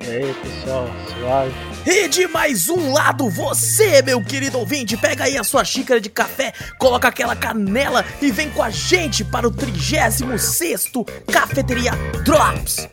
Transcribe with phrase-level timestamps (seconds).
[0.00, 1.52] E aí, pessoal, suave?
[1.84, 6.08] E de mais um lado, você, meu querido ouvinte, pega aí a sua xícara de
[6.08, 10.92] café, coloca aquela canela e vem com a gente para o 36
[11.32, 11.90] Cafeteria
[12.24, 12.88] Drops.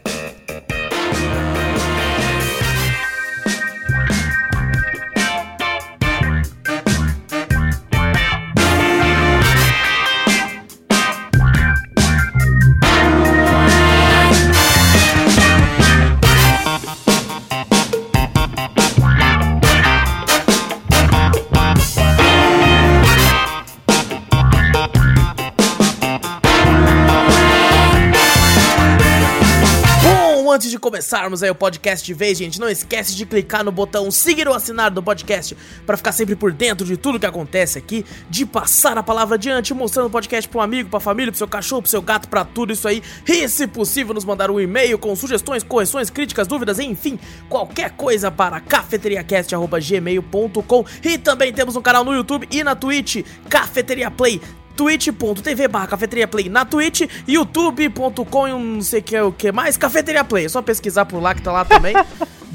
[30.65, 34.09] Antes de começarmos aí o podcast de vez, gente, não esquece de clicar no botão
[34.09, 38.03] seguir ou assinar do podcast para ficar sempre por dentro de tudo que acontece aqui,
[38.27, 41.47] de passar a palavra adiante, mostrando o podcast para um amigo, para família, pro seu
[41.47, 43.03] cachorro, pro seu gato, para tudo isso aí.
[43.27, 48.31] E se possível, nos mandar um e-mail com sugestões, correções, críticas, dúvidas, enfim, qualquer coisa
[48.31, 50.85] para cafeteriacast@gmail.com.
[51.03, 54.41] E também temos um canal no YouTube e na Twitch, Cafeteria Play
[54.75, 59.77] twitch.tv barra cafeteria play na twitch youtube.com e um não sei que, o que mais
[59.77, 60.45] cafeteria play.
[60.45, 61.95] É só pesquisar por lá que tá lá também.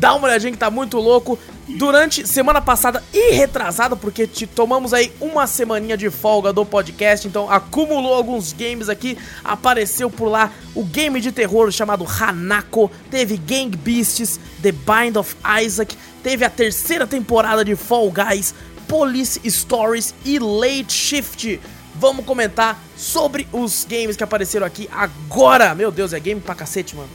[0.00, 1.38] Dá uma olhadinha que tá muito louco.
[1.68, 7.28] Durante semana passada e retrasada porque te tomamos aí uma semaninha de folga do podcast
[7.28, 9.18] então acumulou alguns games aqui.
[9.44, 15.36] Apareceu por lá o game de terror chamado Hanako teve Gang Beasts The Bind of
[15.62, 18.54] Isaac teve a terceira temporada de Fall Guys
[18.88, 21.60] Police Stories e Late Shift
[21.94, 25.74] vamos comentar sobre os games que apareceram aqui agora.
[25.74, 27.08] Meu Deus, é game pra cacete, mano.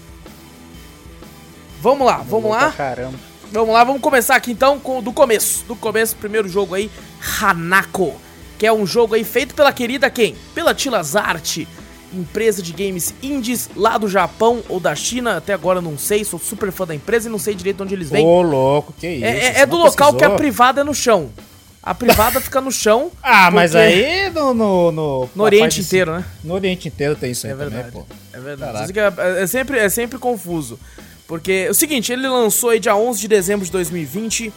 [1.81, 2.71] Vamos lá, vamos lá.
[2.71, 3.17] Caramba.
[3.51, 5.63] Vamos lá, vamos começar aqui então com do começo.
[5.65, 6.89] Do começo, primeiro jogo aí,
[7.41, 8.15] Hanako,
[8.57, 10.35] que é um jogo aí feito pela querida quem?
[10.53, 11.59] Pela Tilas Art,
[12.11, 16.39] empresa de games indies lá do Japão ou da China, até agora não sei, sou
[16.39, 18.25] super fã da empresa e não sei direito de onde eles vêm.
[18.25, 19.23] Ô, louco, que isso?
[19.25, 20.37] É, é- você é do local que a pesquisou?
[20.37, 21.29] privada é no chão.
[21.85, 23.11] A privada fica no chão.
[23.21, 24.53] Ah, mas aí no...
[24.53, 26.25] No, no, No Oriente inteiro, né?
[26.43, 27.91] No Oriente inteiro tem isso aí É verdade.
[27.91, 28.07] também, pô.
[28.33, 28.91] É verdade.
[28.91, 29.13] Que É,
[29.43, 30.79] é sempre, é sempre confuso.
[31.27, 34.51] Porque é o seguinte, ele lançou aí dia 11 de dezembro de 2020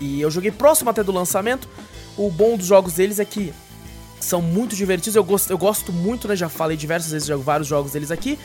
[0.00, 1.68] e eu joguei próximo até do lançamento.
[2.16, 3.52] O bom dos jogos deles é que
[4.20, 5.16] são muito divertidos.
[5.16, 6.36] Eu gosto, eu gosto muito, né?
[6.36, 8.38] Já falei diversas vezes, jogo vários jogos deles aqui.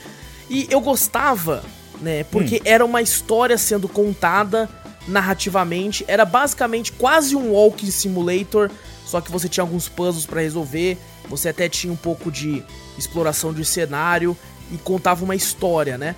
[0.49, 1.63] E eu gostava,
[2.01, 2.23] né?
[2.25, 4.69] Porque era uma história sendo contada
[5.07, 6.05] narrativamente.
[6.07, 8.69] Era basicamente quase um walking simulator,
[9.05, 10.97] só que você tinha alguns puzzles pra resolver.
[11.29, 12.63] Você até tinha um pouco de
[12.97, 14.37] exploração de cenário
[14.71, 16.15] e contava uma história, né?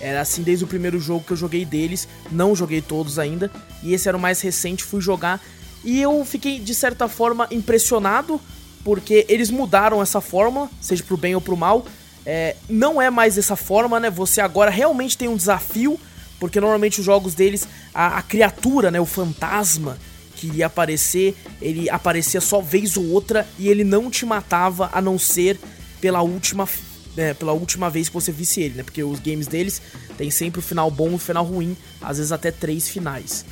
[0.00, 3.50] Era assim desde o primeiro jogo que eu joguei deles, não joguei todos ainda,
[3.82, 5.40] e esse era o mais recente, fui jogar
[5.84, 8.40] e eu fiquei de certa forma impressionado
[8.82, 11.86] porque eles mudaram essa fórmula, seja pro bem ou pro mal.
[12.26, 14.10] É, não é mais dessa forma, né?
[14.10, 15.98] Você agora realmente tem um desafio,
[16.44, 19.00] porque normalmente os jogos deles, a, a criatura, né?
[19.00, 19.96] O fantasma
[20.36, 25.00] que ia aparecer, ele aparecia só vez ou outra e ele não te matava a
[25.00, 25.58] não ser
[26.02, 26.68] pela última
[27.16, 28.82] né, pela última vez que você visse ele, né?
[28.82, 29.80] Porque os games deles
[30.18, 33.46] tem sempre o final bom e o final ruim, às vezes até três finais.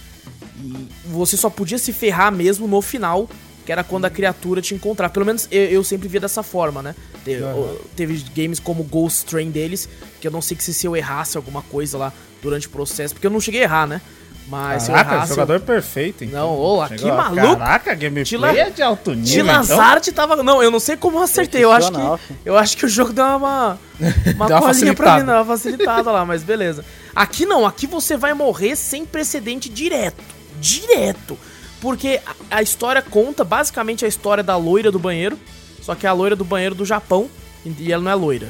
[0.62, 3.26] E você só podia se ferrar mesmo no final,
[3.64, 5.09] que era quando a criatura te encontrar.
[5.09, 6.94] Pelo menos eu, eu sempre via dessa forma, né?
[7.25, 9.88] Te- o- Teve, games como Ghost Train deles,
[10.21, 12.12] que eu não sei que se, se eu errasse alguma coisa lá
[12.43, 14.00] durante o processo, porque eu não cheguei a errar, né?
[14.49, 15.31] Mas eu Caraca, errasse.
[15.31, 16.41] eu- jogador perfeito, então.
[16.49, 17.56] Não, ô, aqui, Chegou- maluco.
[17.56, 20.42] Caraca, gameplay Tila- é de alto nível, Tilazarte tava.
[20.42, 21.63] Não, eu não sei como eu acertei.
[21.65, 21.98] Eu acho que.
[22.45, 23.78] Eu acho que o jogo deu uma.
[24.34, 26.84] Uma Deu uma colinha pra mim, não, uma facilitada lá, mas beleza.
[27.15, 30.22] Aqui não, aqui você vai morrer sem precedente direto.
[30.60, 31.39] Direto.
[31.80, 32.21] Porque
[32.51, 35.39] a, a história conta basicamente a história da loira do banheiro.
[35.82, 37.28] Só que é a loira do banheiro do Japão.
[37.78, 38.48] E ela não é loira.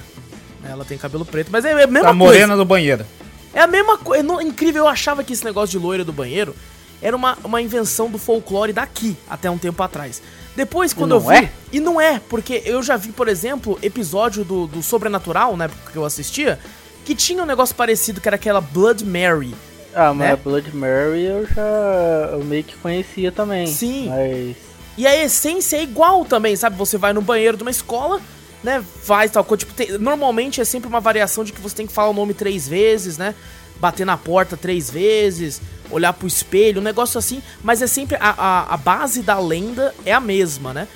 [0.64, 1.48] Ela tem cabelo preto.
[1.50, 2.02] Mas é a mesma Então.
[2.02, 2.14] Tá coisa.
[2.14, 3.04] morena do banheiro.
[3.52, 4.24] É a mesma coisa.
[4.42, 6.54] Incrível, eu achava que esse negócio de loira do banheiro
[7.02, 10.22] era uma, uma invenção do folclore daqui, até um tempo atrás.
[10.54, 11.34] Depois, quando eu não vi.
[11.36, 11.50] é?
[11.72, 15.90] E não é, porque eu já vi, por exemplo, episódio do, do Sobrenatural, na época
[15.90, 16.58] que eu assistia,
[17.04, 19.54] que tinha um negócio parecido, que era aquela Blood Mary.
[19.94, 20.32] Ah, mas né?
[20.32, 22.30] a Blood Mary eu já.
[22.32, 23.66] Eu meio que conhecia também.
[23.66, 24.08] Sim.
[24.08, 24.56] Mas.
[24.96, 26.76] E a essência é igual também, sabe?
[26.76, 28.20] Você vai no banheiro de uma escola,
[28.62, 28.84] né?
[29.02, 29.60] Faz tal coisa.
[29.60, 32.34] Tipo, tem- normalmente é sempre uma variação de que você tem que falar o nome
[32.34, 33.34] três vezes, né?
[33.80, 35.60] bater na porta três vezes,
[35.90, 39.92] olhar pro espelho, um negócio assim, mas é sempre a, a, a base da lenda
[40.06, 40.86] é a mesma, né?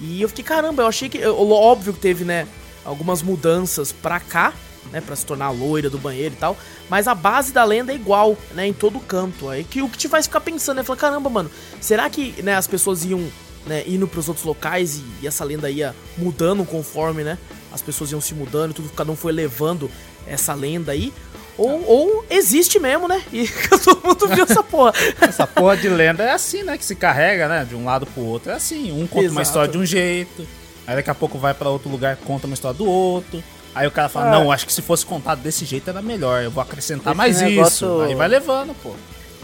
[0.00, 1.24] E eu fiquei, caramba, eu achei que.
[1.24, 2.48] Óbvio que teve, né,
[2.84, 4.52] algumas mudanças pra cá,
[4.90, 6.56] né, pra se tornar loira do banheiro e tal,
[6.88, 9.48] mas a base da lenda é igual, né, em todo canto.
[9.48, 11.50] Aí que o que te faz ficar pensando é falar, caramba, mano,
[11.80, 13.24] será que, né, as pessoas iam,
[13.66, 17.38] né, indo pros outros locais e, e essa lenda ia mudando conforme, né,
[17.72, 19.90] as pessoas iam se mudando e tudo, cada um foi levando
[20.26, 21.12] essa lenda aí?
[21.56, 23.22] Ou, ou existe mesmo, né?
[23.32, 23.46] E
[23.84, 24.92] todo mundo viu essa porra.
[25.20, 26.78] essa porra de lenda é assim, né?
[26.78, 27.64] Que se carrega, né?
[27.64, 28.50] De um lado pro outro.
[28.50, 28.90] É assim.
[28.90, 29.32] Um conta Exato.
[29.32, 30.46] uma história de um jeito.
[30.86, 33.42] Aí daqui a pouco vai para outro lugar conta uma história do outro.
[33.74, 34.38] Aí o cara fala, ah.
[34.38, 36.42] não, acho que se fosse contado desse jeito era melhor.
[36.42, 37.86] Eu vou acrescentar Esse mais negócio...
[37.86, 38.00] isso.
[38.02, 38.94] Aí vai levando, pô.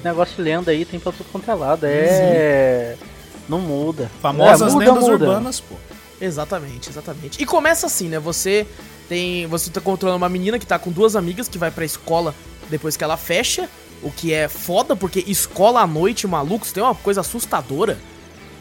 [0.05, 1.85] Negócio lenda aí tem pra tudo quanto é lado.
[1.85, 2.97] É.
[2.99, 3.05] Sim.
[3.49, 4.11] Não muda.
[4.21, 5.13] Famosas é, muda, lendas muda.
[5.13, 5.75] urbanas, pô.
[6.21, 7.43] Exatamente, exatamente.
[7.43, 8.19] E começa assim, né?
[8.19, 8.67] Você
[9.09, 9.47] tem.
[9.47, 12.35] Você tá controlando uma menina que tá com duas amigas que vai pra escola
[12.69, 13.69] depois que ela fecha.
[14.03, 17.99] O que é foda, porque escola à noite, malucos, tem uma coisa assustadora.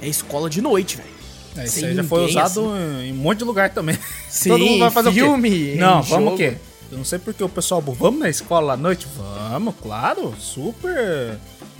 [0.01, 1.16] É escola de noite, velho.
[1.57, 3.07] É, isso aí já foi usado assim.
[3.07, 3.97] em um monte de lugar também.
[4.29, 5.75] Sim, Todo mundo vai fazer filme, o quê?
[5.77, 6.57] Não, vamos o quê?
[6.91, 9.07] Eu não sei porque o pessoal, vamos na escola à noite?
[9.17, 11.37] Vamos, claro, super.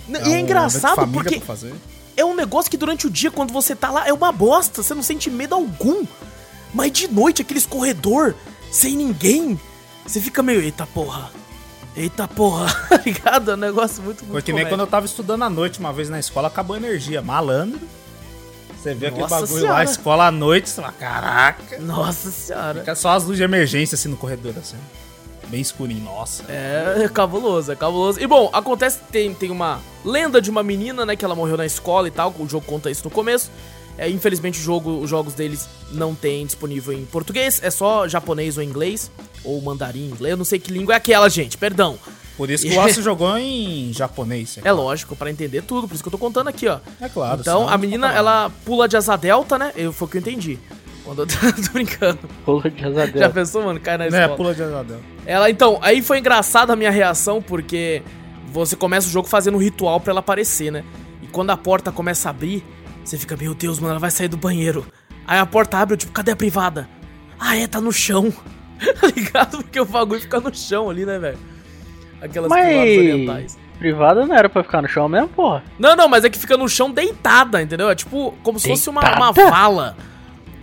[0.08, 1.40] E é, é engraçado porque
[2.16, 4.82] é um negócio que durante o dia, quando você tá lá, é uma bosta.
[4.82, 6.04] Você não sente medo algum.
[6.74, 8.34] Mas de noite, aqueles corredor
[8.70, 9.58] sem ninguém,
[10.04, 11.30] você fica meio, eita porra.
[11.96, 13.50] Eita porra, tá ligado?
[13.50, 15.92] É um negócio muito, muito Foi que nem quando eu tava estudando à noite uma
[15.92, 17.22] vez na escola, acabou a energia.
[17.22, 17.80] Malandro.
[18.78, 19.72] Você vê aquele bagulho senhora.
[19.72, 21.78] lá, escola à noite, você fala, caraca.
[21.80, 22.80] Nossa senhora.
[22.80, 24.76] Fica só as luzes de emergência assim no corredor, assim.
[25.48, 26.44] Bem escurinho, nossa.
[26.48, 28.20] É, é cabuloso, é cabuloso.
[28.20, 31.66] E bom, acontece, tem, tem uma lenda de uma menina, né, que ela morreu na
[31.66, 33.50] escola e tal, o jogo conta isso no começo.
[33.96, 38.56] É, infelizmente o jogo, os jogos deles não tem disponível em português, é só japonês
[38.56, 39.10] ou inglês,
[39.42, 41.98] ou mandarim, inglês, eu não sei que língua é aquela, gente, perdão.
[42.38, 44.58] Por isso que o Aço jogou em japonês.
[44.58, 46.78] É, é lógico, para entender tudo, por isso que eu tô contando aqui, ó.
[47.00, 47.40] É claro.
[47.40, 49.72] Então, a menina, ela pula de asa delta, né?
[49.74, 50.56] Eu, foi o que eu entendi.
[51.04, 52.20] Quando eu tô brincando.
[52.44, 53.18] Pula de asa delta.
[53.18, 53.80] Já pensou, mano?
[53.80, 54.24] Cai na é, escola.
[54.24, 55.02] É, pula de asa delta.
[55.26, 58.04] Ela, então, aí foi engraçada a minha reação, porque
[58.52, 60.84] você começa o jogo fazendo um ritual para ela aparecer, né?
[61.20, 62.64] E quando a porta começa a abrir,
[63.04, 64.86] você fica, meu Deus, mano, ela vai sair do banheiro.
[65.26, 66.88] Aí a porta abre, eu tipo, cadê a privada?
[67.36, 68.32] Ah, é, tá no chão.
[69.00, 69.58] tá ligado?
[69.58, 71.57] Porque o bagulho fica no chão ali, né, velho?
[72.20, 72.66] Aquelas mas...
[72.66, 73.58] privadas orientais.
[73.78, 75.62] Privada não era pra ficar no chão mesmo, porra?
[75.78, 77.88] Não, não, mas é que fica no chão deitada, entendeu?
[77.88, 79.96] É tipo, como se fosse uma, uma vala.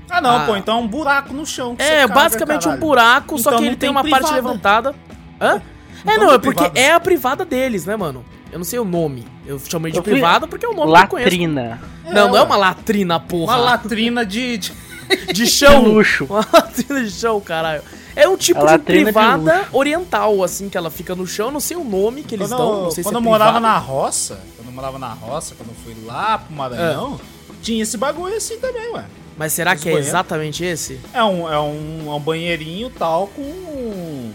[0.10, 0.46] Ah, não, ah.
[0.46, 1.76] pô, então é um buraco no chão.
[1.80, 2.78] é, basicamente caralho.
[2.78, 4.24] um buraco, então só que ele tem, uma privada.
[4.24, 4.96] parte levantada.
[5.40, 5.62] Hã?
[6.02, 6.80] Então é, não, é porque privada.
[6.80, 8.24] é a privada deles, né, mano?
[8.52, 9.26] Eu não sei o nome.
[9.46, 11.80] Eu chamei de eu privada porque é o nome latrina.
[12.04, 13.54] que eu Não, não é uma latrina, porra.
[13.54, 14.58] Uma latrina de...
[14.58, 14.86] de...
[15.32, 15.84] De chão.
[15.84, 16.26] De luxo.
[16.26, 17.84] Uma latrina de chão, caralho.
[18.16, 21.52] É um tipo de privada de oriental, assim, que ela fica no chão.
[21.52, 22.84] Não sei o nome que eles quando dão.
[22.84, 25.70] Não sei quando se é eu morava na roça, quando eu morava na roça, quando
[25.70, 27.54] eu fui lá pro Maranhão, é.
[27.62, 29.06] tinha esse bagulho assim também, ué.
[29.38, 31.00] Mas será que é exatamente esse?
[31.14, 34.32] É um, é um, é um banheirinho tal com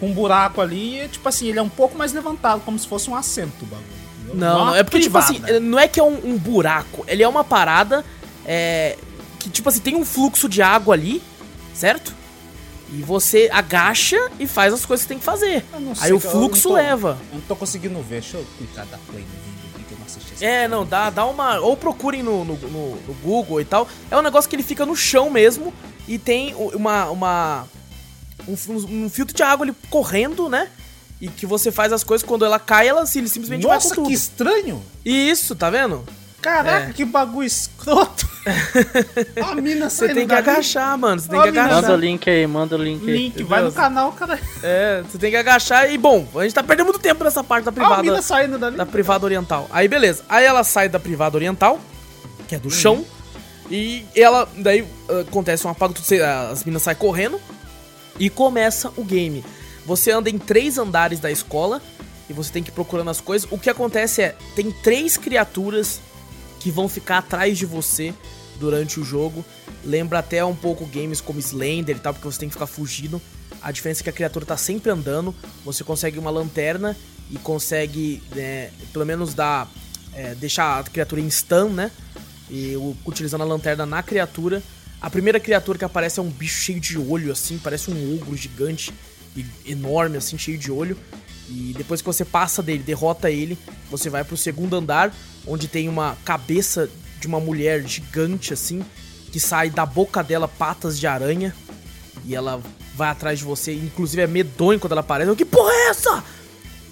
[0.00, 3.16] um buraco ali, tipo assim, ele é um pouco mais levantado, como se fosse um
[3.16, 3.86] assento o bagulho.
[4.34, 5.32] Não, não, é porque, privada.
[5.32, 8.04] tipo assim, não é que é um, um buraco, ele é uma parada
[8.44, 8.96] é,
[9.38, 11.22] que, tipo assim, tem um fluxo de água ali,
[11.74, 12.14] certo?
[12.92, 15.64] E você agacha e faz as coisas que tem que fazer.
[16.00, 17.18] Aí o fluxo eu tô, leva.
[17.32, 20.06] Eu não tô conseguindo ver, deixa eu clicar da play no vídeo que eu não
[20.06, 21.58] assisti É, não, dá, dá uma.
[21.58, 23.88] Ou procurem no, no, no, no Google e tal.
[24.10, 25.72] É um negócio que ele fica no chão mesmo
[26.06, 27.66] e tem uma, uma
[28.46, 30.68] um, um, filtro de água ali correndo, né?
[31.20, 34.02] E que você faz as coisas, quando ela cai, ela se, simplesmente Nossa, vai com
[34.02, 34.08] tudo.
[34.08, 34.82] que estranho!
[35.04, 36.04] Isso, tá vendo?
[36.46, 36.92] Caraca, é.
[36.92, 38.24] que bagulho escroto!
[39.44, 41.20] a mina Você tem que agachar, mano.
[41.20, 41.82] Você tem que agachar.
[41.82, 43.16] Manda o link aí, manda o link aí.
[43.16, 44.38] Link, vai no canal, cara.
[44.62, 47.64] É, você tem que agachar e, bom, a gente tá perdendo muito tempo nessa parte
[47.64, 48.00] da privada.
[48.00, 48.76] A mina saindo dali.
[48.76, 49.66] Da privada oriental.
[49.72, 50.22] Aí, beleza.
[50.28, 51.80] Aí ela sai da privada oriental,
[52.46, 52.70] que é do uhum.
[52.70, 53.04] chão.
[53.68, 54.86] E ela, daí
[55.28, 55.94] acontece um apago,
[56.52, 57.40] as minas saem correndo.
[58.20, 59.44] E começa o game.
[59.84, 61.82] Você anda em três andares da escola
[62.30, 63.50] e você tem que ir procurando as coisas.
[63.50, 66.00] O que acontece é, tem três criaturas
[66.66, 68.12] que vão ficar atrás de você
[68.58, 69.44] durante o jogo.
[69.84, 73.22] Lembra até um pouco games como Slender e tal, porque você tem que ficar fugindo.
[73.62, 75.32] A diferença é que a criatura tá sempre andando.
[75.64, 76.96] Você consegue uma lanterna
[77.30, 79.70] e consegue, né, pelo menos dar,
[80.12, 81.88] é, deixar a criatura em stun, né?
[82.50, 82.74] E
[83.06, 84.60] utilizando a lanterna na criatura
[85.00, 88.36] a primeira criatura que aparece é um bicho cheio de olho, assim, parece um ogro
[88.36, 88.92] gigante
[89.36, 90.98] e enorme, assim, cheio de olho.
[91.48, 93.58] E depois que você passa dele, derrota ele,
[93.90, 95.14] você vai pro segundo andar,
[95.46, 98.84] onde tem uma cabeça de uma mulher gigante, assim,
[99.30, 101.54] que sai da boca dela patas de aranha.
[102.24, 102.60] E ela
[102.94, 105.34] vai atrás de você, inclusive é medonho quando ela aparece.
[105.36, 106.24] Que porra é essa?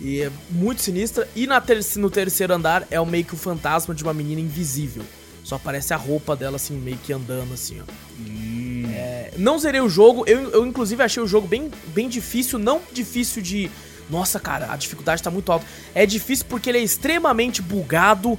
[0.01, 1.29] E é muito sinistra.
[1.35, 4.41] E na ter no terceiro andar é o meio que o fantasma de uma menina
[4.41, 5.03] invisível.
[5.43, 7.85] Só aparece a roupa dela, assim, meio que andando, assim, ó.
[8.19, 8.85] Hum.
[8.89, 10.25] É, não zerei o jogo.
[10.27, 12.59] Eu, eu, inclusive, achei o jogo bem, bem difícil.
[12.59, 13.71] Não difícil de...
[14.09, 15.67] Nossa, cara, a dificuldade tá muito alta.
[15.95, 18.39] É difícil porque ele é extremamente bugado.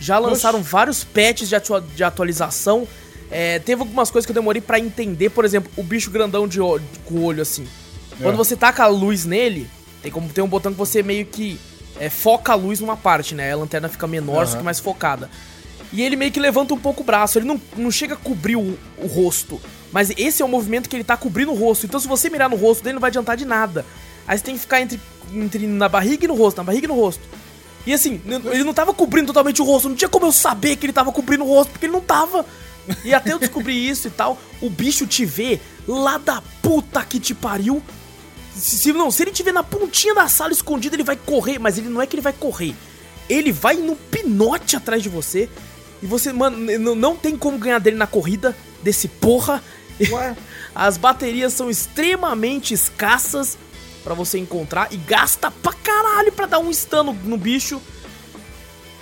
[0.00, 0.70] Já lançaram Oxi.
[0.70, 2.86] vários patches de, atua de atualização.
[3.30, 5.30] É, teve algumas coisas que eu demorei para entender.
[5.30, 6.58] Por exemplo, o bicho grandão de,
[7.04, 7.66] com o olho, assim.
[8.18, 8.22] É.
[8.22, 9.68] Quando você taca a luz nele,
[10.02, 11.58] tem como tem um botão que você meio que
[11.98, 13.52] é, foca a luz numa parte, né?
[13.52, 14.46] A lanterna fica menor, uhum.
[14.46, 15.30] só que mais focada.
[15.92, 17.38] E ele meio que levanta um pouco o braço.
[17.38, 19.60] Ele não, não chega a cobrir o, o rosto.
[19.90, 21.86] Mas esse é o movimento que ele tá cobrindo o rosto.
[21.86, 23.84] Então se você mirar no rosto dele, não vai adiantar de nada.
[24.28, 25.00] Aí você tem que ficar entre,
[25.32, 27.22] entre na barriga e no rosto, na barriga e no rosto.
[27.86, 28.20] E assim,
[28.52, 29.88] ele não tava cobrindo totalmente o rosto.
[29.88, 32.44] Não tinha como eu saber que ele tava cobrindo o rosto, porque ele não tava.
[33.02, 37.18] E até eu descobrir isso e tal, o bicho te vê lá da puta que
[37.18, 37.82] te pariu.
[38.54, 41.58] Se, se, não, se ele te vê na pontinha da sala escondido, ele vai correr.
[41.58, 42.74] Mas ele não é que ele vai correr.
[43.30, 45.48] Ele vai no pinote atrás de você.
[46.02, 46.58] E você, mano,
[46.94, 49.64] não tem como ganhar dele na corrida desse porra.
[50.10, 50.36] Ué?
[50.74, 53.56] As baterias são extremamente escassas
[54.08, 57.78] para você encontrar e gasta pra caralho pra dar um stun no, no bicho.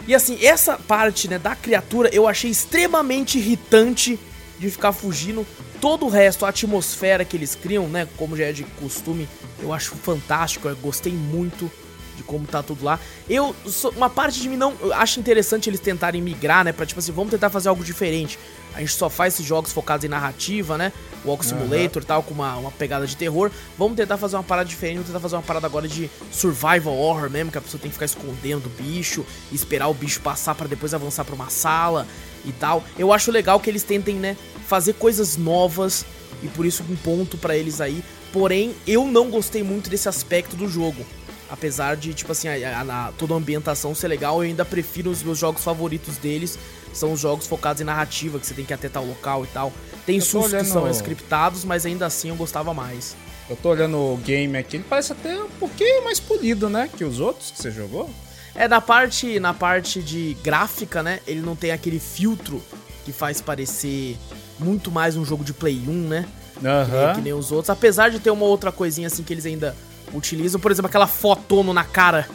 [0.04, 4.18] E assim, essa parte, né, da criatura eu achei extremamente irritante
[4.58, 5.46] de ficar fugindo.
[5.80, 9.28] Todo o resto, a atmosfera que eles criam, né, como já é de costume,
[9.62, 11.70] eu acho fantástico, eu gostei muito
[12.16, 12.98] de como tá tudo lá.
[13.30, 13.54] Eu,
[13.94, 17.30] uma parte de mim não, acho interessante eles tentarem migrar, né, pra tipo assim, vamos
[17.30, 18.40] tentar fazer algo diferente.
[18.74, 20.92] A gente só faz esses jogos focados em narrativa, né?
[21.26, 23.50] Walk Simulator e tal, com uma, uma pegada de terror.
[23.76, 27.28] Vamos tentar fazer uma parada diferente, vamos tentar fazer uma parada agora de survival horror
[27.28, 30.68] mesmo, que a pessoa tem que ficar escondendo o bicho, esperar o bicho passar para
[30.68, 32.06] depois avançar para uma sala
[32.44, 32.84] e tal.
[32.98, 36.04] Eu acho legal que eles tentem, né, fazer coisas novas
[36.42, 38.02] e por isso um ponto para eles aí.
[38.32, 41.04] Porém, eu não gostei muito desse aspecto do jogo.
[41.48, 45.10] Apesar de, tipo assim, a, a, a, toda a ambientação ser legal, eu ainda prefiro
[45.10, 46.58] os meus jogos favoritos deles.
[46.96, 49.48] São os jogos focados em narrativa, que você tem que ir até tal local e
[49.48, 49.72] tal.
[50.04, 50.64] Tem sustos olhando...
[50.64, 53.14] que são scriptados, mas ainda assim eu gostava mais.
[53.48, 56.88] Eu tô olhando o game aqui, ele parece até um pouquinho mais polido, né?
[56.96, 58.10] Que os outros que você jogou.
[58.54, 61.20] É, na parte, na parte de gráfica, né?
[61.26, 62.62] Ele não tem aquele filtro
[63.04, 64.16] que faz parecer
[64.58, 66.26] muito mais um jogo de Play 1, né?
[66.56, 67.08] Uhum.
[67.08, 67.70] Que, que nem os outros.
[67.70, 69.76] Apesar de ter uma outra coisinha assim que eles ainda
[70.14, 72.26] utilizam, por exemplo, aquela fotono na cara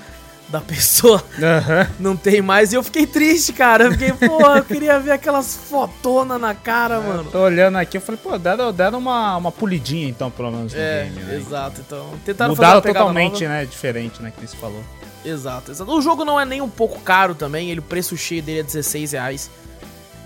[0.52, 1.94] da pessoa uhum.
[2.00, 2.74] não tem mais.
[2.74, 3.86] E eu fiquei triste, cara.
[3.86, 7.32] Eu fiquei, porra, eu queria ver aquelas fotonas na cara, é, mano.
[7.32, 10.80] Tô olhando aqui, eu falei, pô, deram, deram uma, uma polidinha então, pelo menos no
[10.80, 11.38] é, game, né?
[11.38, 12.14] Exato, então.
[12.26, 13.56] Tentaram Mudaram totalmente, nova.
[13.56, 13.66] né?
[13.66, 14.32] Diferente, né?
[14.38, 14.84] Que você falou.
[15.24, 15.92] Exato, exato.
[15.92, 18.64] O jogo não é nem um pouco caro também, ele, o preço cheio dele é
[18.64, 19.50] 16 reais.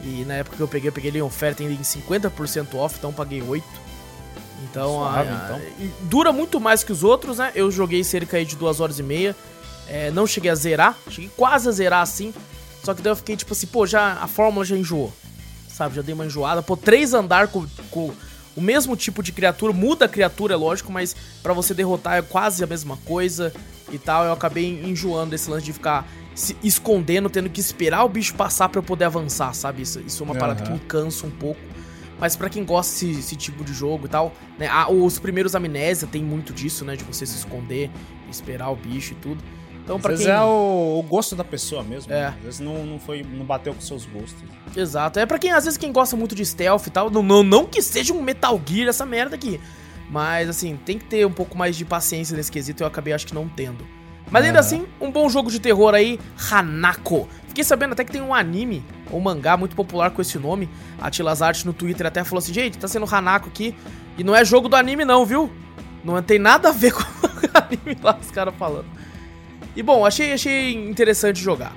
[0.03, 3.11] E na época que eu peguei, eu peguei ele em oferta em 50% off, então
[3.11, 3.65] paguei 8.
[4.69, 5.91] Então, Suave, a, então.
[6.01, 7.51] dura muito mais que os outros, né?
[7.55, 9.35] Eu joguei cerca de duas horas e meia.
[9.87, 12.33] É, não cheguei a zerar, cheguei quase a zerar assim.
[12.83, 15.11] Só que daí eu fiquei tipo assim, pô, já a fórmula já enjoou.
[15.67, 16.61] Sabe, já dei uma enjoada.
[16.61, 18.13] Pô, três andar com, com
[18.55, 22.21] o mesmo tipo de criatura, muda a criatura, é lógico, mas para você derrotar é
[22.21, 23.53] quase a mesma coisa
[23.91, 24.23] e tal.
[24.23, 28.69] Eu acabei enjoando esse lance de ficar se escondendo, tendo que esperar o bicho passar
[28.69, 29.81] para eu poder avançar, sabe?
[29.81, 30.39] Isso, isso é uma uhum.
[30.39, 31.59] parada que me cansa um pouco.
[32.19, 34.69] Mas para quem gosta desse, desse, tipo de jogo e tal, né?
[34.87, 36.95] os primeiros Amnésia tem muito disso, né?
[36.95, 37.89] De você se esconder,
[38.29, 39.43] esperar o bicho e tudo.
[39.85, 40.27] Então, para quem...
[40.27, 42.11] é o, o, gosto da pessoa mesmo.
[42.11, 42.21] É.
[42.21, 42.27] Né?
[42.39, 44.43] Às vezes não, não, foi, não bateu com seus gostos.
[44.75, 45.19] Exato.
[45.19, 47.65] É para quem, às vezes, quem gosta muito de stealth e tal, não, não, não
[47.65, 49.61] que seja um Metal Gear essa merda aqui.
[50.09, 53.27] Mas, assim, tem que ter um pouco mais de paciência nesse quesito eu acabei, acho
[53.27, 53.85] que, não tendo.
[54.31, 56.19] Mas ainda assim, um bom jogo de terror aí,
[56.51, 57.29] Hanako.
[57.47, 60.67] Fiquei sabendo até que tem um anime ou mangá muito popular com esse nome.
[60.99, 63.75] A Tilas Art no Twitter até falou assim: gente, tá sendo Hanako aqui.
[64.17, 65.51] E não é jogo do anime, não, viu?
[66.03, 67.05] Não tem nada a ver com o
[67.53, 68.87] anime lá, os caras falando.
[69.75, 71.75] E bom, achei, achei interessante jogar.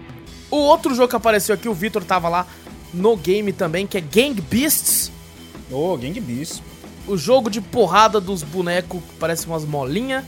[0.50, 2.46] O outro jogo que apareceu aqui, o Victor tava lá
[2.92, 5.10] no game também, que é Gang Beasts.
[5.70, 6.62] Oh, Gang Beasts.
[7.06, 10.24] O jogo de porrada dos bonecos que parece umas molinhas.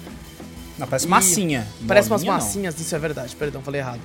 [0.78, 1.08] Não, parece e...
[1.08, 1.68] massinha.
[1.86, 2.82] Parece Molinha, umas massinhas, não.
[2.82, 3.36] isso é verdade.
[3.36, 4.00] Perdão, falei errado.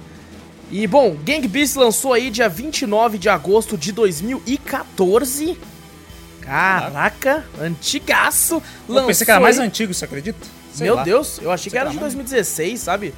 [0.72, 5.58] E bom, Gang Beasts lançou aí dia 29 de agosto de 2014.
[6.42, 8.62] Caraca, antigaço.
[8.88, 10.40] Lançou eu pensei que era mais antigo, você acredita?
[10.74, 11.04] Sei Meu lá.
[11.04, 13.14] Deus, eu achei que era de 2016, sabe?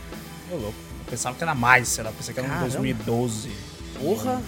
[0.51, 0.77] Ô, louco.
[1.00, 2.12] Eu pensava que era mais, sei lá.
[2.12, 3.50] Pensei que era de 2012.
[4.00, 4.42] Porra.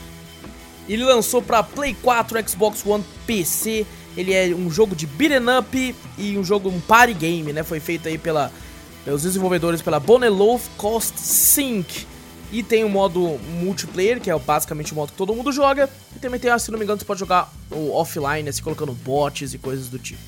[0.88, 3.86] Ele lançou pra Play 4, Xbox One, PC.
[4.18, 7.64] Ele é um jogo de beat'em up e um jogo, um party game, né?
[7.64, 8.52] Foi feito aí pela,
[9.06, 12.08] pelos desenvolvedores pela Bonelove Cost Sync.
[12.52, 15.88] E tem o modo multiplayer, que é basicamente o modo que todo mundo joga.
[16.16, 19.54] E também tem, se não me engano, você pode jogar o offline, assim, colocando bots
[19.54, 20.22] e coisas do tipo.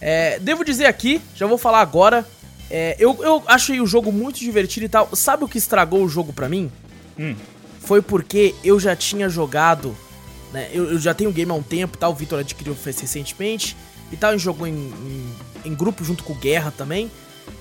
[0.00, 2.26] É, devo dizer aqui, já vou falar agora,
[2.74, 5.14] É, eu, eu achei o jogo muito divertido e tal.
[5.14, 6.72] Sabe o que estragou o jogo pra mim?
[7.18, 7.36] Hum.
[7.80, 9.94] Foi porque eu já tinha jogado,
[10.54, 10.70] né?
[10.72, 12.12] Eu, eu já tenho o game há um tempo, tal.
[12.12, 13.76] O Vitor adquiriu fez recentemente
[14.10, 14.30] e tal.
[14.30, 15.34] A gente jogou em, em,
[15.66, 17.10] em grupo junto com o Guerra também,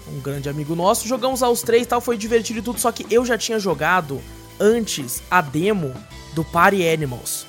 [0.07, 1.05] um grande amigo nosso.
[1.05, 2.79] Jogamos aos três e tal, foi divertido e tudo.
[2.79, 4.21] Só que eu já tinha jogado
[4.61, 5.93] antes a demo
[6.33, 7.45] do Party Animals.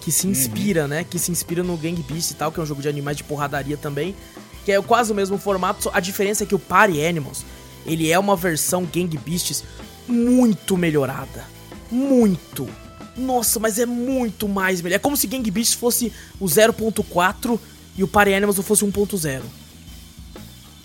[0.00, 1.04] Que se inspira, né?
[1.04, 3.24] Que se inspira no Gang Beast e tal, que é um jogo de animais de
[3.24, 4.16] porradaria também.
[4.64, 7.44] Que é quase o mesmo formato, a diferença é que o Party Animals,
[7.86, 9.64] ele é uma versão Gang Beasts
[10.06, 11.44] muito melhorada.
[11.90, 12.68] Muito.
[13.16, 14.96] Nossa, mas é muito mais melhor.
[14.96, 17.58] É como se Gang Beasts fosse o 0.4
[17.96, 19.42] e o Party Animals fosse 1.0.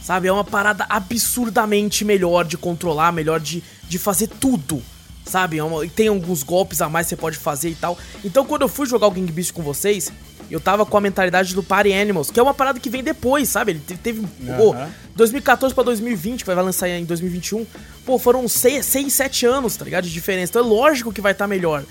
[0.02, 0.28] Sabe?
[0.28, 4.82] É uma parada absurdamente melhor de controlar, melhor de, de fazer tudo.
[5.26, 5.58] Sabe?
[5.58, 7.98] É uma, tem alguns golpes a mais que você pode fazer e tal.
[8.24, 10.12] Então, quando eu fui jogar o Gang Beast com vocês,
[10.50, 13.50] eu tava com a mentalidade do Party Animals, que é uma parada que vem depois,
[13.50, 13.72] sabe?
[13.72, 14.20] Ele teve.
[14.20, 14.58] Uhum.
[14.58, 14.76] Pô,
[15.16, 17.66] 2014 pra 2020, que vai lançar em 2021.
[18.06, 20.04] Pô, foram 6, 7 anos, tá ligado?
[20.04, 20.52] De diferença.
[20.52, 21.84] Então é lógico que vai estar tá melhor.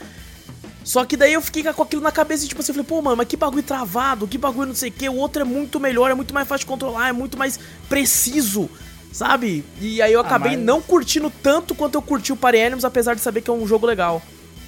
[0.85, 3.01] Só que daí eu fiquei com aquilo na cabeça e tipo assim, eu falei, pô,
[3.01, 5.81] mano, mas que bagulho travado, que bagulho não sei o que, o outro é muito
[5.81, 7.59] melhor, é muito mais fácil de controlar, é muito mais
[7.89, 8.69] preciso,
[9.11, 9.65] sabe?
[9.81, 10.67] E aí eu acabei ah, mas...
[10.67, 13.67] não curtindo tanto quanto eu curti o Party Animals, apesar de saber que é um
[13.67, 14.21] jogo legal.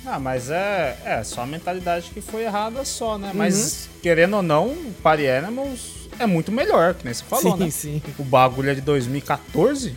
[0.06, 3.28] Ah, mas é, é só a mentalidade que foi errada só, né?
[3.28, 3.34] Uhum.
[3.34, 7.64] Mas, querendo ou não, o Party Animals é muito melhor, que nem você falou, sim,
[7.64, 7.70] né?
[7.70, 8.02] Sim.
[8.16, 9.94] O bagulho é de 2014.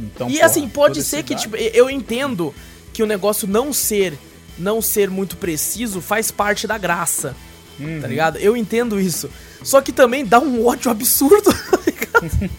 [0.00, 2.52] Então, e porra, assim, pode ser que, tipo, eu entendo
[2.92, 4.18] que o negócio não ser
[4.58, 7.34] não ser muito preciso faz parte da graça.
[7.78, 8.00] Tá uhum.
[8.00, 8.38] Tá ligado?
[8.38, 9.30] Eu entendo isso.
[9.62, 12.50] Só que também dá um ódio absurdo, tá ligado?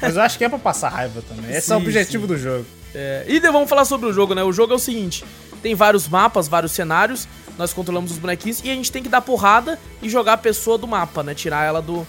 [0.00, 1.50] Mas eu acho que é pra passar raiva também.
[1.50, 2.34] Esse sim, é o objetivo sim.
[2.34, 2.66] do jogo.
[2.94, 4.44] É, e vamos falar sobre o jogo, né?
[4.44, 5.24] O jogo é o seguinte:
[5.62, 9.20] tem vários mapas, vários cenários, nós controlamos os bonequinhos e a gente tem que dar
[9.20, 11.34] porrada e jogar a pessoa do mapa, né?
[11.34, 12.06] Tirar ela do,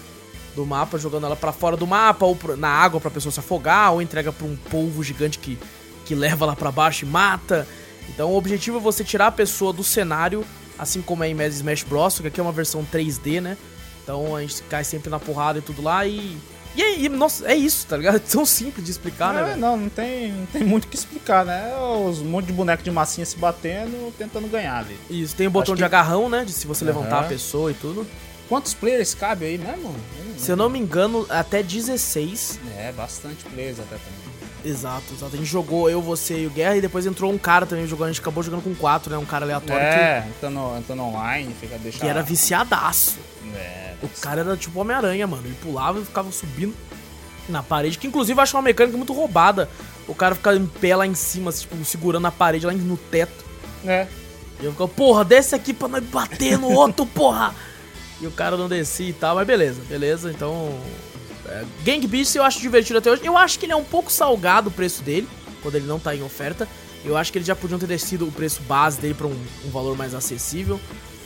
[0.55, 3.94] do mapa, jogando ela para fora do mapa, ou na água pra pessoa se afogar,
[3.94, 5.57] ou entrega pra um polvo gigante que,
[6.05, 7.68] que leva lá para baixo e mata.
[8.09, 10.44] Então o objetivo é você tirar a pessoa do cenário,
[10.77, 13.57] assim como é em Mad Smash Bros, que aqui é uma versão 3D, né?
[14.03, 16.37] Então a gente cai sempre na porrada e tudo lá e
[16.75, 18.16] e, aí, nossa, é isso, tá ligado?
[18.18, 19.55] É tão simples de explicar, né, é, né?
[19.55, 21.74] Não, não tem, não tem muito o que explicar, né?
[22.07, 24.98] Os um monte de boneco de massinha se batendo, tentando ganhar ali.
[25.09, 25.86] Isso, tem o botão Acho de que...
[25.86, 26.46] agarrão, né?
[26.46, 26.92] De se você uhum.
[26.92, 28.05] levantar a pessoa e tudo.
[28.48, 29.96] Quantos players cabe aí mesmo?
[30.38, 32.59] Se eu não me engano, até 16.
[32.77, 34.33] É, bastante players até também.
[34.66, 35.36] Exato, exato.
[35.36, 38.09] A gente jogou eu, você e o Guerra, e depois entrou um cara também jogando.
[38.09, 39.18] A gente acabou jogando com quatro, né?
[39.18, 39.83] Um cara aleatório.
[39.83, 40.29] É, que...
[40.29, 42.01] entrando, entrando online, fica deixando.
[42.01, 43.18] Que era viciadaço.
[44.03, 45.44] O cara era tipo Homem-Aranha, mano.
[45.46, 46.75] Ele pulava e ficava subindo
[47.48, 49.70] na parede, que inclusive eu acho uma mecânica muito roubada.
[50.07, 52.98] O cara ficar em pé lá em cima, assim, tipo, segurando a parede lá no
[52.98, 53.44] teto.
[53.85, 54.07] É.
[54.61, 57.53] E eu fico, porra, desce aqui pra nós bater no outro, porra!
[58.22, 60.79] E o cara não descia e tal, mas beleza, beleza, então.
[61.46, 63.25] É, Gang Beast eu acho divertido até hoje.
[63.25, 65.27] Eu acho que ele é um pouco salgado o preço dele,
[65.61, 66.68] quando ele não tá em oferta.
[67.03, 69.70] Eu acho que eles já podiam ter descido o preço base dele pra um, um
[69.70, 70.79] valor mais acessível.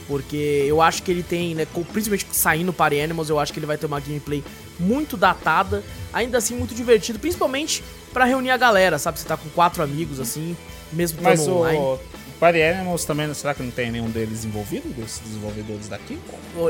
[0.07, 3.65] Porque eu acho que ele tem, né, principalmente saindo para Animals, eu acho que ele
[3.65, 4.43] vai ter uma gameplay
[4.79, 9.19] muito datada, ainda assim muito divertido, principalmente para reunir a galera, sabe?
[9.19, 10.55] Você tá com quatro amigos, assim,
[10.93, 11.99] mesmo Mas o online.
[12.39, 16.19] Party Animals também, será que não tem nenhum deles envolvido, desses desenvolvedores daqui?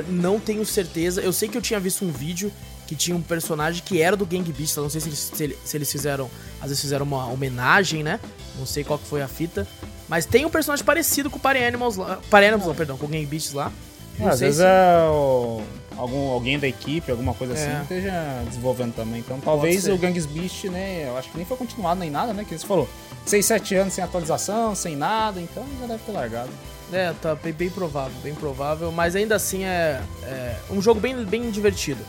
[0.08, 1.22] Não tenho certeza.
[1.22, 2.52] Eu sei que eu tinha visto um vídeo
[2.88, 4.78] que tinha um personagem que era do Gang Beasts.
[4.78, 6.30] Não sei se eles, se, se eles fizeram.
[6.62, 8.20] Às vezes fizeram uma homenagem, né?
[8.58, 9.68] Não sei qual que foi a fita.
[10.08, 12.20] Mas tem um personagem parecido com o Party Animals lá.
[12.30, 13.72] Party Animals, não, perdão, com o Gang Beasts lá.
[14.18, 14.64] Não, às vezes se...
[14.64, 15.62] é o,
[15.96, 17.56] algum, alguém da equipe, alguma coisa é.
[17.56, 19.20] assim, esteja desenvolvendo também.
[19.20, 21.06] Então talvez o Gangs Beast, né?
[21.08, 22.46] Eu acho que nem foi continuado nem nada, né?
[22.48, 22.88] Que você falou.
[23.26, 26.50] 6, 7 anos sem atualização, sem nada, então já deve ter largado.
[26.92, 28.92] É, tá bem, bem provável, bem provável.
[28.92, 32.04] Mas ainda assim é, é um jogo bem, bem divertido.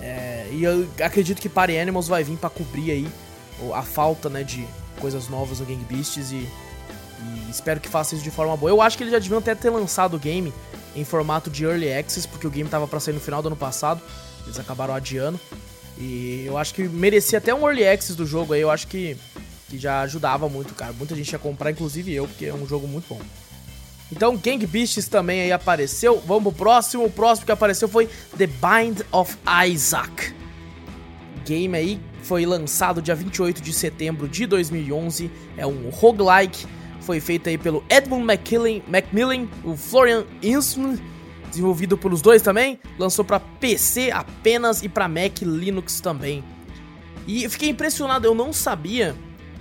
[0.00, 3.08] É, e eu acredito que Party Animals vai vir para cobrir aí
[3.74, 4.66] a falta né, de
[5.00, 6.48] coisas novas no Gang Beasts e,
[7.22, 8.70] e, espero que faça isso de forma boa.
[8.70, 10.52] Eu acho que eles já deviam até ter lançado o game
[10.94, 13.56] em formato de Early Access, porque o game tava para sair no final do ano
[13.56, 14.00] passado,
[14.44, 15.38] eles acabaram adiando.
[15.98, 19.16] E eu acho que merecia até um Early Access do jogo aí, eu acho que,
[19.68, 20.92] que já ajudava muito, cara.
[20.92, 23.20] Muita gente ia comprar, inclusive eu, porque é um jogo muito bom.
[24.10, 26.22] Então, Gang Beasts também aí apareceu.
[26.24, 27.04] Vamos pro próximo.
[27.04, 29.36] O próximo que apareceu foi The Bind of
[29.68, 30.34] Isaac.
[31.44, 35.30] Game aí foi lançado dia 28 de setembro de 2011.
[35.56, 36.66] É um roguelike.
[37.06, 40.98] Foi feito aí pelo Edmund McKillen, Macmillan, o Florian Insman,
[41.48, 42.80] desenvolvido pelos dois também.
[42.98, 46.42] Lançou para PC apenas e para Mac Linux também.
[47.24, 49.14] E eu fiquei impressionado, eu não sabia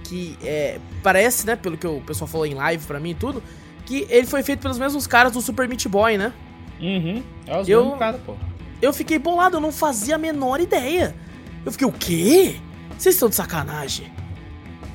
[0.04, 3.44] que é, parece, né, pelo que o pessoal falou em live para mim e tudo,
[3.86, 6.34] que ele foi feito pelos mesmos caras do Super Meat Boy, né?
[6.82, 7.22] Uhum.
[7.46, 8.34] É os eu, mesmos caras, pô.
[8.82, 11.16] Eu fiquei bolado, eu não fazia a menor ideia.
[11.64, 12.56] Eu fiquei, o quê?
[12.98, 14.12] Vocês estão de sacanagem.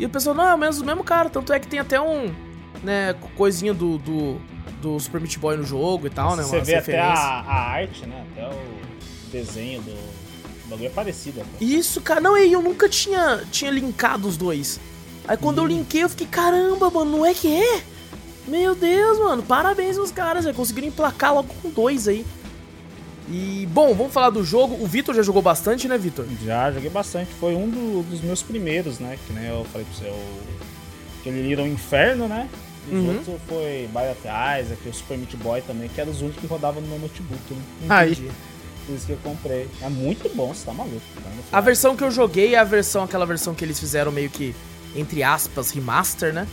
[0.01, 1.29] E o pessoal, não, é o mesmo, o mesmo cara.
[1.29, 2.35] Tanto é que tem até um,
[2.83, 4.41] né, coisinha do, do,
[4.81, 6.43] do Super Meat Boy no jogo e tal, né?
[6.43, 8.25] Você vê até a, a, arte, né?
[8.33, 9.91] Até o desenho do.
[9.91, 11.43] O bagulho é parecido.
[11.43, 11.63] Até.
[11.63, 12.19] Isso, cara.
[12.19, 14.81] Não, eu nunca tinha, tinha linkado os dois.
[15.29, 15.65] Aí quando hum.
[15.65, 17.83] eu linkei, eu fiquei, caramba, mano, não é que é?
[18.49, 22.25] Meu Deus, mano, parabéns aos caras, já conseguiram emplacar logo com dois aí.
[23.29, 24.77] E, bom, vamos falar do jogo.
[24.83, 26.27] O Vitor já jogou bastante, né, Vitor?
[26.45, 27.33] Já, joguei bastante.
[27.35, 29.19] Foi um do, dos meus primeiros, né?
[29.27, 30.41] Que nem eu falei pra você, o...
[31.21, 32.49] aquele Little Inferno, né?
[32.91, 33.21] E uhum.
[33.21, 36.47] os outros foi Bioshock Isaac, o Super Meat Boy também, que eram os únicos que
[36.47, 37.61] rodavam no meu notebook, né?
[37.89, 38.31] Aí.
[38.87, 39.69] Por isso que eu comprei.
[39.81, 41.01] É muito bom, você tá maluco.
[41.53, 44.57] A versão que eu joguei é a versão, aquela versão que eles fizeram meio que,
[44.97, 46.49] entre aspas, remaster, né?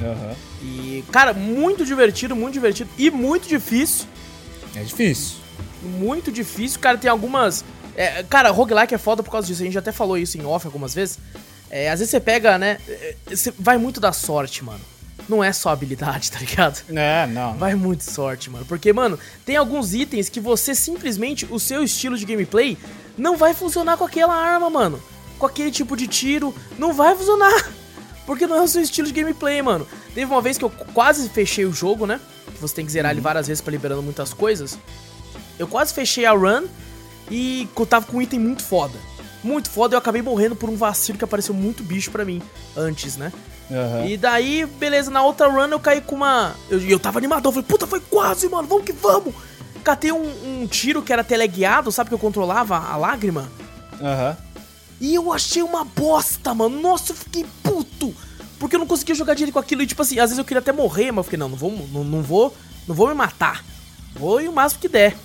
[0.00, 0.34] Uhum.
[0.62, 4.06] E, cara, muito divertido, muito divertido e muito difícil.
[4.74, 5.40] É difícil
[5.82, 6.80] muito difícil.
[6.80, 7.64] Cara, tem algumas.
[7.96, 9.62] É, cara, roguelike é foda por causa disso.
[9.62, 11.18] A gente até falou isso em off algumas vezes.
[11.70, 12.78] É, às vezes você pega, né?
[12.88, 14.80] É, você vai muito da sorte, mano.
[15.28, 16.82] Não é só habilidade, tá ligado?
[16.90, 17.54] É, não.
[17.54, 18.66] Vai muito sorte, mano.
[18.66, 22.76] Porque, mano, tem alguns itens que você simplesmente, o seu estilo de gameplay
[23.16, 25.00] não vai funcionar com aquela arma, mano.
[25.38, 26.54] Com aquele tipo de tiro.
[26.76, 27.70] Não vai funcionar.
[28.26, 29.86] Porque não é o seu estilo de gameplay, mano.
[30.14, 32.20] Teve uma vez que eu quase fechei o jogo, né?
[32.46, 33.14] Que você tem que zerar uhum.
[33.14, 34.78] ele várias vezes para liberando muitas coisas.
[35.60, 36.64] Eu quase fechei a run
[37.30, 38.98] e tava com um item muito foda.
[39.44, 42.40] Muito foda, eu acabei morrendo por um vacilo que apareceu muito bicho para mim
[42.74, 43.30] antes, né?
[43.68, 44.06] Uhum.
[44.08, 46.54] E daí, beleza, na outra run eu caí com uma.
[46.70, 49.34] Eu, eu tava animadão, falei, puta, foi quase, mano, vamos que vamos!
[49.84, 53.46] Catei um, um tiro que era teleguiado, sabe que eu controlava a lágrima?
[54.00, 54.30] Aham.
[54.40, 54.50] Uhum.
[54.98, 56.80] E eu achei uma bosta, mano.
[56.80, 58.14] Nossa, eu fiquei puto.
[58.58, 59.82] Porque eu não conseguia jogar direito com aquilo.
[59.82, 61.70] E tipo assim, às vezes eu queria até morrer, mas eu fiquei, não, não vou,
[61.70, 62.54] não, não vou,
[62.86, 63.64] não vou me matar.
[64.14, 65.16] Vou e o máximo que der.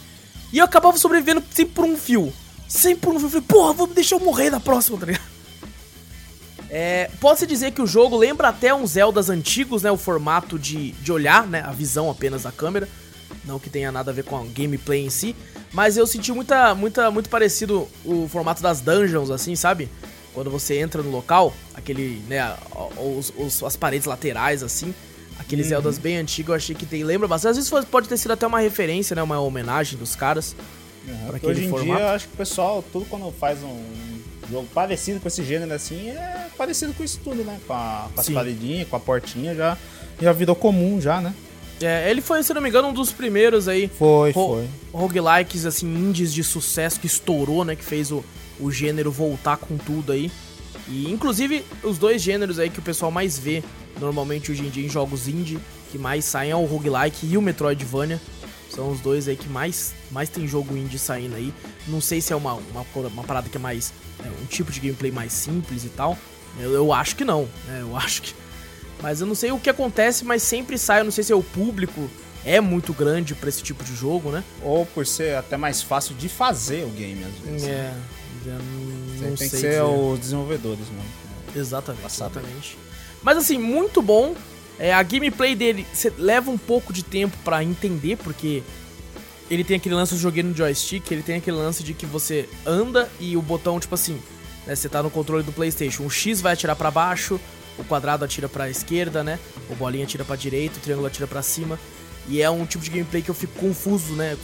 [0.51, 2.31] E eu acabava sobrevivendo sempre por um fio.
[2.67, 3.25] Sempre por um fio.
[3.27, 5.35] Eu falei, porra, vou deixar eu morrer na próxima, tá ligado?
[6.69, 9.91] É, Pode-se dizer que o jogo lembra até uns Zeldas antigos, né?
[9.91, 11.61] O formato de, de olhar, né?
[11.61, 12.89] A visão apenas da câmera.
[13.43, 15.35] Não que tenha nada a ver com a gameplay em si.
[15.71, 19.89] Mas eu senti muita, muita, muito parecido o formato das dungeons, assim, sabe?
[20.33, 22.55] Quando você entra no local, aquele, né?
[22.97, 24.93] Os, os, as paredes laterais, assim.
[25.39, 25.69] Aqueles uhum.
[25.69, 27.03] Zeldas bem antigos, eu achei que tem.
[27.03, 27.59] Lembra bastante.
[27.59, 29.21] Às vezes pode ter sido até uma referência, né?
[29.21, 30.55] Uma homenagem dos caras.
[31.07, 31.99] Uhum, pra hoje em formato.
[31.99, 33.79] dia, acho que o pessoal, tudo quando faz um
[34.49, 37.59] jogo parecido com esse gênero assim, é parecido com isso tudo, né?
[37.67, 39.77] Com, a, com as paredinhas, com a portinha, já,
[40.19, 41.33] já virou comum, já, né?
[41.81, 43.87] É, ele foi, se não me engano, um dos primeiros aí.
[43.87, 44.67] Foi, foi.
[44.93, 47.75] Roguelikes, assim, indies de sucesso que estourou, né?
[47.75, 48.23] Que fez o,
[48.59, 50.31] o gênero voltar com tudo aí.
[50.87, 53.63] E, inclusive, os dois gêneros aí que o pessoal mais vê
[53.99, 55.59] normalmente hoje em dia em jogos indie
[55.91, 58.19] que mais saem é o roguelike e o Metroidvania.
[58.69, 61.53] São os dois aí que mais, mais tem jogo indie saindo aí.
[61.87, 63.93] Não sei se é uma, uma, uma parada que é mais.
[64.23, 66.17] É, um tipo de gameplay mais simples e tal.
[66.59, 67.79] Eu, eu acho que não, né?
[67.81, 68.33] Eu acho que.
[69.01, 70.99] Mas eu não sei o que acontece, mas sempre sai.
[70.99, 72.09] Eu não sei se é o público
[72.43, 74.43] é muito grande para esse tipo de jogo, né?
[74.61, 77.67] Ou por ser até mais fácil de fazer o game, às vezes.
[77.67, 77.93] É.
[78.53, 79.83] Não, não tem que ser dizer.
[79.83, 81.09] os desenvolvedores, mano.
[81.55, 82.77] Exatamente, exatamente.
[83.21, 84.35] Mas assim, muito bom.
[84.77, 88.61] É, a gameplay dele leva um pouco de tempo para entender, porque
[89.49, 92.49] ele tem aquele lance, eu joguei no joystick, ele tem aquele lance de que você
[92.65, 94.19] anda e o botão, tipo assim,
[94.65, 97.39] né, você tá no controle do Playstation, o X vai atirar para baixo,
[97.77, 101.41] o quadrado atira pra esquerda, né, o bolinha atira pra direita, o triângulo atira para
[101.41, 101.79] cima,
[102.27, 104.35] e é um tipo de gameplay que eu fico confuso, né,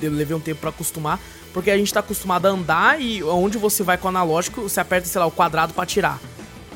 [0.00, 1.18] eu levei um tempo para acostumar,
[1.52, 4.80] porque a gente tá acostumado a andar e onde você vai com o analógico, você
[4.80, 6.20] aperta, sei lá, o quadrado para atirar,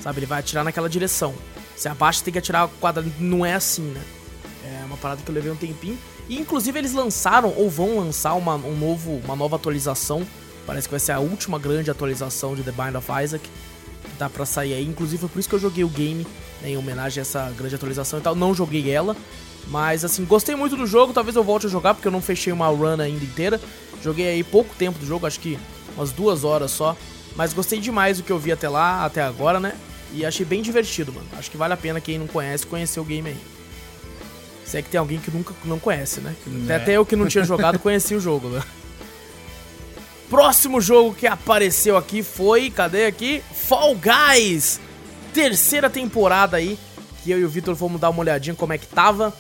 [0.01, 1.35] sabe, ele vai atirar naquela direção.
[1.77, 3.13] Você abaixa tem que atirar o quadrado.
[3.19, 4.01] Não é assim, né?
[4.65, 5.99] É uma parada que eu levei um tempinho.
[6.29, 10.27] E inclusive eles lançaram ou vão lançar uma, um novo, uma nova atualização.
[10.67, 13.49] Parece que vai ser a última grande atualização de The Bind of Isaac.
[14.05, 14.87] Que tá pra sair aí.
[14.87, 16.27] Inclusive foi por isso que eu joguei o game,
[16.63, 18.35] né, em homenagem a essa grande atualização e tal.
[18.35, 19.17] Não joguei ela.
[19.69, 21.13] Mas assim, gostei muito do jogo.
[21.13, 23.61] Talvez eu volte a jogar, porque eu não fechei uma run ainda inteira.
[24.03, 25.59] Joguei aí pouco tempo do jogo, acho que
[25.97, 26.97] umas duas horas só.
[27.37, 29.75] Mas gostei demais do que eu vi até lá, até agora, né?
[30.13, 31.27] E achei bem divertido, mano.
[31.37, 33.37] Acho que vale a pena quem não conhece conhecer o game aí.
[34.65, 36.35] Se é que tem alguém que nunca não conhece, né?
[36.69, 36.77] É.
[36.77, 38.63] Até eu que não tinha jogado conheci o jogo, né?
[40.31, 43.43] Próximo jogo que apareceu aqui foi, cadê aqui?
[43.53, 44.81] Fall Guys!
[45.33, 46.79] Terceira temporada aí,
[47.23, 49.35] que eu e o Victor fomos dar uma olhadinha como é que tava.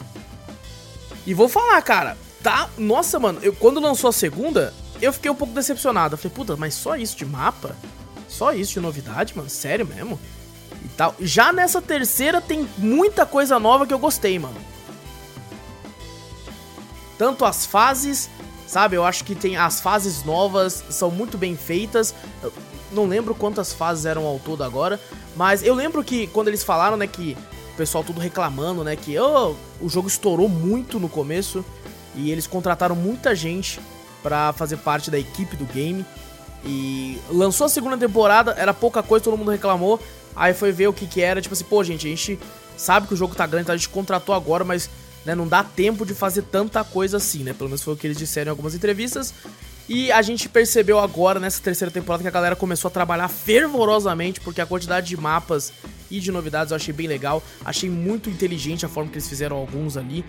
[1.27, 2.69] E vou falar, cara, tá?
[2.77, 6.15] Nossa, mano, eu, quando lançou a segunda, eu fiquei um pouco decepcionado.
[6.15, 7.77] Eu falei, puta, mas só isso de mapa?
[8.29, 9.49] Só isso de novidade, mano?
[9.49, 10.19] Sério mesmo?
[10.85, 11.15] e tal.
[11.19, 14.57] Já nessa terceira tem muita coisa nova que eu gostei, mano.
[17.17, 18.29] Tanto as fases,
[18.67, 18.97] sabe?
[18.97, 22.15] Eu acho que tem as fases novas são muito bem feitas.
[22.93, 25.01] não lembro quantas fases eram ao todo agora,
[25.35, 27.37] mas eu lembro que quando eles falaram, né, que
[27.75, 31.65] o pessoal tudo reclamando, né, que oh, o jogo estourou muito no começo
[32.15, 33.81] e eles contrataram muita gente
[34.23, 36.07] pra fazer parte da equipe do game.
[36.65, 40.01] E lançou a segunda temporada, era pouca coisa, todo mundo reclamou.
[40.35, 42.39] Aí foi ver o que que era, tipo assim, pô, gente, a gente
[42.77, 44.89] sabe que o jogo tá grande, então a gente contratou agora, mas
[45.25, 47.53] né, não dá tempo de fazer tanta coisa assim, né?
[47.53, 49.35] Pelo menos foi o que eles disseram em algumas entrevistas.
[49.89, 54.41] E a gente percebeu agora, nessa terceira temporada, que a galera começou a trabalhar fervorosamente,
[54.41, 55.73] porque a quantidade de mapas
[56.17, 57.43] e de novidades eu achei bem legal.
[57.65, 60.25] Achei muito inteligente a forma que eles fizeram alguns ali.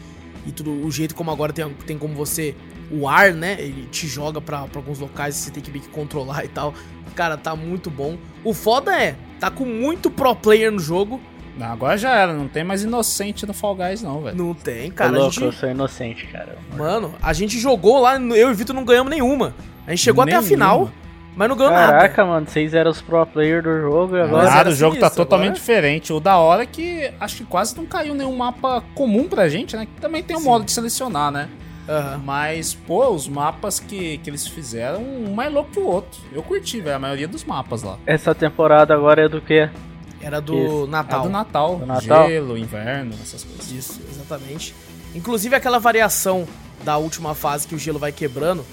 [0.48, 2.56] E tudo, o jeito como agora tem, tem como você.
[2.92, 3.56] O ar, né?
[3.60, 6.48] Ele te joga pra, pra alguns locais e você tem que meio que controlar e
[6.48, 6.74] tal.
[7.16, 8.18] Cara, tá muito bom.
[8.44, 11.20] O foda é, tá com muito pro player no jogo.
[11.58, 14.36] Não, agora já era, não tem mais inocente no Fall Guys, não, velho.
[14.38, 16.58] Não tem, Cara, a louco, gente- eu sou inocente, cara.
[16.78, 19.56] Mano, a gente jogou lá, eu e o Vitor não ganhamos nenhuma.
[19.88, 20.50] A gente chegou até a Nenhuma.
[20.50, 20.92] final,
[21.36, 21.92] mas não ganhou nada.
[21.94, 24.44] Caraca, mano, vocês eram os pro player do jogo e agora.
[24.46, 26.14] Nada, era o jogo tá totalmente agora- diferente.
[26.14, 29.76] O da hora é que acho que quase não caiu nenhum mapa comum pra gente,
[29.76, 29.86] né?
[29.86, 30.46] Que também tem um Sim.
[30.46, 31.50] modo de selecionar, né?
[31.88, 32.22] Aham.
[32.24, 36.20] Mas, pô, os mapas que, que eles fizeram, um mais louco que o outro.
[36.34, 37.98] Eu curti, velho, a maioria dos mapas lá.
[38.08, 39.70] Essa temporada agora é do quê?
[40.20, 40.84] Era do Isso.
[40.86, 41.22] É Natal.
[41.24, 42.28] do Natal, Do Natal?
[42.28, 43.72] gelo, inverno, essas coisas.
[43.72, 44.74] Isso, exatamente.
[45.14, 46.48] Inclusive aquela variação
[46.84, 48.66] da última fase que o gelo vai quebrando.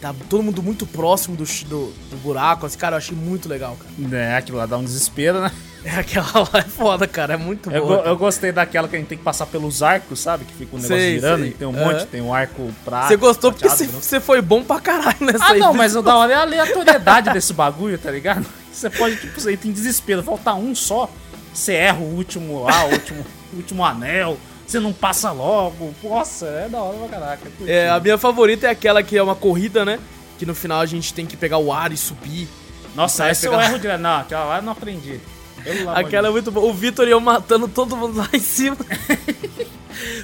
[0.00, 2.64] Tá todo mundo muito próximo do, do, do buraco.
[2.64, 4.16] Assim, cara, eu achei muito legal, cara.
[4.16, 5.50] É, aquilo lá dá um desespero, né?
[5.82, 7.32] É, aquela lá é foda, cara.
[7.32, 8.02] É muito Eu, boa.
[8.02, 10.44] go- eu gostei daquela que a gente tem que passar pelos arcos, sabe?
[10.44, 11.48] Que fica um negócio Sei, girando sei.
[11.48, 11.84] e tem um Aham.
[11.94, 13.08] monte, tem um arco prata.
[13.08, 14.04] Você gostou porque prateado, você branco.
[14.04, 15.58] você foi bom pra caralho nessa Ah, aí.
[15.58, 18.44] não, mas o da hora é a aleatoriedade desse bagulho, tá ligado?
[18.70, 21.08] Você pode, tipo, você tem desespero, falta um só,
[21.50, 24.36] você erra o último lá, o último, o último anel,
[24.70, 25.94] você não passa logo.
[26.02, 27.42] Nossa, é da hora pra caraca.
[27.46, 27.72] eu curti.
[27.72, 29.98] É, a minha favorita é aquela que é uma corrida, né?
[30.38, 32.48] Que no final a gente tem que pegar o ar e subir.
[32.94, 34.00] Nossa, essa eu pegar- erro direto.
[34.00, 35.20] Não, aquela lá eu não aprendi.
[35.62, 36.66] De Aquela é muito boa.
[36.66, 38.76] O Vitor ia matando todo mundo lá em cima.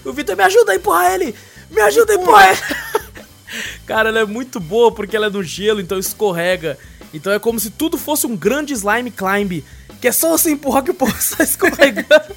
[0.04, 1.34] o Vitor, me ajuda a empurrar ele!
[1.70, 2.60] Me ajuda a empurrar ele!
[3.86, 6.78] Cara, ela é muito boa porque ela é no gelo, então escorrega.
[7.12, 9.62] Então é como se tudo fosse um grande slime climb.
[10.00, 12.34] Que é só você empurrar que o povo sai escorregando.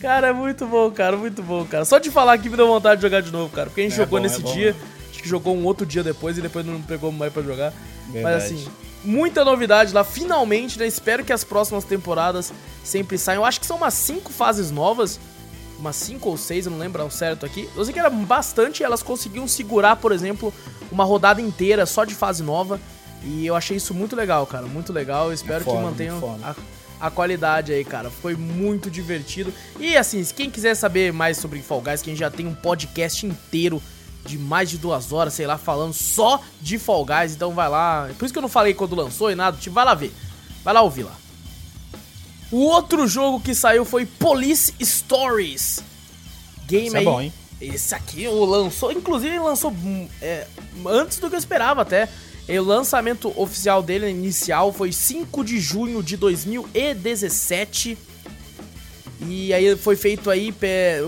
[0.00, 1.84] Cara, é muito bom, cara, muito bom, cara.
[1.84, 3.66] Só de falar aqui me deu vontade de jogar de novo, cara.
[3.68, 4.72] Porque a gente É jogou bom, nesse é bom, dia.
[4.72, 4.78] né?
[5.10, 7.72] Acho que jogou um outro dia depois e depois não pegou mais pra jogar.
[8.06, 8.36] Mas Verdade.
[8.44, 8.68] assim,
[9.04, 10.86] muita novidade lá, finalmente, né?
[10.86, 12.52] Espero que as próximas temporadas
[12.84, 13.42] sempre saiam.
[13.42, 15.18] Eu acho que são umas cinco fases novas.
[15.78, 17.68] Umas cinco ou seis, eu não lembro ao certo aqui.
[17.76, 20.52] Eu sei que era bastante e elas conseguiam segurar, por exemplo,
[20.90, 22.80] uma rodada inteira só de fase nova.
[23.22, 24.66] E eu achei isso muito legal, cara.
[24.66, 25.26] Muito legal.
[25.28, 26.54] Eu espero foda, que mantenham a,
[27.00, 28.10] a qualidade aí, cara.
[28.10, 29.52] Foi muito divertido.
[29.78, 32.54] E assim, quem quiser saber mais sobre Fall Guys, que a gente já tem um
[32.54, 33.82] podcast inteiro
[34.24, 37.34] de mais de duas horas, sei lá, falando só de Fall Guys.
[37.34, 38.08] Então vai lá.
[38.18, 39.56] Por isso que eu não falei quando lançou e nada.
[39.56, 40.12] Tipo, vai lá ver.
[40.62, 41.16] Vai lá ouvir lá.
[42.50, 45.82] O outro jogo que saiu foi Police Stories.
[46.66, 47.04] Game Isso é aí.
[47.04, 47.32] bom, hein?
[47.60, 50.46] Esse aqui o lançou, inclusive lançou hum, é,
[50.86, 52.08] antes do que eu esperava até.
[52.48, 57.98] E o lançamento oficial dele, inicial, foi 5 de junho de 2017.
[59.26, 60.54] E aí foi feito aí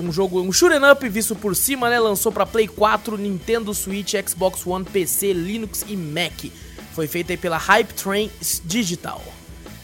[0.03, 1.99] um jogo, um shoot'em up visto por cima, né?
[1.99, 6.45] Lançou pra Play 4, Nintendo Switch, Xbox One, PC, Linux e Mac.
[6.93, 8.31] Foi feito aí pela Hype Train
[8.65, 9.23] Digital.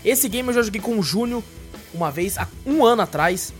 [0.05, 1.43] Esse game eu já joguei com o Júnior
[1.95, 3.55] uma vez, há um ano atrás.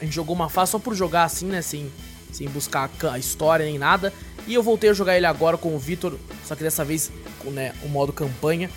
[0.00, 1.62] A gente jogou uma fase só por jogar assim, né?
[1.62, 1.90] Sem,
[2.32, 4.12] sem buscar a ca- a história nem nada.
[4.48, 6.14] E eu voltei a jogar ele agora com o Vitor,
[6.46, 8.68] só que dessa vez com né, o modo campanha.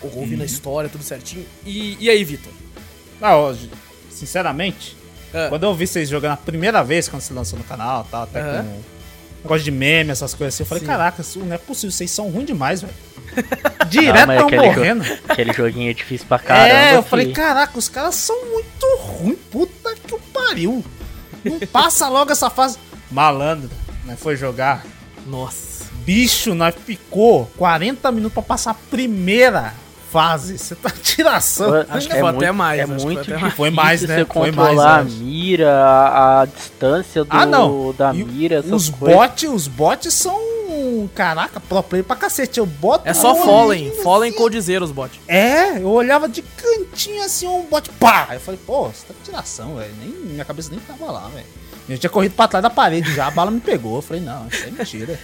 [0.00, 1.44] Ouvindo a história, tudo certinho.
[1.66, 2.52] E, e aí, Vitor?
[3.20, 3.52] Ah, ó,
[4.10, 4.96] sinceramente,
[5.34, 5.46] Ah.
[5.48, 8.40] quando eu vi vocês jogando a primeira vez, quando você lançou no canal tal, até
[8.40, 8.80] com
[9.42, 10.86] negócio de meme, essas coisas assim, eu falei, Sim.
[10.86, 12.94] caraca, isso não é possível, vocês são ruins demais, velho.
[13.90, 15.04] Direto mas tão jo- morrendo.
[15.28, 16.74] aquele joguinho é difícil pra caramba.
[16.74, 20.84] é, eu falei, caraca, os caras são muito ruins, puta que o pariu.
[21.44, 22.78] Não passa logo essa fase.
[23.10, 23.70] Malandro,
[24.04, 24.84] né, foi jogar.
[25.28, 25.84] Nossa.
[26.04, 29.74] Bicho, nós ficou 40 minutos pra passar a primeira
[30.10, 30.58] fase.
[30.58, 31.76] Você tá tiração.
[31.76, 33.54] É Acho que foi até mais, É muito foi mais.
[33.54, 34.18] Foi mais, né?
[34.18, 37.92] Você Foi mais, a mira, a, a distância do, Ah, não.
[37.92, 40.48] da E mira, essas os bots, os bots são.
[41.14, 42.58] Caraca, pro player pra cacete.
[42.58, 43.08] Eu boto.
[43.08, 43.90] É só Fallen.
[44.02, 44.38] Fallen assim.
[44.38, 45.18] Coldzera os bots.
[45.26, 48.28] É, eu olhava de cantinho assim, um bot, pá!
[48.32, 49.92] Eu falei, pô, você tá tiração, velho.
[50.00, 51.46] Nem, minha cabeça nem tava lá, velho.
[51.88, 53.96] Eu tinha corrido pra trás da parede já, a bala me pegou.
[53.96, 55.18] Eu falei, não, isso é mentira.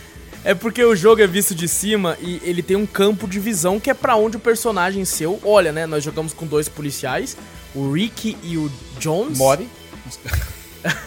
[0.44, 3.81] É porque o jogo é visto de cima e ele tem um campo de visão
[3.81, 5.87] que é pra onde o personagem seu olha, né?
[5.87, 7.37] Nós jogamos com dois policiais,
[7.74, 9.38] o Ricky e o Jones.
[9.38, 9.66] More.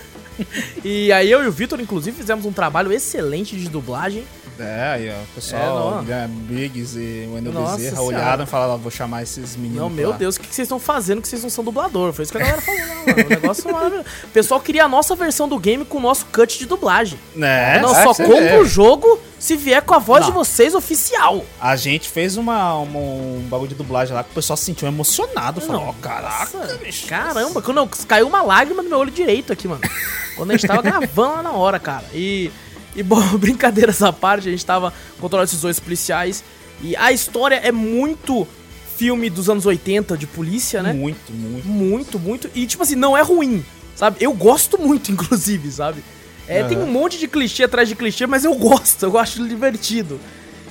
[0.84, 4.24] E aí eu e o Vitor, inclusive, fizemos um trabalho excelente de dublagem.
[4.64, 6.04] É, aí, ó, o pessoal, É, não.
[6.04, 8.18] Guilherme Briggs e o Wendel Nossa Bezerra Senhora.
[8.18, 10.18] olharam e falaram, vou chamar esses meninos Não, meu lá.
[10.18, 12.14] Deus, o que que vocês estão fazendo que vocês não são dublador?
[12.14, 13.26] Foi isso que a galera falou, não, mano.
[13.26, 14.06] O negócio é maravilhoso.
[14.24, 17.20] O pessoal queria a nossa versão do game com o nosso cut de dublagem.
[17.36, 17.80] Né?
[17.80, 18.58] não, É, só compra vê.
[18.58, 20.30] o jogo se vier com a voz Não.
[20.32, 21.46] de vocês oficial.
[21.62, 24.88] A gente fez uma, uma- um bagulho de dublagem lá que o pessoal se sentiu
[24.88, 25.62] emocionado.
[25.62, 27.06] Falou, ó, caraca, Nossa, bicho.
[27.08, 29.82] Caramba, quando caiu uma lágrima no meu olho direito aqui, mano.
[30.36, 32.04] Quando a gente tava gravando lá na hora, cara.
[32.14, 32.52] E,
[32.98, 36.44] e bom, brincadeiras à parte, a gente tava controlando esses dois policiais.
[36.82, 38.48] E a história é muito
[38.98, 40.92] filme dos anos 80 de polícia, né?
[40.92, 41.68] Muito, muito.
[41.68, 42.50] Muito, muito.
[42.56, 43.64] E, tipo assim, não é ruim,
[43.96, 44.18] sabe?
[44.20, 46.04] Eu gosto muito, inclusive, sabe?
[46.48, 50.20] É, Tem um monte de clichê atrás de clichê, mas eu gosto, eu acho divertido.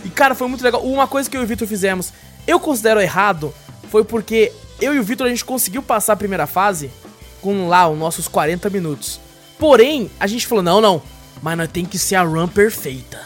[0.04, 0.82] E, cara, foi muito legal.
[0.82, 2.12] Uma coisa que eu e o Vitor fizemos,
[2.46, 3.54] eu considero errado,
[3.90, 6.90] foi porque eu e o Vitor a gente conseguiu passar a primeira fase
[7.40, 9.20] com lá os nossos 40 minutos.
[9.58, 11.02] Porém, a gente falou: não, não,
[11.42, 13.20] mas nós tem que ser a run perfeita.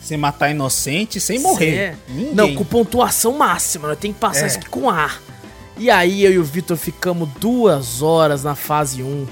[0.00, 1.74] Sem matar inocente, sem morrer.
[1.76, 1.94] É.
[2.08, 2.34] Ninguém.
[2.34, 4.46] Não, com pontuação máxima, nós tem que passar É.
[4.48, 5.10] isso aqui com A.
[5.76, 9.26] E aí eu e o Vitor ficamos duas horas na fase 1.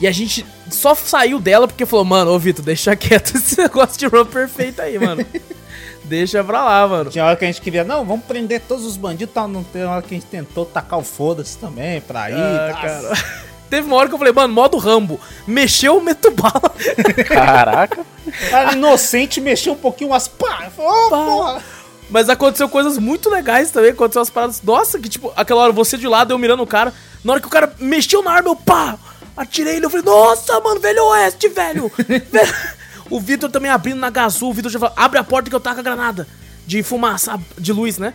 [0.00, 3.98] E a gente só saiu dela porque falou, mano, ô Vitor, deixa quieto esse negócio
[3.98, 5.24] de run perfeito aí, mano.
[6.04, 7.10] deixa pra lá, mano.
[7.10, 9.48] Tinha hora que a gente queria, não, vamos prender todos os bandidos, tal.
[9.48, 12.34] Não tem hora que a gente tentou tacar o foda-se também pra ir.
[12.34, 12.80] Ah, tá?
[12.80, 13.12] cara.
[13.68, 15.20] Teve uma hora que eu falei, mano, modo Rambo.
[15.46, 16.72] Mexeu, meto bala.
[17.28, 18.04] Caraca.
[18.50, 20.70] Era inocente, mexeu um pouquinho, umas pá.
[20.76, 21.16] Ô, Pá.
[21.24, 21.62] porra.
[22.10, 23.90] Mas aconteceu coisas muito legais também.
[23.90, 24.62] Aconteceu umas paradas.
[24.62, 26.92] Nossa, que tipo, aquela hora você de lado, eu mirando o cara.
[27.22, 28.96] Na hora que o cara mexeu na arma, eu pá!
[29.36, 29.86] Atirei ele.
[29.86, 31.90] Eu falei, nossa, mano, velho oeste, velho.
[31.98, 32.54] Velho.
[33.10, 34.50] o Vitor também abrindo na Gazul.
[34.50, 36.26] O Vitor já falou, abre a porta que eu taco a granada.
[36.68, 38.12] De fumaça, de luz, né?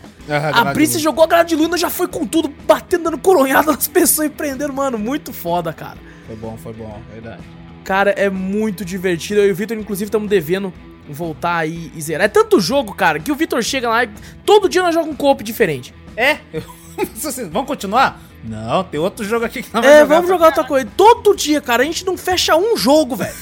[0.53, 1.01] Abri, você luz.
[1.01, 4.27] jogou a granada de luz, nós já foi com tudo, batendo, dando coronhada nas pessoas
[4.27, 4.71] e prendendo.
[4.71, 5.97] Mano, muito foda, cara.
[6.27, 7.41] Foi bom, foi bom, verdade.
[7.83, 9.41] Cara, é muito divertido.
[9.41, 10.71] Eu e o Vitor, inclusive, estamos devendo
[11.09, 12.25] voltar aí e zerar.
[12.25, 14.09] É tanto jogo, cara, que o Vitor chega lá e
[14.45, 15.91] todo dia nós jogamos um co-op diferente.
[16.15, 16.37] É?
[17.25, 18.21] Assim, vamos continuar?
[18.43, 20.87] Não, tem outro jogo aqui que nós É, vamos jogar outra coisa.
[20.95, 23.33] Todo dia, cara, a gente não fecha um jogo, velho.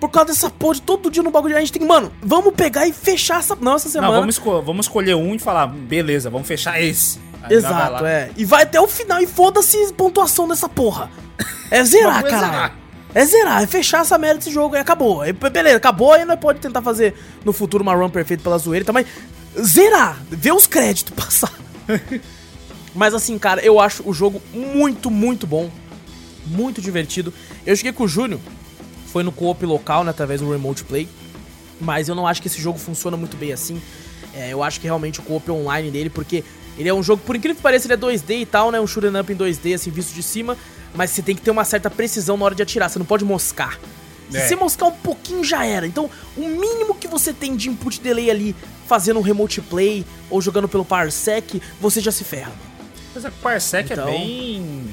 [0.00, 1.56] Por causa dessa porra de todo dia no bagulho.
[1.56, 3.56] A gente tem, mano, vamos pegar e fechar essa.
[3.56, 4.12] Não, essa Não, semana.
[4.20, 7.18] vamos, esco- vamos escolher um e falar, beleza, vamos fechar esse.
[7.42, 8.30] Aí Exato, é.
[8.36, 11.10] E vai até o final e foda-se pontuação dessa porra.
[11.70, 12.76] É zerar, zerar.
[13.14, 15.20] É zerar, é fechar essa merda desse jogo e acabou.
[15.22, 18.84] Aí, beleza, acabou, aí nós pode tentar fazer no futuro uma run perfeita pela zoeira
[18.88, 19.06] e mas
[19.62, 21.52] zerar, ver os créditos passar.
[22.94, 25.70] mas assim, cara, eu acho o jogo muito, muito bom.
[26.46, 27.32] Muito divertido.
[27.64, 28.40] Eu cheguei com o Júnior,
[29.14, 31.08] foi no co-op local, né, através do Remote Play.
[31.80, 33.80] Mas eu não acho que esse jogo funciona muito bem assim.
[34.34, 36.42] É, eu acho que realmente o co-op online dele, porque
[36.76, 38.80] ele é um jogo, por incrível que pareça, ele é 2D e tal, né?
[38.80, 40.56] Um shoot'em up em 2D, assim, visto de cima.
[40.96, 43.24] Mas você tem que ter uma certa precisão na hora de atirar, você não pode
[43.24, 43.78] moscar.
[44.28, 44.48] Se É.
[44.48, 45.86] você moscar um pouquinho já era.
[45.86, 48.56] Então, o mínimo que você tem de input delay ali,
[48.88, 52.50] fazendo um remote play ou jogando pelo parsec, você já se ferra.
[53.14, 54.88] Mas é que o Parsec Então- é bem.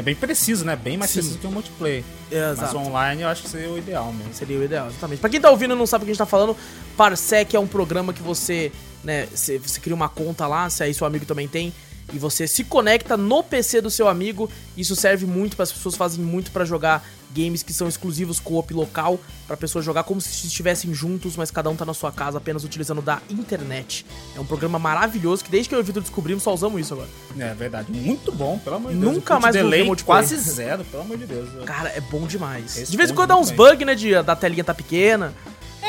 [0.00, 0.74] É bem preciso, né?
[0.74, 1.18] Bem mais Sim.
[1.18, 2.02] preciso que o multiplayer.
[2.30, 2.78] Mas Exato.
[2.78, 4.32] online eu acho que seria o ideal mesmo.
[4.32, 5.20] Seria o ideal, exatamente.
[5.20, 6.56] Pra quem tá ouvindo e não sabe o que a gente tá falando,
[6.96, 8.72] Parsec é um programa que você,
[9.04, 11.70] né, você, você cria uma conta lá, se aí seu amigo também tem,
[12.12, 14.50] e você se conecta no PC do seu amigo.
[14.76, 18.74] Isso serve muito para as pessoas fazem muito pra jogar games que são exclusivos co-op
[18.74, 22.38] local, pra pessoas jogar como se estivessem juntos, mas cada um tá na sua casa
[22.38, 24.04] apenas utilizando da internet.
[24.36, 26.94] É um programa maravilhoso que desde que eu e o Vitor descobrimos só usamos isso
[26.94, 27.08] agora.
[27.38, 27.92] É verdade.
[27.92, 29.14] Muito bom, pelo amor de Deus.
[29.14, 30.28] Nunca O input mais delay multiplayer.
[30.28, 31.48] quase zero, pelo amor de Deus.
[31.64, 32.76] Cara, é bom demais.
[32.76, 35.32] Esse de vez em quando dá uns muito bugs, né, de, da telinha tá pequena.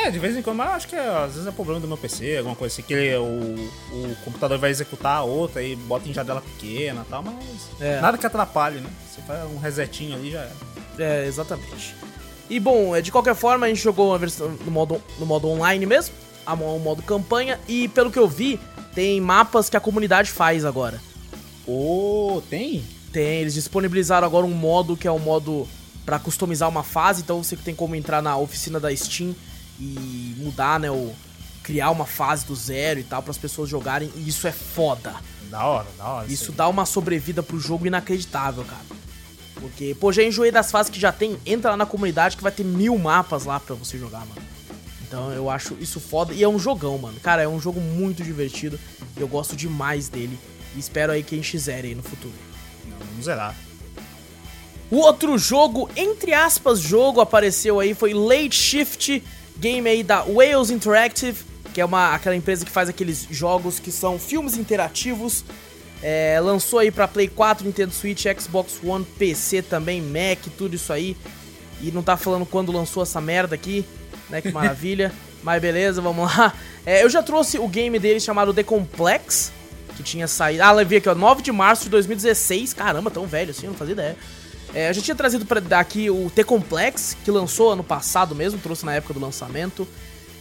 [0.03, 1.87] É, de vez em quando, mas eu acho que é, às vezes é problema do
[1.87, 3.23] meu PC, alguma coisa assim, que ele- o,
[3.93, 7.35] o computador vai executar a outra e bota em janela pequena e tal, mas
[7.79, 7.99] É.
[8.01, 8.89] nada que atrapalhe, né?
[9.09, 10.51] Você faz um resetinho ali já era.
[10.97, 11.95] É, exatamente.
[12.49, 15.47] E bom, é, de qualquer forma, a gente jogou a versão no modo, no modo
[15.47, 18.59] online mesmo, a o modo campanha, e pelo que eu vi,
[18.95, 20.99] tem mapas que a comunidade faz agora.
[21.67, 22.83] Ô, tem?
[23.13, 25.67] Tem, eles disponibilizaram agora um modo que é um modo
[26.05, 29.35] pra customizar uma fase, então você tem como entrar na oficina da Steam
[29.81, 31.13] e mudar, né, o
[31.63, 35.15] criar uma fase do zero e tal para as pessoas jogarem, e isso é foda.
[35.49, 36.31] Da hora, da hora.
[36.31, 39.01] Isso dá uma sobrevida pro jogo inacreditável, cara.
[39.55, 41.37] Porque, pô, já enjoei das fases que já tem.
[41.45, 44.41] Entra lá na comunidade que vai ter mil mapas lá pra você jogar, mano.
[45.01, 46.33] Então eu acho isso foda.
[46.33, 47.19] E é um jogão, mano.
[47.19, 48.79] Cara, é um jogo muito divertido.
[49.17, 50.39] Eu gosto demais dele.
[50.75, 52.33] E espero aí que a gente zere aí no futuro.
[52.85, 53.55] Não, vamos zerar.
[54.89, 59.23] O outro jogo, entre aspas, jogo apareceu aí foi Late Shift,
[59.57, 61.43] game aí da Wales Interactive,
[61.73, 65.43] que é uma aquela empresa que faz aqueles jogos que são filmes interativos.
[66.03, 70.91] É, lançou aí pra Play 4, Nintendo Switch, Xbox One, PC também, Mac, tudo isso
[70.91, 71.15] aí.
[71.79, 73.85] E não tá falando quando lançou essa merda aqui,
[74.29, 74.41] né?
[74.41, 75.11] Que maravilha.
[75.43, 76.53] Mas beleza, vamos lá.
[76.85, 79.51] É, eu já trouxe o game dele chamado The Complex,
[79.95, 80.63] que tinha saído.
[80.63, 82.73] Ah, vi aqui, ó, 9 de março de 2016.
[82.73, 84.17] Caramba, tão velho assim, eu não fazia ideia.
[84.73, 88.85] É, eu já tinha trazido pra daqui o T-Complex, que lançou ano passado mesmo, trouxe
[88.85, 89.87] na época do lançamento.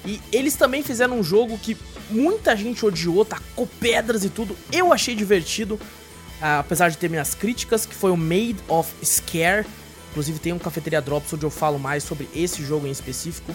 [0.04, 1.76] E eles também fizeram um jogo que
[2.08, 4.56] muita gente odiou, tacou pedras e tudo.
[4.72, 5.78] Eu achei divertido,
[6.40, 9.66] ah, apesar de ter minhas críticas, que foi o Made of Scare.
[10.10, 13.54] Inclusive tem um Cafeteria Drops onde eu falo mais sobre esse jogo em específico.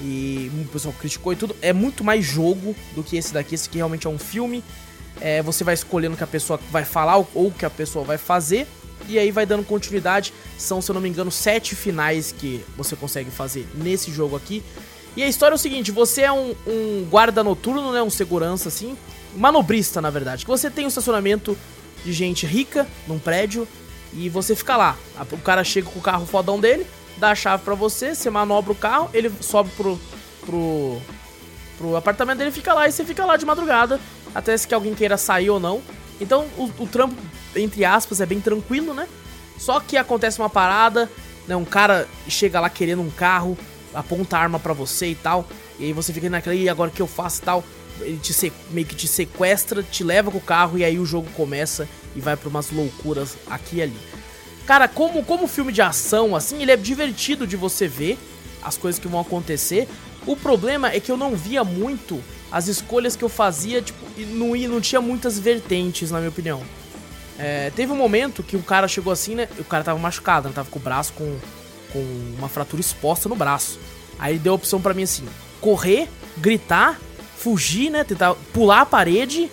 [0.00, 1.54] E o pessoal criticou e tudo.
[1.60, 3.54] É muito mais jogo do que esse daqui.
[3.54, 4.64] Esse aqui realmente é um filme.
[5.20, 8.04] É, você vai escolhendo o que a pessoa vai falar ou o que a pessoa
[8.04, 8.66] vai fazer.
[9.08, 10.32] E aí vai dando continuidade.
[10.58, 14.62] São, se eu não me engano, sete finais que você consegue fazer nesse jogo aqui.
[15.16, 18.02] E a história é o seguinte: você é um, um guarda noturno, né?
[18.02, 18.96] Um segurança assim.
[19.34, 20.44] Manobrista, na verdade.
[20.44, 21.56] Que você tem um estacionamento
[22.04, 23.66] de gente rica num prédio.
[24.14, 24.96] E você fica lá.
[25.30, 26.86] O cara chega com o carro fodão dele,
[27.16, 29.98] dá a chave para você, você manobra o carro, ele sobe pro,
[30.44, 31.00] pro,
[31.78, 33.98] pro apartamento dele, fica lá e você fica lá de madrugada.
[34.34, 35.80] Até se que alguém queira sair ou não.
[36.20, 37.16] Então o, o trampo,
[37.56, 39.08] entre aspas, é bem tranquilo, né?
[39.58, 41.10] Só que acontece uma parada,
[41.46, 41.56] né?
[41.56, 43.56] Um cara chega lá querendo um carro,
[43.94, 45.46] aponta a arma para você e tal.
[45.78, 47.64] E aí você fica naquela, e agora o que eu faço e tal?
[48.00, 51.28] Ele te meio que te sequestra, te leva com o carro e aí o jogo
[51.36, 53.96] começa e vai para umas loucuras aqui e ali.
[54.66, 58.18] Cara, como, como filme de ação, assim, ele é divertido de você ver
[58.62, 59.88] as coisas que vão acontecer.
[60.26, 64.24] O problema é que eu não via muito as escolhas que eu fazia, tipo, e
[64.24, 66.62] não, não tinha muitas vertentes, na minha opinião.
[67.38, 69.48] É, teve um momento que o cara chegou assim, né?
[69.58, 70.54] O cara tava machucado, né?
[70.54, 71.38] Tava com o braço com
[71.92, 72.00] com
[72.38, 73.78] uma fratura exposta no braço.
[74.18, 75.28] Aí deu a opção para mim assim:
[75.60, 76.08] correr,
[76.38, 76.98] gritar,
[77.36, 78.02] fugir, né?
[78.02, 79.50] Tentar pular a parede,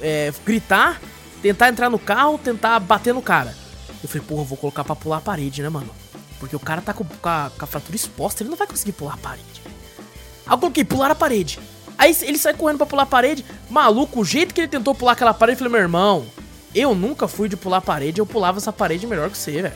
[0.00, 1.00] é, gritar,
[1.42, 3.54] tentar entrar no carro, tentar bater no cara.
[4.02, 5.90] Eu falei, porra, vou colocar pra pular a parede, né, mano?
[6.40, 8.92] Porque o cara tá com, com, a, com a fratura exposta, ele não vai conseguir
[8.92, 9.62] pular a parede.
[10.44, 11.60] Aí eu coloquei, pular a parede.
[11.96, 13.44] Aí ele sai correndo pra pular a parede.
[13.70, 16.26] Maluco, o jeito que ele tentou pular aquela parede, eu falei, meu irmão,
[16.74, 19.74] eu nunca fui de pular a parede, eu pulava essa parede melhor que você, velho.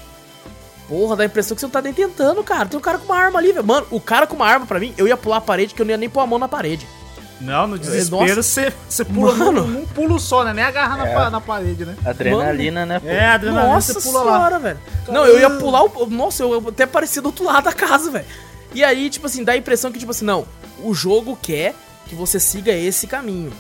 [0.89, 2.69] Porra, dá a impressão que você não tá nem tentando, cara.
[2.69, 3.67] Tem um cara com uma arma ali, velho.
[3.67, 5.87] Mano, o cara com uma arma pra mim, eu ia pular a parede que eu
[5.87, 6.87] não ia nem pôr a mão na parede.
[7.41, 9.63] Não, no desespero você, você pula Mano.
[9.63, 10.55] num, num pulo só, né?
[10.55, 11.15] Nem agarra é.
[11.15, 11.95] na, na parede, né?
[12.05, 12.93] Adrenalina, Mano.
[12.95, 13.01] né?
[13.01, 13.09] Pô?
[13.09, 14.59] É, adrenalina, Nossa você pula senhora, lá.
[14.59, 14.79] velho.
[15.09, 16.07] Não, eu ia pular o...
[16.07, 18.25] Nossa, eu até parecia do outro lado da casa, velho.
[18.73, 20.47] E aí, tipo assim, dá a impressão que, tipo assim, não,
[20.83, 21.75] o jogo quer
[22.07, 23.53] que você siga esse caminho.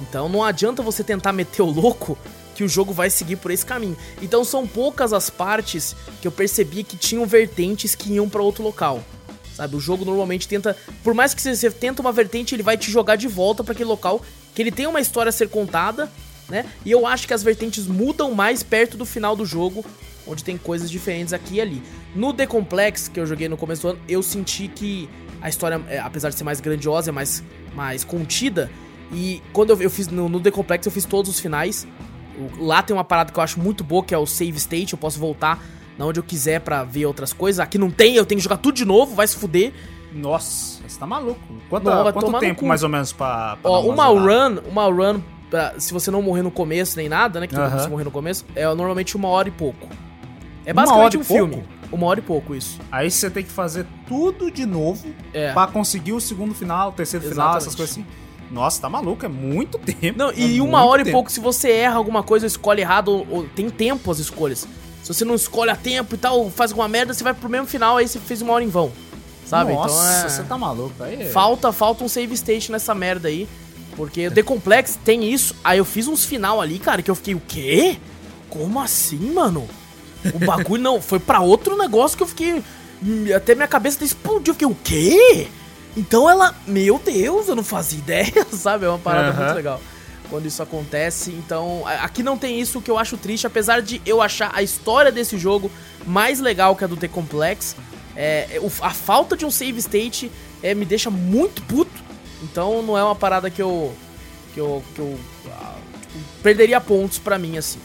[0.00, 2.18] Então não adianta você tentar meter o louco
[2.54, 3.96] que o jogo vai seguir por esse caminho.
[4.20, 8.62] Então são poucas as partes que eu percebi que tinham vertentes que iam para outro
[8.62, 9.02] local.
[9.54, 12.90] Sabe, o jogo normalmente tenta, por mais que você tenta uma vertente, ele vai te
[12.90, 14.22] jogar de volta para aquele local
[14.54, 16.10] que ele tem uma história a ser contada,
[16.48, 16.66] né?
[16.84, 19.84] E eu acho que as vertentes mudam mais perto do final do jogo,
[20.26, 21.82] onde tem coisas diferentes aqui e ali.
[22.14, 25.08] No The Complex, que eu joguei no começo do ano, eu senti que
[25.40, 27.42] a história, é, apesar de ser mais grandiosa, é mais,
[27.74, 28.70] mais contida.
[29.12, 31.86] E quando eu, eu fiz no, no The Complex, eu fiz todos os finais.
[32.58, 34.92] Lá tem uma parada que eu acho muito boa, que é o save state.
[34.92, 35.62] Eu posso voltar
[35.98, 37.60] na onde eu quiser para ver outras coisas.
[37.60, 39.72] Aqui não tem, eu tenho que jogar tudo de novo, vai se fuder.
[40.12, 41.40] Nossa, você tá maluco.
[41.70, 45.20] Quanto, não, quanto tempo mais ou menos pra, pra Ó, uma run, uma run,
[45.78, 47.46] se você não morrer no começo nem nada, né?
[47.46, 47.70] Que uh -huh.
[47.70, 49.88] você morrer no começo, é normalmente uma hora e pouco.
[50.64, 51.34] É basicamente um pouco?
[51.34, 51.64] filme.
[51.90, 52.78] Uma hora e pouco, isso.
[52.90, 55.52] Aí você tem que fazer tudo de novo é.
[55.52, 57.46] para conseguir o segundo final, o terceiro Exatamente.
[57.46, 58.06] final, essas coisas assim.
[58.52, 60.18] Nossa, tá maluco, é muito tempo.
[60.18, 61.08] Não, e é uma hora tempo.
[61.08, 64.68] e pouco, se você erra alguma coisa, escolhe errado, ou, ou, tem tempo as escolhas.
[65.02, 67.66] Se você não escolhe a tempo e tal, faz alguma merda, você vai pro mesmo
[67.66, 68.92] final, aí você fez uma hora em vão.
[69.46, 69.72] Sabe?
[69.72, 70.28] Nossa, então é...
[70.28, 71.02] você tá maluco.
[71.02, 71.22] Aí...
[71.22, 73.48] É- falta, falta um save state nessa merda aí.
[73.96, 75.54] Porque o The Complex tem isso.
[75.64, 77.98] Aí eu fiz uns final ali, cara, que eu fiquei, o quê?
[78.48, 79.68] Como assim, mano?
[80.34, 82.62] O bagulho não, foi para outro negócio que eu fiquei.
[83.34, 84.52] Até minha cabeça explodiu.
[84.52, 85.48] Eu fiquei, o quê?
[85.96, 88.86] Então ela, meu Deus, eu não fazia ideia, sabe?
[88.86, 89.44] É uma parada uhum.
[89.44, 89.80] muito legal
[90.32, 91.30] quando isso acontece.
[91.30, 95.12] Então, aqui não tem isso que eu acho triste, apesar de eu achar a história
[95.12, 95.70] desse jogo
[96.06, 97.76] mais legal que a do The Complex.
[98.16, 100.32] É, é a falta de um save state
[100.62, 102.02] é, me deixa muito puto.
[102.42, 103.94] Então não é uma parada que eu.
[104.54, 104.82] que eu.
[104.94, 105.18] que eu
[105.50, 107.78] ah, tipo, perderia pontos para mim assim.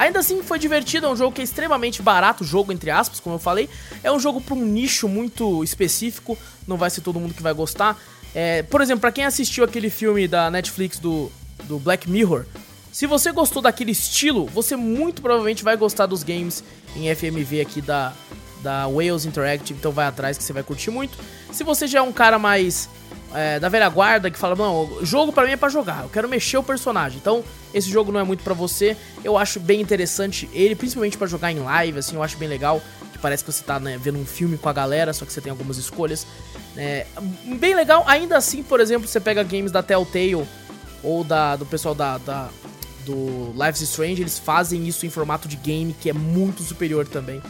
[0.00, 3.34] Ainda assim foi divertido, é um jogo que é extremamente barato, jogo entre aspas, como
[3.34, 3.68] eu falei.
[4.02, 7.52] É um jogo para um nicho muito específico, não vai ser todo mundo que vai
[7.52, 8.00] gostar.
[8.34, 11.30] É, por exemplo, para quem assistiu aquele filme da Netflix do,
[11.64, 12.46] do Black Mirror,
[12.90, 16.64] se você gostou daquele estilo, você muito provavelmente vai gostar dos games
[16.96, 18.14] em FMV aqui da,
[18.62, 21.18] da Wales Interactive, então vai atrás que você vai curtir muito.
[21.52, 22.88] Se você já é um cara mais
[23.34, 26.28] é, da velha guarda que fala, não, jogo para mim é para jogar, eu quero
[26.28, 27.18] mexer o personagem.
[27.18, 28.96] Então, esse jogo não é muito para você.
[29.22, 32.82] Eu acho bem interessante ele, principalmente para jogar em live, assim, eu acho bem legal.
[33.12, 35.40] que parece que você tá né, vendo um filme com a galera, só que você
[35.40, 36.26] tem algumas escolhas.
[36.76, 37.06] É,
[37.58, 40.46] bem legal, ainda assim, por exemplo, você pega games da Telltale
[41.02, 42.48] ou da, do pessoal da, da
[43.04, 47.06] do Life is Strange, eles fazem isso em formato de game, que é muito superior
[47.06, 47.40] também.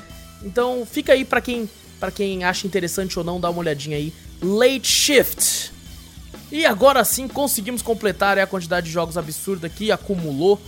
[0.42, 4.12] Então fica aí para quem, pra quem acha interessante ou não, dá uma olhadinha aí.
[4.42, 5.72] Late Shift.
[6.50, 10.60] E agora sim conseguimos completar a quantidade de jogos absurda que acumulou.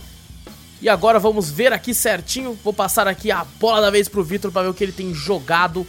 [0.81, 2.57] E agora vamos ver aqui certinho.
[2.63, 5.13] Vou passar aqui a bola da vez pro Vitor para ver o que ele tem
[5.13, 5.85] jogado,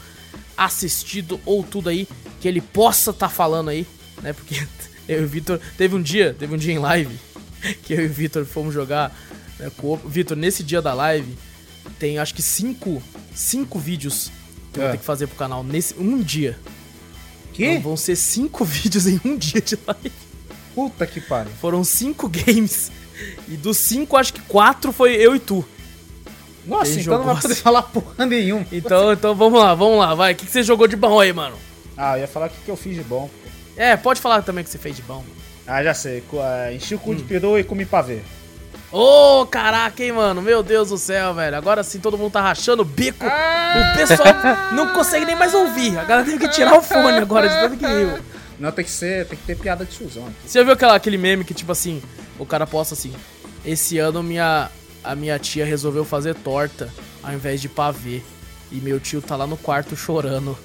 [0.57, 2.09] assistido ou tudo aí
[2.41, 3.87] que ele possa estar tá falando aí,
[4.23, 4.33] né?
[4.33, 4.55] Porque
[5.09, 7.19] eu e o Vitor teve um dia, teve um dia em live
[7.83, 9.17] que eu e o Vitor fomos jogar
[9.59, 11.37] né, com o Vitor nesse dia da live.
[11.99, 13.03] Tem acho que cinco,
[13.35, 14.31] cinco vídeos
[14.73, 14.93] que eu vou é.
[14.93, 16.59] ter que fazer pro canal nesse um dia.
[17.55, 17.65] Que?
[17.65, 20.13] Então, vão ser cinco vídeos em um dia de live.
[20.75, 21.53] Puta que pariu.
[21.61, 22.93] Foram cinco games.
[23.49, 25.65] E dos cinco, acho que quatro foi eu e tu.
[26.67, 27.19] Nossa, então jogou...
[27.19, 28.65] não vai poder falar porra nenhum.
[28.73, 30.33] Então, então vamos lá, vamos lá, vai.
[30.33, 31.57] O que, que você jogou de bom aí, mano?
[31.97, 33.31] Ah, eu ia falar o que, que eu fiz de bom.
[33.77, 35.17] É, pode falar também o que você fez de bom.
[35.19, 35.45] Mano.
[35.67, 36.23] Ah, já sei.
[36.75, 37.15] Enchi o cu hum.
[37.15, 38.21] de peru e comi pavê.
[38.97, 40.41] Ô, oh, caraca, hein, mano?
[40.41, 41.57] Meu Deus do céu, velho.
[41.57, 43.27] Agora sim todo mundo tá rachando o bico.
[43.27, 43.93] Ah!
[43.93, 44.29] O pessoal
[44.71, 45.99] não consegue nem mais ouvir.
[45.99, 48.21] A galera tem que tirar o fone agora de tanto que riu.
[48.57, 50.27] Não, tem que ser, tem que ter piada de tiozão.
[50.27, 50.37] Aqui.
[50.47, 52.01] Você já viu aquela, aquele meme que, tipo assim,
[52.39, 53.13] o cara posta assim:
[53.67, 54.71] Esse ano minha,
[55.03, 56.89] a minha tia resolveu fazer torta
[57.21, 58.23] ao invés de pavê.
[58.71, 60.57] E meu tio tá lá no quarto chorando.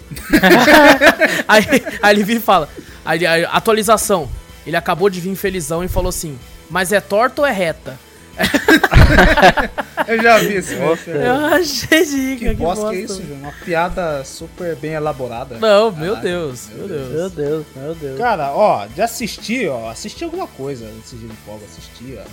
[1.48, 1.66] aí,
[2.00, 2.70] aí ele vira e fala:
[3.04, 4.30] aí, aí, atualização.
[4.68, 6.38] Ele acabou de vir felizão e falou assim:
[6.70, 7.98] Mas é torta ou é reta?
[10.08, 13.40] eu já vi esse Nossa, Eu achei de Que, que bosta que é isso, João?
[13.40, 15.58] Uma piada super bem elaborada.
[15.58, 17.10] Não, meu Deus, meu Deus.
[17.10, 18.18] Meu Deus, meu Deus.
[18.18, 22.24] Cara, ó, de assistir, ó, assisti alguma coisa nesse dia de folga, assisti, ó.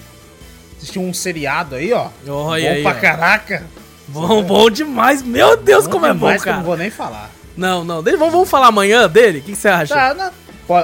[0.77, 2.09] Assisti um seriado aí, ó.
[2.29, 2.95] Olha bom aí, pra ó.
[2.95, 3.65] caraca.
[4.09, 5.23] Bom, bom demais.
[5.23, 6.59] Meu Deus, bom como é bom, cara.
[6.59, 7.31] Não vou nem falar.
[7.57, 8.03] Não, não.
[8.03, 9.39] Vamos, vamos falar amanhã dele?
[9.39, 9.95] O que, que você acha?
[9.95, 10.31] Tá, não.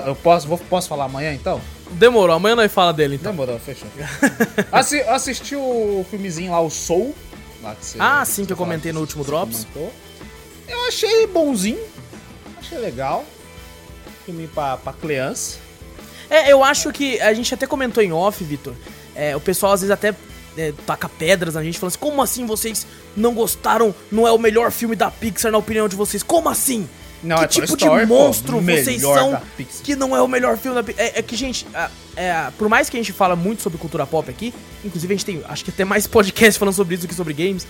[0.07, 1.61] Eu posso, vou, posso falar amanhã, então?
[1.93, 3.33] Demorou, amanhã nós fala dele então.
[3.33, 3.89] Demorou, fechou.
[4.73, 7.15] Assi assisti o filmezinho lá, o Soul.
[7.63, 9.67] Lá que você, ah, sim, que eu comentei no último Drops.
[9.73, 9.93] Comentou.
[10.69, 11.81] Eu achei bonzinho.
[12.59, 13.25] Achei legal.
[14.25, 15.59] Filme pra, pra criança.
[16.29, 18.75] É, eu acho que a gente até comentou em off, Vitor.
[19.15, 20.15] É, o pessoal às vezes até
[20.57, 22.87] é, taca pedras na gente, falando assim: como assim vocês
[23.17, 23.95] não gostaram?
[24.11, 26.23] Não é o melhor filme da Pixar na opinião de vocês?
[26.23, 26.89] Como assim?
[27.23, 29.41] Não, que é tipo Story, de monstro pô, vocês são
[29.85, 30.93] que não é o melhor filme da?
[30.97, 31.67] É, é que, gente,
[32.17, 34.53] é, por mais que a gente fala muito sobre cultura pop aqui,
[34.85, 37.33] inclusive a gente tem, acho que até mais podcast falando sobre isso do que sobre
[37.33, 37.67] games,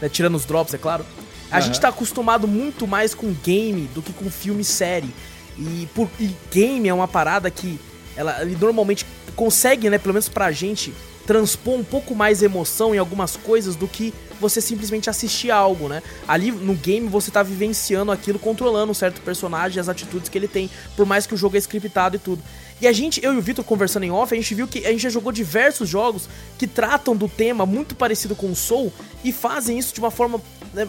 [0.00, 1.06] né, tirando os drops, é claro.
[1.50, 1.62] A uhum.
[1.62, 5.14] gente tá acostumado muito mais com game do que com filme série.
[5.56, 7.78] E, por, e game é uma parada que
[8.16, 10.92] ela, ela normalmente consegue, né, pelo menos pra gente,
[11.26, 16.02] transpor um pouco mais emoção em algumas coisas do que você simplesmente assistir algo, né?
[16.28, 20.48] Ali no game você tá vivenciando aquilo, controlando um certo personagem as atitudes que ele
[20.48, 22.42] tem, por mais que o jogo é scriptado e tudo.
[22.80, 24.90] E a gente, eu e o Vitor conversando em off, a gente viu que a
[24.90, 28.92] gente já jogou diversos jogos que tratam do tema muito parecido com o Soul
[29.24, 30.40] e fazem isso de uma forma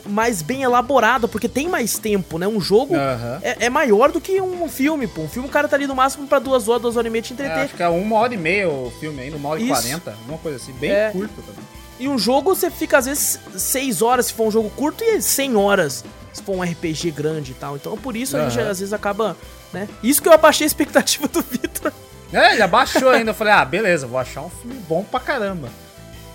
[0.05, 2.47] mais bem elaborada, porque tem mais tempo, né?
[2.47, 3.39] Um jogo uhum.
[3.41, 5.21] é, é, maior do que um filme, pô.
[5.21, 7.21] Um filme o cara tá ali no máximo pra duas horas, duas horas e meia
[7.21, 7.57] te entreter.
[7.57, 10.15] É, acho que é uma hora e meia o filme aí, uma hora e quarenta,
[10.27, 11.09] uma coisa assim, bem é.
[11.11, 11.63] curto também.
[11.99, 15.21] E um jogo você fica às vezes 6 horas se for um jogo curto e
[15.21, 17.75] 100 horas se for um RPG grande e tal.
[17.75, 18.45] Então por isso uhum.
[18.45, 19.35] a gente às vezes acaba,
[19.73, 19.87] né?
[20.03, 21.91] Isso que eu abaixei a expectativa do Vitor.
[22.31, 23.31] É, ele abaixou ainda.
[23.31, 25.69] Eu falei, ah, beleza, vou achar um filme bom pra caramba.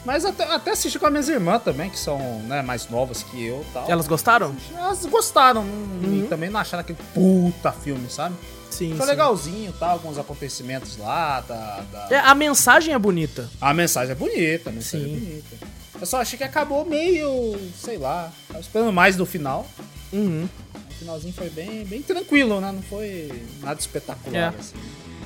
[0.04, 3.44] Mas até, até assisti com as minhas irmãs também, que são né, mais novas que
[3.44, 3.88] eu tal.
[3.88, 4.54] Elas gostaram?
[4.74, 5.62] Elas gostaram.
[5.62, 6.24] Uhum.
[6.24, 8.34] E também não acharam aquele puta filme, sabe?
[8.68, 9.10] Sim, Foi sim.
[9.10, 9.90] legalzinho, tá?
[9.90, 11.40] Alguns acontecimentos lá.
[11.42, 12.08] Da, da...
[12.10, 13.48] É, a mensagem é bonita.
[13.60, 15.14] A mensagem é bonita, a mensagem sim.
[15.14, 15.56] é bonita.
[16.00, 19.66] Eu só achei que acabou meio, sei lá, tava esperando mais do final.
[20.12, 20.48] Uhum.
[20.74, 22.72] O finalzinho foi bem, bem tranquilo, né?
[22.72, 23.30] Não foi
[23.60, 24.58] nada espetacular, é.
[24.58, 24.76] assim.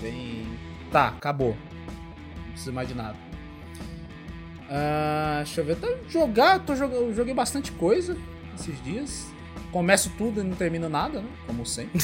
[0.03, 0.59] Bem.
[0.93, 1.57] Tá, acabou.
[2.37, 3.26] Não precisa mais de nada.
[4.69, 5.77] Uh, deixa eu ver.
[5.77, 8.17] Tá, jogar, tô jogando, joguei bastante coisa
[8.59, 9.27] esses dias.
[9.73, 11.29] Começo tudo e não termino nada, né?
[11.47, 11.99] Como sempre.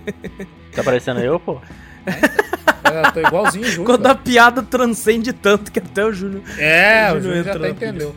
[0.74, 1.60] tá parecendo eu, pô?
[2.84, 3.86] É, eu tô igualzinho o Júnior.
[3.86, 6.42] Quando a piada transcende tanto que até o Júnior.
[6.58, 8.14] É, o Júnior já até entendeu.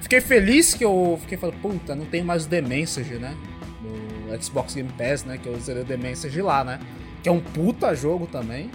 [0.00, 3.34] Fiquei feliz que eu fiquei falando, puta, não tem mais o The Message, né?
[3.82, 5.38] No Xbox Game Pass, né?
[5.42, 6.78] Que eu zerei o The Message lá, né?
[7.22, 8.70] Que é um puta jogo também.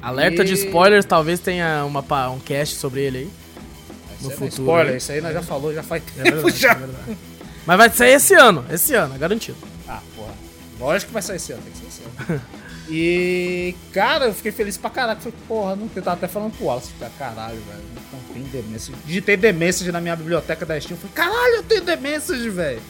[0.00, 0.46] Alerta e...
[0.46, 3.30] de spoilers, talvez tenha uma, um cast sobre ele aí.
[4.22, 4.48] No é futuro.
[4.62, 6.72] Spoiler, isso aí nós já falou, já faz é tempo verdade, já.
[6.72, 7.16] É
[7.66, 9.56] Mas vai sair esse ano, esse ano, é garantido.
[9.88, 10.32] Ah, porra.
[10.78, 12.02] Lógico que vai sair esse ano, tem que ser esse
[12.32, 12.40] ano.
[12.88, 15.18] e, cara, eu fiquei feliz pra caralho.
[15.20, 18.68] Falei, porra, não, eu tava até falando pro Wallace, cara, caralho, velho, não tem The
[18.68, 18.96] Message.
[19.06, 22.80] Digitei The Message na minha biblioteca da Steam, falei, caralho, eu tenho The Message, velho.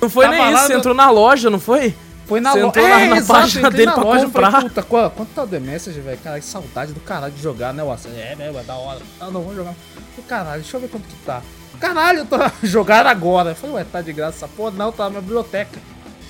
[0.00, 1.94] Não foi Tava nem isso, você no- entrou na loja, não foi?
[2.26, 2.66] Foi na loja.
[2.66, 4.50] entrou na- na exato, página dele na pra loja, comprar.
[4.50, 6.18] Falei, Puta, qu- quanto tá o The Message, velho?
[6.24, 8.08] Cara, que saudade do caralho de jogar, né, Watson?
[8.16, 9.00] É, né, é da hora.
[9.20, 9.74] Ah, não, vamos jogar.
[9.94, 11.42] Falei, Caralho, deixa eu ver quanto que tá.
[11.78, 13.50] Caralho, eu tô jogando agora.
[13.50, 14.70] Eu falei, ué, tá de graça essa porra?
[14.70, 15.78] Não, tá na minha biblioteca.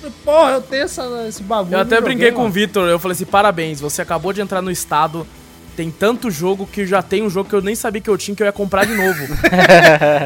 [0.01, 1.75] Falei, porra, eu tenho essa, esse bagulho.
[1.75, 2.51] Eu até brinquei joguei, com o.
[2.51, 5.25] Vitor, eu falei assim, parabéns, você acabou de entrar no estado,
[5.77, 8.35] tem tanto jogo que já tem um jogo que eu nem sabia que eu tinha
[8.35, 9.25] que eu ia comprar de novo.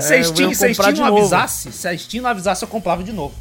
[0.02, 1.18] Se a É, Steam, se a Steam não novo.
[1.20, 3.36] avisasse, se a Steam não avisasse, eu comprava de novo.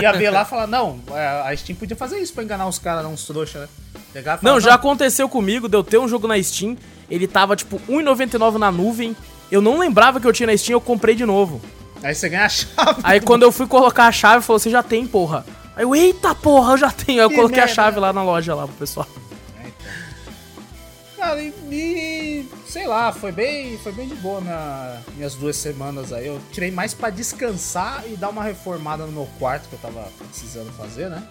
[0.00, 2.78] Ia ver lá e falar, não, é, a Steam podia fazer isso pra enganar os
[2.78, 3.68] caras, não, uns trouxa, né?
[4.12, 6.76] Pegar falar, Não, já aconteceu comigo de eu ter um jogo na Steam,
[7.08, 9.16] ele tava tipo R$1,99 na nuvem,
[9.50, 11.60] eu não lembrava que eu tinha na Steam, eu comprei de novo.
[12.02, 13.00] Aí você ganha a chave.
[13.02, 15.46] Aí quando eu fui colocar a chave, falou, você já tem, porra.
[15.76, 17.20] Aí eu, eita porra, eu já tenho.
[17.20, 17.74] Aí eu Que coloquei a merda.
[17.74, 19.06] chave lá na loja lá pro pessoal.
[21.16, 21.52] Cara, e,
[22.76, 26.26] sei lá, foi bem, foi bem de boa minha, minhas duas semanas aí.
[26.26, 30.06] Eu tirei mais pra descansar e dar uma reformada no meu quarto que eu tava
[30.28, 31.26] precisando fazer, né?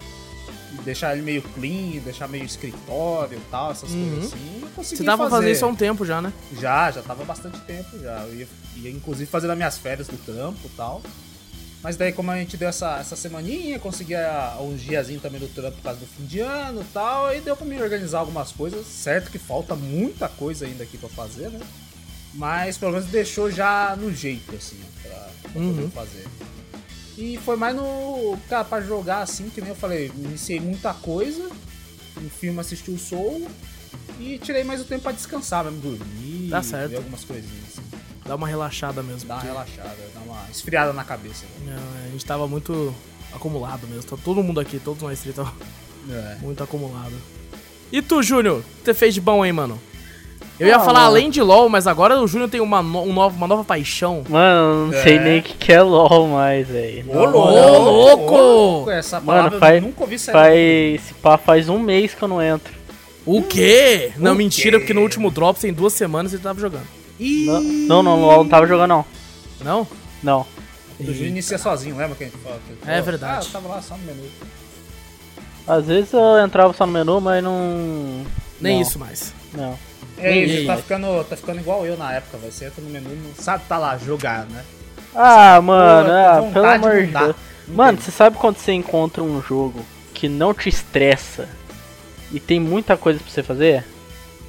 [0.73, 4.09] E deixar ele meio clean, deixar meio escritório e tal, essas Uhum.
[4.09, 4.61] coisas assim.
[4.75, 5.35] Consegui Você tava fazer.
[5.35, 6.33] fazendo isso há um tempo já, né?
[6.59, 8.21] Já, já tava há bastante tempo já.
[8.27, 11.03] Eu ia, ia inclusive fazer nas minhas férias do trampo e tal.
[11.85, 15.47] Mas daí, como a gente deu essa, essa semaninha, consegui ah, uns diazinhos também do
[15.47, 18.51] trampo por causa do fim de ano e tal, aí deu pra me organizar algumas
[18.51, 18.87] coisas.
[18.87, 21.59] Certo que falta muita coisa ainda aqui pra fazer, né?
[22.33, 25.75] Mas pelo menos deixou já no jeito, assim, pra, pra Uhum.
[25.75, 26.25] poder fazer.
[27.19, 28.35] E foi mais no.
[28.49, 31.47] Cara, pra jogar assim, que nem eu falei, iniciei muita coisa.
[32.17, 33.47] Um filme assisti o Soul.
[34.19, 36.89] E tirei mais o tempo pra descansar mesmo, dormir, Tá certo.
[36.89, 37.84] ver algumas coisinhas assim.
[38.25, 39.27] Dá uma relaxada mesmo.
[39.27, 41.45] Dar uma relaxada, dar uma esfriada na cabeça.
[41.65, 41.75] né?
[42.03, 42.93] é, a gente tava muito
[43.33, 44.03] acumulado mesmo.
[44.03, 45.53] Tá todo mundo aqui, todos nós três tava
[46.09, 46.35] É.
[46.41, 47.13] muito acumulado.
[47.91, 48.59] E tu, Júnior?
[48.59, 49.79] O que você fez de bom, hein, mano?
[50.59, 51.05] Eu ia Ah, falar mano.
[51.11, 54.23] além de LoL, mas agora o Júnior tem uma, no- um novo- uma nova paixão.
[54.29, 55.03] Mano, eu não É.
[55.03, 57.11] sei nem o que, que é LOL mais, velho.
[57.11, 58.89] Ô, louco!
[58.89, 60.33] Essa Mano, palavra faz- eu nunca ouvi sair.
[60.33, 60.55] Faz,
[61.05, 62.73] esse pá faz um mês que eu não entro.
[63.25, 64.13] O quê?
[64.17, 64.79] Não, O mentira, quê?
[64.79, 66.87] porque no último Drops, tem duas semanas, ele tava jogando.
[67.19, 67.45] Ih,
[67.87, 69.05] Não, não, não, não tava jogando, não.
[69.61, 69.87] Não?
[70.21, 70.45] Não.
[70.99, 72.59] Júnior inicia sozinho, lembra que a gente falou?
[72.85, 73.45] É verdade.
[73.45, 74.23] Ah, eu tava lá só no menu.
[75.67, 78.25] Às vezes eu entrava só no menu, mas não.
[78.61, 79.33] Nem não, isso mais.
[79.53, 79.77] Não.
[80.17, 82.51] É E isso, tá ficando, tá ficando igual eu na época, vai.
[82.51, 84.63] Você entra no menu e não sabe tá lá, jogar, né?
[85.13, 87.11] Ah, mano, Pô, ah, vontade pelo amor de.
[87.11, 87.35] Deus.
[87.67, 91.49] Mano, você sabe quando você encontra um jogo que não te estressa
[92.31, 93.83] e tem muita coisa pra você fazer?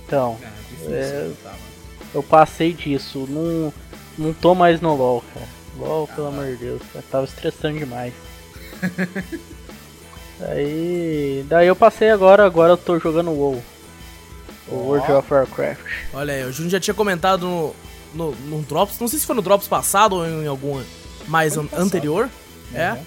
[0.07, 1.31] Então, É, difícil, É.
[1.43, 1.66] tá, mano.
[2.17, 3.27] Eu passei disso.
[3.29, 3.73] Não,
[4.19, 5.47] não tô mais no LoL, cara.
[5.79, 6.31] LoL, pelo Ah.
[6.31, 8.13] amor de Deus, eu tava estressando demais.
[10.39, 13.63] daí, daí eu passei agora, agora eu tô jogando WoW.
[14.69, 14.75] O.
[14.75, 15.81] World of Warcraft.
[16.13, 17.75] Olha aí, o Júnior já tinha comentado no,
[18.15, 20.83] no, no Drops, não sei se foi no Drops passado ou em algum
[21.29, 22.29] mais an- anterior.
[22.75, 22.93] É.
[22.93, 22.99] Uhum.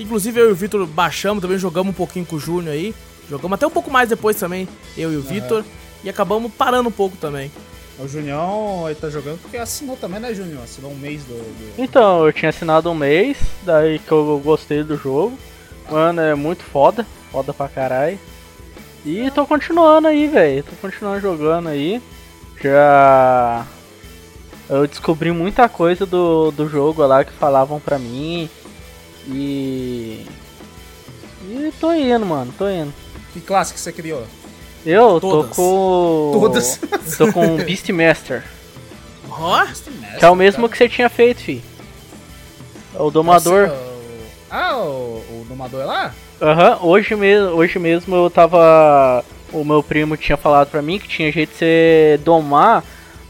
[0.00, 2.94] Inclusive eu e o Vitor baixamos, também jogamos um pouquinho com o Júnior aí.
[3.28, 5.64] Jogamos até um pouco mais depois também, eu e o Vitor.
[6.04, 7.50] E acabamos parando um pouco também.
[7.98, 10.62] O Junião, ele tá jogando porque assinou também, né, Junior?
[10.62, 11.34] Assinou um mês do.
[11.34, 15.36] do- Então, eu tinha assinado um mês, daí que eu gostei do jogo.
[15.90, 18.18] Mano, é muito foda, foda pra caralho.
[19.04, 20.62] E tô continuando aí, velho.
[20.62, 22.00] Tô continuando jogando aí.
[22.62, 23.66] Já.
[24.68, 28.48] Eu descobri muita coisa do, do jogo lá que falavam pra mim.
[29.26, 30.24] E.
[31.48, 32.92] E tô indo, mano, tô indo.
[33.32, 34.24] Que classe que você criou?
[34.90, 35.50] Eu Todas.
[35.50, 36.30] tô com.
[36.40, 36.80] Todas.
[37.18, 38.42] Tô com o Beastmaster.
[39.30, 39.66] Ó,
[40.18, 41.62] Que é o mesmo que você tinha feito, fi.
[42.94, 43.68] É O domador.
[43.68, 43.98] Nossa, o-
[44.50, 46.14] Ah, o, o domador é lá?
[46.40, 49.22] Aham, hoje, mesmo, hoje mesmo eu tava.
[49.52, 52.82] O meu primo tinha falado pra mim que tinha jeito de você domar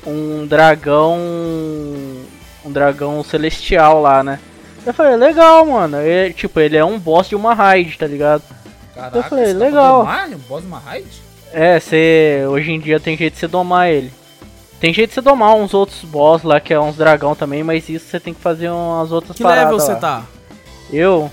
[0.07, 1.17] um dragão.
[2.65, 4.39] Um dragão celestial lá, né?
[4.87, 5.97] Eu falei, legal, mano.
[5.99, 8.43] É, tipo, ele é um boss de uma raid, tá ligado?
[8.95, 9.99] Caraca, Eu falei, tá legal.
[10.01, 10.29] domar?
[10.29, 11.07] Um boss de uma raid?
[11.53, 12.45] É, você.
[12.49, 14.13] Hoje em dia tem jeito de você domar ele.
[14.81, 17.89] Tem jeito de você domar uns outros boss lá, que é uns dragão também, mas
[17.89, 19.65] isso você tem que fazer umas outras que paradas.
[19.65, 19.99] level você lá.
[19.99, 20.25] tá?
[20.93, 21.31] Eu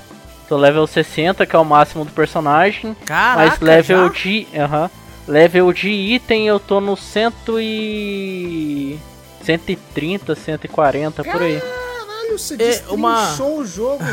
[0.50, 2.96] tô level 60, que é o máximo do personagem.
[3.06, 4.14] Caraca, Mas level já?
[4.22, 4.48] de.
[4.58, 4.90] Aham.
[5.28, 8.98] Level de item eu tô no cento e.
[9.44, 11.60] 130, 140 por aí.
[11.62, 14.00] Caralho, você É, uma- o jogo.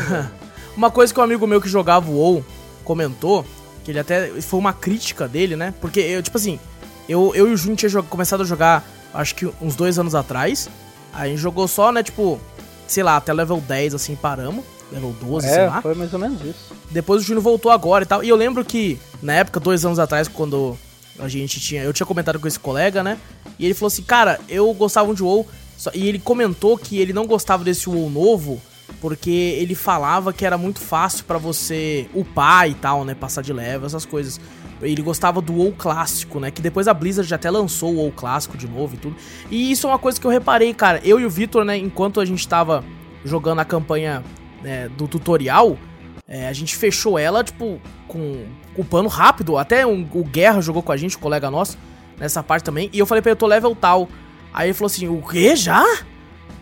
[0.77, 2.45] Uma coisa que um amigo meu que jogava o WoW
[2.83, 3.45] comentou,
[3.83, 4.29] que ele até.
[4.41, 5.73] Foi uma crítica dele, né?
[5.81, 6.59] Porque eu, tipo assim,
[7.07, 10.69] eu, eu e o Júnior tinha começado a jogar, acho que uns dois anos atrás.
[11.11, 12.39] Aí a gente jogou só, né, tipo,
[12.87, 14.65] sei lá, até level 10, assim, paramos.
[14.91, 15.79] Level 12, sei lá.
[15.79, 16.73] É, foi mais ou menos isso.
[16.91, 18.23] Depois o Júnior voltou agora e tal.
[18.23, 20.77] E eu lembro que, na época, dois anos atrás, quando
[21.19, 21.83] a gente tinha.
[21.83, 23.17] Eu tinha comentado com esse colega, né?
[23.57, 25.47] E ele falou assim, cara, eu gostava de WoW.
[25.93, 28.61] e ele comentou que ele não gostava desse WoW novo,
[29.03, 29.29] porque
[29.59, 33.13] ele falava que era muito fácil pra você upar e tal, né?
[33.13, 34.39] Passar de level, essas coisas.
[34.81, 36.49] Ele gostava do WoW clássico, né?
[36.49, 39.17] Que depois a Blizzard já até lançou o WoW clássico de novo e tudo.
[39.51, 41.01] E isso é uma coisa que eu reparei, cara.
[41.03, 41.77] Eu e o Victor, né?
[41.77, 42.81] Enquanto a gente tava
[43.25, 44.23] jogando a campanha
[44.61, 45.77] né, do tutorial,
[46.25, 49.57] é, a gente fechou ela, tipo, com, o pano rápido.
[49.57, 51.77] Até um, o Guerra jogou com a gente, o colega nosso,
[52.17, 52.89] nessa parte também.
[52.93, 54.07] E eu falei pra ele, eu tô level tal.
[54.53, 55.57] Aí ele falou assim, o quê?
[55.57, 55.83] Já?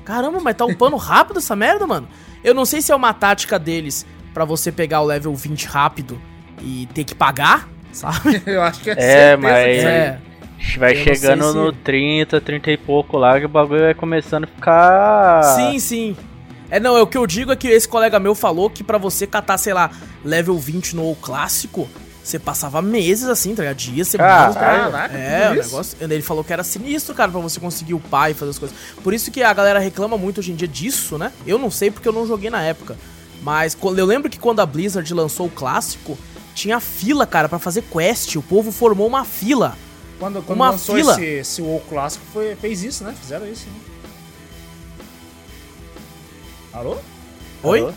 [0.03, 2.07] Caramba, mas tá upando rápido essa merda, mano?
[2.43, 6.21] Eu não sei se é uma tática deles para você pegar o level 20 rápido
[6.61, 8.41] e ter que pagar, sabe?
[8.47, 10.19] Eu acho que é É, mas é.
[10.77, 11.55] vai chegando se...
[11.55, 15.43] no 30, 30 e pouco lá que o bagulho vai começando a ficar.
[15.55, 16.17] Sim, sim.
[16.69, 18.97] É, não, é o que eu digo é que esse colega meu falou que para
[18.97, 19.91] você catar, sei lá,
[20.23, 21.89] level 20 no clássico,
[22.23, 23.77] você passava meses assim, tá ligado?
[23.77, 24.55] Dias, semanas.
[24.55, 25.97] Caraca, é, o negócio.
[25.99, 28.77] Ele falou que era sinistro, cara, pra você conseguir upar e fazer as coisas.
[29.03, 31.31] Por isso que a galera reclama muito hoje em dia disso, né?
[31.47, 32.97] Eu não sei porque eu não joguei na época.
[33.41, 36.15] Mas eu lembro que quando a Blizzard lançou o clássico,
[36.53, 38.35] tinha fila, cara, para fazer quest.
[38.35, 39.75] O povo formou uma fila.
[40.19, 41.13] Quando, quando uma lançou fila.
[41.13, 43.15] esse, esse WoW clássico, foi, fez isso, né?
[43.19, 43.73] Fizeram isso, né?
[46.73, 46.97] Alô?
[47.63, 47.79] Oi?
[47.79, 47.93] Alô?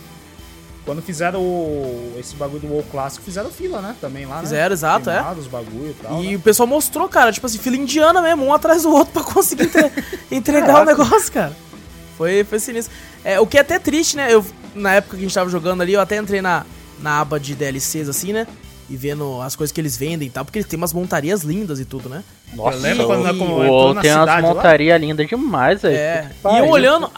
[0.84, 3.96] Quando fizeram o, esse bagulho do WoW clássico, fizeram fila, né?
[4.00, 4.72] Também lá, Fizeram, né?
[4.74, 5.32] exato, é.
[5.38, 6.36] Os bagulho e tal, E né?
[6.36, 9.64] o pessoal mostrou, cara, tipo assim, fila indiana mesmo, um atrás do outro pra conseguir
[9.64, 9.90] entre-
[10.30, 11.52] entregar o negócio, cara.
[12.18, 12.94] Foi, foi sinistro.
[13.24, 14.32] É, o que é até triste, né?
[14.32, 16.66] Eu, na época que a gente tava jogando ali, eu até entrei na,
[17.00, 18.46] na aba de DLCs, assim, né?
[18.88, 21.80] E vendo as coisas que eles vendem e tal, porque eles têm umas montarias lindas
[21.80, 22.22] e tudo, né?
[22.54, 25.96] eu lembro quando, quando O entrou WoW na tem umas montarias lindas demais, velho.
[25.96, 26.30] É.
[26.44, 27.10] E eu olhando,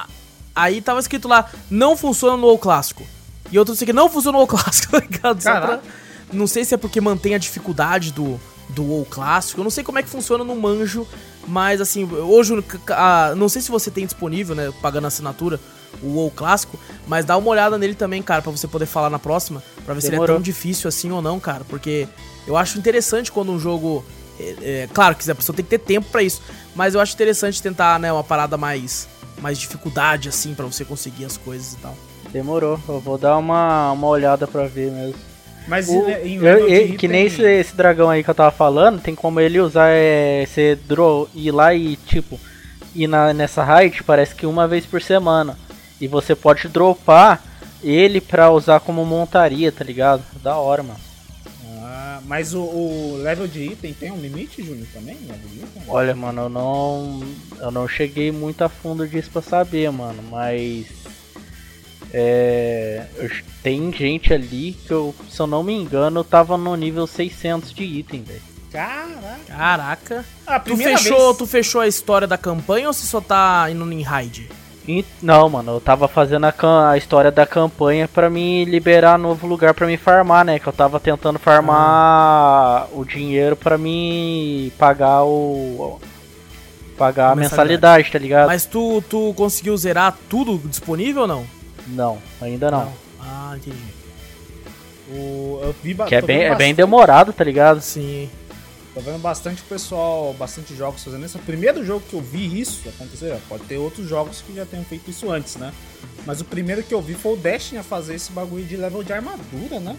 [0.54, 3.02] aí tava escrito lá, não funciona no WoW clássico.
[3.50, 5.42] E outro sei que não funciona no WoW clássico, tá ligado?
[5.42, 5.80] Pra-
[6.32, 9.60] Não sei se é porque mantém a dificuldade do, do WoW clássico.
[9.60, 11.06] Eu não sei como é que funciona no manjo,
[11.46, 12.52] mas assim, hoje,
[12.90, 15.60] a- não sei se você tem disponível, né, pagando assinatura,
[16.02, 19.18] o WoW clássico, mas dá uma olhada nele também, cara, pra você poder falar na
[19.18, 20.36] próxima, pra ver se ele é Demorou.
[20.36, 22.06] tão difícil assim ou não, cara, porque
[22.46, 24.04] eu acho interessante quando um jogo
[24.38, 26.42] é, é, claro que a pessoa tem que ter tempo pra isso,
[26.74, 29.08] mas eu acho interessante tentar, né, uma parada mais
[29.40, 31.94] mais dificuldade assim pra você conseguir as coisas e tal.
[32.32, 35.14] Demorou, eu vou dar uma, uma olhada pra ver mesmo.
[35.68, 39.00] Mas O- em, em eu- que nem esse, esse dragão aí que eu tava falando,
[39.00, 42.38] tem como ele usar, é, você draw, ir lá e, tipo,
[42.94, 45.58] ir na, nessa raid, parece que uma vez por semana.
[46.00, 47.42] E você pode dropar
[47.82, 50.22] ele pra usar como montaria, tá ligado?
[50.42, 51.00] Da hora, mano.
[51.82, 55.14] Ah, mas o, o level de item tem um limite, Júnior, também?
[55.16, 55.82] Item?
[55.88, 57.20] Olha, mano, eu não.
[57.60, 60.86] Eu não cheguei muito a fundo disso pra saber, mano, mas.
[62.12, 63.04] É.
[63.62, 67.82] Tem gente ali que eu, se eu não me engano, tava no nível 600 de
[67.84, 68.40] item, velho.
[68.72, 69.36] Caraca.
[69.48, 70.24] Caraca.
[70.46, 71.36] A Tu fechou, vez...
[71.38, 74.48] tu fechou a história da campanha ou você só tá indo em raid?
[74.88, 79.46] E- Não, mano, eu tava fazendo a, a história da campanha pra me liberar novo
[79.46, 80.58] lugar pra me farmar, né?
[80.60, 85.98] Que eu tava tentando farmar o dinheiro pra me pagar o.
[86.96, 87.68] pagar a A mensalidade.
[88.04, 88.46] mensalidade, tá ligado?
[88.46, 91.55] Mas tu, tu conseguiu zerar tudo disponível ou não?
[91.86, 92.92] Não, ainda não.
[93.20, 93.76] Ah, entendi.
[95.08, 97.80] O, eu vi Que é bem, é bem demorado, tá ligado?
[97.80, 98.28] Sim.
[98.96, 101.36] Tô vendo bastante pessoal, bastante jogos fazendo isso.
[101.36, 104.84] O primeiro jogo que eu vi isso acontecer, pode ter outros jogos que já tenham
[104.86, 105.70] feito isso antes, né?
[106.24, 109.02] Mas o primeiro que eu vi foi o Destiny a fazer esse bagulho de level
[109.02, 109.94] de armadura, né?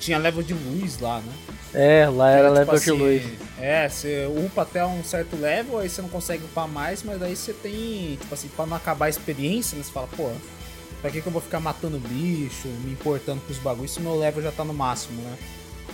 [0.00, 1.32] Tinha level de luz lá, né?
[1.72, 3.22] É, lá era tipo level assim, de luz.
[3.60, 7.36] É, você upa até um certo level, aí você não consegue upar mais, mas daí
[7.36, 9.84] você tem, tipo assim, pra não acabar a experiência, né?
[9.84, 10.28] Você fala, pô,
[11.00, 14.18] pra que, que eu vou ficar matando bicho, me importando com os bagulhos se meu
[14.18, 15.36] level já tá no máximo, né?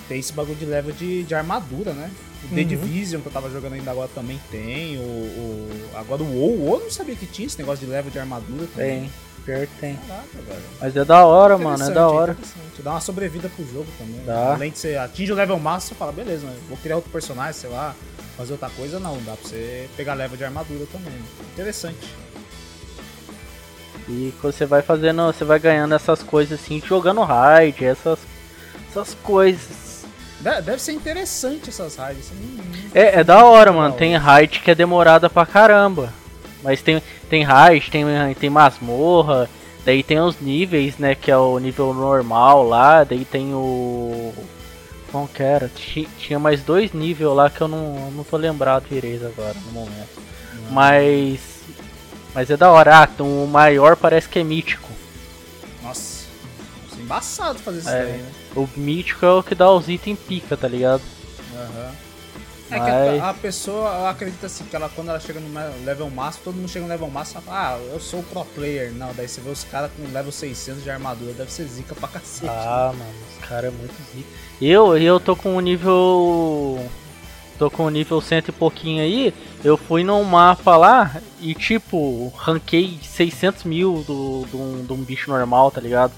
[0.09, 2.11] Tem esse bagulho de level de, de armadura, né?
[2.45, 2.67] O The Uhum.
[2.69, 4.99] Division que eu tava jogando ainda agora também tem.
[4.99, 8.11] O, o- agora o WoW, o WoW não sabia que tinha esse negócio de level
[8.11, 9.01] de armadura também.
[9.01, 9.11] Tem,
[9.45, 9.97] pior que tem.
[10.07, 10.63] Caraca, velho.
[10.81, 12.33] Mas é da hora, mano, é da hora.
[12.33, 12.83] interessante.
[12.83, 14.21] Dá uma sobrevida pro jogo também.
[14.25, 14.55] Dá.
[14.55, 16.57] Além de você atinge o level máximo, você fala, beleza, né?
[16.69, 17.95] vou criar outro personagem, sei lá,
[18.37, 19.17] fazer outra coisa, não.
[19.25, 21.15] Dá pra você pegar level de armadura também.
[21.53, 22.07] Interessante.
[24.09, 28.19] E você vai fazendo, você vai ganhando essas coisas assim, jogando raid, essas,
[28.91, 30.05] essas coisas.
[30.41, 32.31] De- Deve ser interessante essas raids.
[32.31, 32.91] Hum, hum.
[32.95, 33.95] É, é da hora, mano.
[33.95, 36.13] Tem raid que é demorada pra caramba.
[36.63, 38.05] Mas tem, tem raid, tem,
[38.39, 39.49] tem masmorra,
[39.85, 41.15] daí tem os níveis, né?
[41.15, 44.33] Que é o nível normal lá, daí tem o.
[45.13, 45.69] Como que era?
[45.69, 49.73] Ti- Tinha mais dois níveis lá que eu não, não tô lembrado direito agora no
[49.73, 50.09] momento.
[50.71, 51.56] Mas.
[52.37, 53.01] Mas é da hora.
[53.01, 54.91] Ah, então o maior parece que é mítico.
[55.83, 56.27] Nossa.
[56.87, 58.03] Isso é embaçado fazer isso É.
[58.05, 58.31] daí, né?
[58.55, 61.01] O mítico é o que dá os itens pica, tá ligado?
[61.55, 61.93] Aham.
[62.69, 65.49] É que a, a pessoa acredita assim, que ela quando ela chega no
[65.85, 68.45] level máximo, todo mundo chega no level máximo e fala, ah, eu sou o pro
[68.45, 68.93] player.
[68.93, 72.09] Não, daí você vê os caras com level 600 de armadura, deve ser zica pra
[72.09, 72.51] cacete.
[72.51, 74.29] Ah, mano, os caras é muito zica.
[74.61, 76.85] Eu, eu tô com um nível
[77.59, 79.35] tô com o nível cento e pouquinho aí,
[79.65, 85.31] eu fui num mapa lá e tipo, ranquei 600 mil do, do, do um bicho
[85.31, 86.13] normal, tá ligado?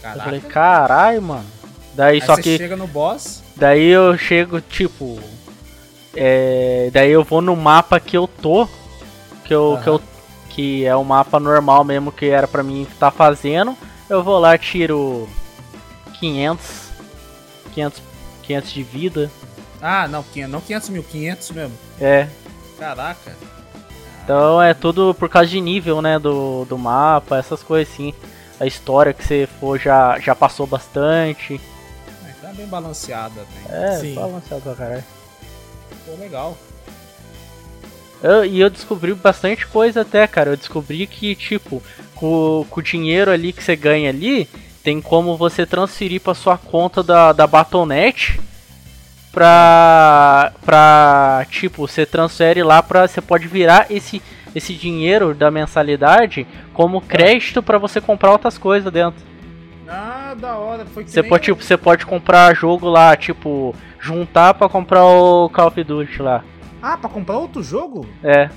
[0.00, 0.18] Caraca.
[0.18, 1.46] Eu falei, caralho, mano.
[1.94, 2.56] Daí aí só que.
[2.56, 3.42] chega no boss.
[3.54, 5.18] Daí eu chego, tipo.
[6.14, 8.68] É, daí eu vou no mapa que eu tô.
[9.44, 9.82] Que eu, uhum.
[9.82, 10.02] que eu.
[10.48, 13.76] Que é o mapa normal mesmo que era pra mim estar tá fazendo.
[14.08, 15.28] Eu vou lá, tiro
[16.18, 16.82] 500.
[17.74, 18.02] 500,
[18.42, 19.30] 500 de vida.
[19.82, 21.78] Ah, não, não 500 mil, 500 mesmo.
[22.00, 22.28] É.
[22.78, 23.36] Caraca.
[24.22, 28.14] Então é tudo por causa de nível, né, do, do mapa, essas coisas assim.
[28.60, 31.60] A história que você for já, já passou bastante.
[32.24, 33.40] É, tá bem balanceada.
[33.40, 33.94] Né?
[33.94, 34.14] É, Sim.
[34.14, 35.04] balanceado pra caralho.
[36.06, 36.56] Pô, legal.
[38.22, 40.50] Eu, e eu descobri bastante coisa até, cara.
[40.50, 41.82] Eu descobri que, tipo,
[42.14, 44.48] com, com o dinheiro ali que você ganha ali,
[44.84, 48.40] tem como você transferir pra sua conta da, da Battle.net
[49.32, 54.22] pra, pra tipo, você transfere lá pra, você pode virar esse,
[54.54, 59.24] esse dinheiro da mensalidade como crédito para você comprar outras coisas dentro.
[59.88, 64.54] Ah, da hora, foi que Você pode, tipo, você pode comprar jogo lá, tipo, juntar
[64.54, 66.44] para comprar o Call of Duty lá.
[66.80, 68.06] Ah, pra comprar outro jogo?
[68.22, 68.48] É.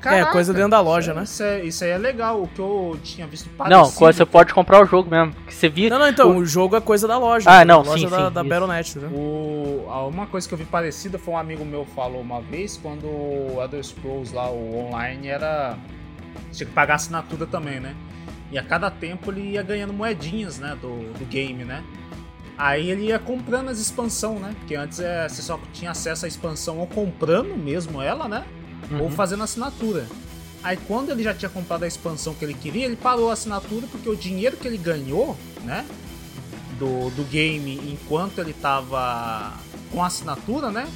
[0.00, 1.24] Caraca, é, coisa dentro da loja, né?
[1.24, 3.80] Isso, é, isso aí é legal, o que eu tinha visto parecido.
[3.82, 5.34] Não, você pode comprar o jogo mesmo.
[5.46, 5.90] Que você via...
[5.90, 6.36] Não, não, então, o...
[6.38, 7.50] o jogo é coisa da loja.
[7.50, 9.08] Ah, não, loja sim, da, sim, da Battle.net, né?
[9.12, 9.86] O...
[10.08, 13.58] Uma coisa que eu vi parecida foi um amigo meu falou uma vez, quando o
[13.60, 15.76] Elder Scrolls lá, o online, era...
[16.52, 17.94] Tinha que pagar assinatura também, né?
[18.50, 21.84] E a cada tempo ele ia ganhando moedinhas, né, do, do game, né?
[22.58, 24.54] Aí ele ia comprando as expansões, né?
[24.58, 28.44] Porque antes é, você só tinha acesso à expansão ou comprando mesmo ela, né?
[28.90, 29.02] Uhum.
[29.02, 30.06] Ou fazendo assinatura.
[30.62, 33.86] Aí quando ele já tinha comprado a expansão que ele queria, ele parou a assinatura
[33.90, 35.86] porque o dinheiro que ele ganhou, né?
[36.78, 39.54] Do, do game enquanto ele tava
[39.90, 40.88] com a assinatura, né?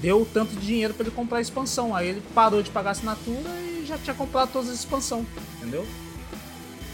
[0.00, 1.94] Deu tanto de dinheiro para ele comprar a expansão.
[1.94, 5.86] Aí ele parou de pagar a assinatura e já tinha comprado todas as expansões, entendeu?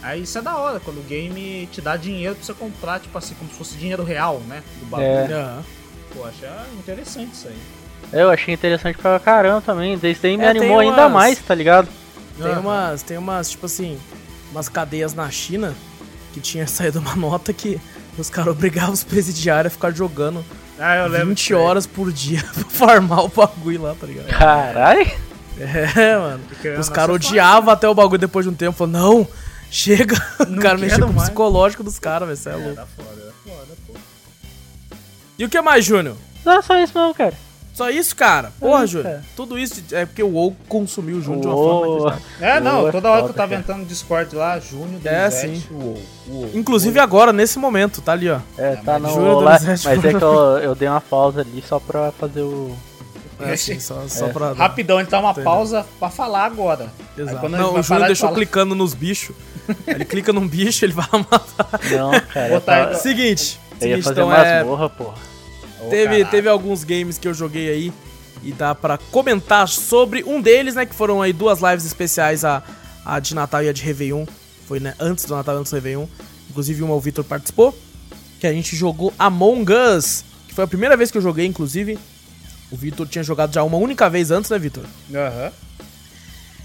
[0.03, 3.17] Aí isso é da hora, quando o game te dá dinheiro pra você comprar, tipo
[3.17, 4.63] assim, como se fosse dinheiro real, né?
[4.79, 5.35] Do bagulho.
[5.35, 5.63] É.
[6.13, 6.49] Pô, achei
[6.79, 7.59] interessante isso aí.
[8.13, 9.99] Eu achei interessante pra caramba também.
[9.99, 10.89] Desde aí me é, animou umas...
[10.89, 11.89] ainda mais, tá ligado?
[12.41, 13.99] Tem umas, tem umas, tipo assim,
[14.51, 15.75] umas cadeias na China
[16.33, 17.81] que tinha saído uma nota que
[18.19, 20.45] os caras obrigavam os presidiários a ficar jogando
[20.79, 24.27] ah, eu 20 horas por dia pra farmar o bagulho lá, tá ligado?
[24.27, 25.11] Caralho!
[25.57, 26.41] É, mano.
[26.79, 28.77] Os caras odiavam até o bagulho depois de um tempo.
[28.77, 29.29] Falou, não,
[29.71, 30.17] chega.
[30.49, 32.37] Não o cara mexeu com o psicológico dos caras, velho.
[32.37, 32.89] Você é, é louco.
[32.97, 33.95] Foda, foda, pô.
[35.39, 36.17] E o que mais, Júnior?
[36.45, 37.35] Não, só isso mesmo, cara.
[37.75, 38.53] Só isso, cara?
[38.61, 39.21] Porra, é, Júlio.
[39.35, 43.11] Tudo isso é porque o WoW consumiu o Júnior de uma forma É, não, toda
[43.11, 45.61] hora que eu tava entrando no Discord lá, Júnior, É, sim.
[46.55, 48.39] Inclusive agora, nesse momento, tá ali, ó.
[48.57, 51.81] É, tá no Júnior lá, Mas é que eu, eu dei uma pausa ali só
[51.81, 52.75] pra fazer o...
[53.41, 54.33] É, sim, só, só é.
[54.33, 54.53] pra...
[54.53, 55.51] Rapidão, ele tá uma Entendeu?
[55.51, 56.87] pausa pra falar agora.
[57.19, 57.49] Exato.
[57.49, 59.35] Não, o Júnior deixou de clicando nos bichos.
[59.89, 61.81] ele clica num bicho, ele vai matar.
[61.91, 62.61] Não, cara.
[62.61, 62.95] Tá...
[62.95, 63.59] Seguinte.
[63.81, 64.89] Eu ia fazer então masmorra, é...
[64.89, 65.34] porra
[65.91, 67.93] teve, teve alguns games que eu joguei aí
[68.43, 70.85] e dá para comentar sobre um deles, né?
[70.85, 72.63] Que foram aí duas lives especiais, a,
[73.05, 74.27] a de Natal e a de Réveillon.
[74.67, 76.07] Foi né, antes do Natal e antes do Réveillon.
[76.51, 77.77] Inclusive uma o Victor participou.
[78.41, 80.25] Que a gente jogou Among Us.
[80.47, 81.99] Que foi a primeira vez que eu joguei, inclusive.
[82.71, 84.85] O Victor tinha jogado já uma única vez antes, né, Victor?
[85.13, 85.45] Aham.
[85.45, 85.65] Uhum.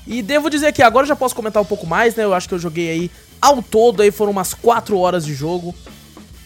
[0.08, 2.24] E devo dizer que agora já posso comentar um pouco mais, né?
[2.24, 5.74] Eu acho que eu joguei aí ao todo aí foram umas 4 horas de jogo.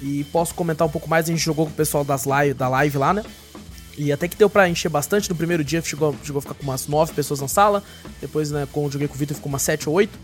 [0.03, 2.67] E posso comentar um pouco mais, a gente jogou com o pessoal das live, da
[2.67, 3.23] live lá, né?
[3.97, 5.29] E até que deu pra encher bastante.
[5.29, 7.81] No primeiro dia chegou, chegou a ficar com umas 9 pessoas na sala.
[8.19, 10.19] Depois, né, quando joguei com o Vitor, ficou umas 7 ou 8.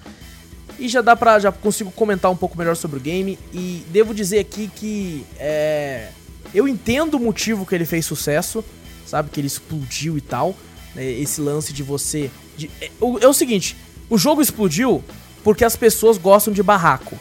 [0.77, 1.39] E já dá pra.
[1.39, 3.38] Já consigo comentar um pouco melhor sobre o game.
[3.53, 5.25] E devo dizer aqui que.
[5.38, 6.09] É,
[6.53, 8.63] eu entendo o motivo que ele fez sucesso.
[9.05, 9.30] Sabe?
[9.30, 10.55] Que ele explodiu e tal.
[10.95, 12.30] Né, esse lance de você.
[12.57, 12.89] De, é,
[13.21, 13.77] é o seguinte:
[14.09, 15.03] o jogo explodiu
[15.43, 17.19] porque as pessoas gostam de barraco.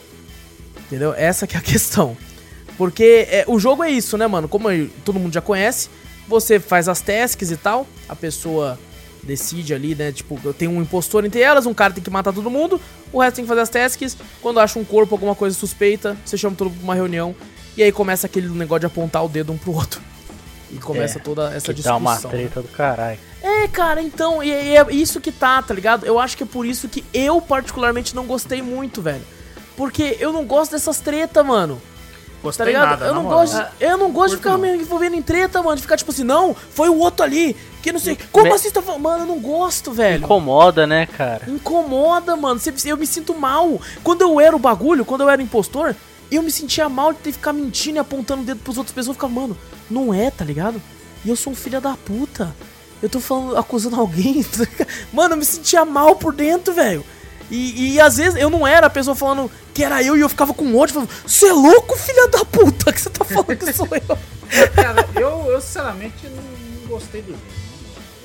[0.86, 1.12] Entendeu?
[1.14, 2.16] Essa que é a questão.
[2.78, 4.48] Porque é, o jogo é isso, né, mano?
[4.48, 4.68] Como
[5.04, 5.90] todo mundo já conhece,
[6.28, 8.78] você faz as tasks e tal, a pessoa
[9.24, 10.12] decide ali, né?
[10.12, 12.80] Tipo, tem um impostor entre elas, um cara tem que matar todo mundo,
[13.12, 14.16] o resto tem que fazer as tasks.
[14.40, 17.34] Quando acha um corpo, alguma coisa suspeita, você chama todo mundo pra uma reunião.
[17.76, 20.00] E aí começa aquele negócio de apontar o dedo um pro outro.
[20.70, 21.92] E começa é, toda essa discussão.
[21.92, 22.28] Dá uma né?
[22.28, 23.18] treta do caralho.
[23.42, 26.06] É, cara, então, e, e é isso que tá, tá ligado?
[26.06, 29.22] Eu acho que é por isso que eu particularmente não gostei muito, velho.
[29.76, 31.80] Porque eu não gosto dessas tretas, mano.
[32.42, 32.90] Gostei tá ligado?
[32.90, 33.40] nada, eu, não moral.
[33.40, 35.76] gosto, eu não gosto de ficar me envolvendo em treta, mano.
[35.76, 37.56] De ficar tipo assim, não, foi o outro ali.
[37.82, 38.16] Que não sei.
[38.30, 39.02] Como Me- assim você tá falando?
[39.02, 40.24] Mano, eu não gosto, velho.
[40.24, 41.42] Incomoda, né, cara?
[41.48, 42.60] Incomoda, mano.
[42.84, 43.80] Eu me sinto mal.
[44.04, 45.94] Quando eu era o bagulho, quando eu era impostor,
[46.30, 48.94] eu me sentia mal de ter que ficar mentindo e apontando o dedo pros outras
[48.94, 49.08] pessoas.
[49.08, 49.56] Eu ficava, mano,
[49.90, 50.80] não é, tá ligado?
[51.24, 52.54] E eu sou um filho da puta.
[53.02, 54.42] Eu tô falando, acusando alguém.
[54.44, 54.88] tá ligado?
[55.12, 57.04] mano, eu me sentia mal por dentro, velho.
[57.50, 60.28] E, e às vezes eu não era a pessoa falando que era eu e eu
[60.28, 63.72] ficava com ódio, falando, você é louco, filha da puta, que você tá falando que
[63.72, 64.18] sou eu.
[64.74, 67.42] Cara, eu, eu sinceramente não, não gostei do jogo.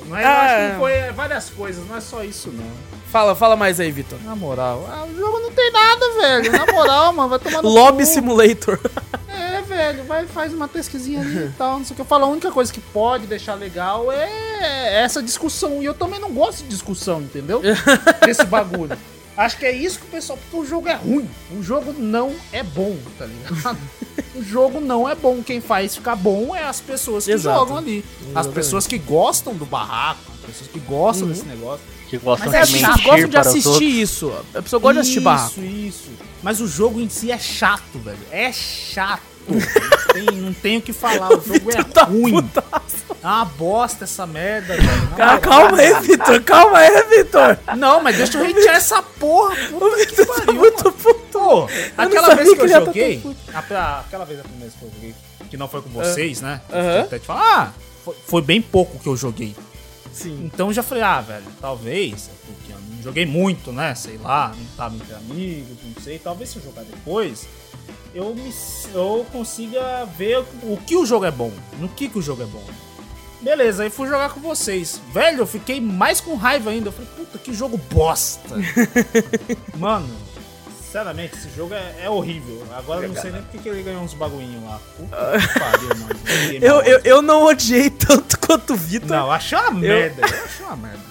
[0.07, 0.69] Não é, eu Ah, acho é.
[0.71, 2.65] que foi é, várias coisas, não é só isso não.
[3.11, 4.17] Fala, fala mais aí, Vitor.
[4.23, 6.51] Na moral, ah, o jogo não tem nada, velho.
[6.51, 8.09] Na moral, mano, vai tomar no Lobby cu.
[8.09, 8.79] Simulator.
[9.63, 12.01] Velho, vai faz uma pesquisinha ali e tal, não sei o que.
[12.01, 15.81] Eu falo, a única coisa que pode deixar legal é essa discussão.
[15.81, 17.61] E eu também não gosto de discussão, entendeu?
[18.25, 18.97] Desse bagulho.
[19.35, 20.37] Acho que é isso que o pessoal.
[20.37, 21.27] Porque o jogo é ruim.
[21.51, 23.77] O jogo não é bom, tá ligado?
[24.35, 25.41] o jogo não é bom.
[25.41, 27.59] Quem faz ficar bom é as pessoas que Exato.
[27.59, 28.05] jogam ali.
[28.05, 28.55] As Exatamente.
[28.55, 31.83] pessoas que gostam do barraco, as pessoas que gostam desse negócio.
[32.07, 34.33] Que gostam Mas é, de as pessoas gostam de assistir isso.
[34.53, 35.59] A pessoa gosta de assistir barraco.
[35.59, 36.11] Isso, isso.
[36.43, 38.19] Mas o jogo em si é chato, velho.
[38.29, 39.32] É chato.
[39.47, 41.29] Não tem, não tem o que falar.
[41.29, 42.33] O jogo é Tá ruim.
[42.41, 43.03] putaço.
[43.21, 45.07] É uma bosta essa merda, velho.
[45.15, 46.41] Cara, calma aí, Vitor.
[46.43, 47.57] Calma aí, Vitor.
[47.77, 49.55] Não, mas deixa eu hatear essa porra.
[49.69, 50.97] Puta que Vitor tá pariu, muito mano.
[50.97, 51.23] puto.
[51.33, 51.67] Pô,
[51.97, 53.19] aquela vez que que eu tá joguei.
[53.21, 55.15] tão a- a- aquela vez a primeira vez que eu joguei,
[55.49, 56.61] que não foi com vocês, né?
[56.71, 57.01] Aham.
[57.01, 57.73] Até te falar, ah,
[58.05, 59.55] foi, foi bem pouco que eu joguei.
[60.13, 60.41] Sim.
[60.53, 63.95] Então eu já falei, ah, velho, talvez, é porque eu não joguei muito, né?
[63.95, 66.19] Sei lá, não tava entre amigos, não sei.
[66.19, 67.47] Talvez se eu jogar depois,
[68.13, 68.53] eu, me,
[68.93, 72.45] eu consiga ver o que o jogo é bom, no que, que o jogo é
[72.45, 72.63] bom.
[73.41, 75.01] Beleza, aí fui jogar com vocês.
[75.11, 76.87] Velho, eu fiquei mais com raiva ainda.
[76.87, 78.55] Eu falei, puta, que jogo bosta.
[79.77, 80.07] Mano,
[80.79, 82.63] sinceramente, esse jogo é, é horrível.
[82.73, 84.79] Agora eu não sei nem porque que ele ganhou uns bagulhinhos lá.
[84.95, 86.19] Puta que pariu, mano.
[86.61, 89.09] Eu, eu, eu não odiei tanto quanto o Vitor.
[89.09, 90.21] Não, achei uma merda.
[90.21, 91.03] Eu achei uma merda.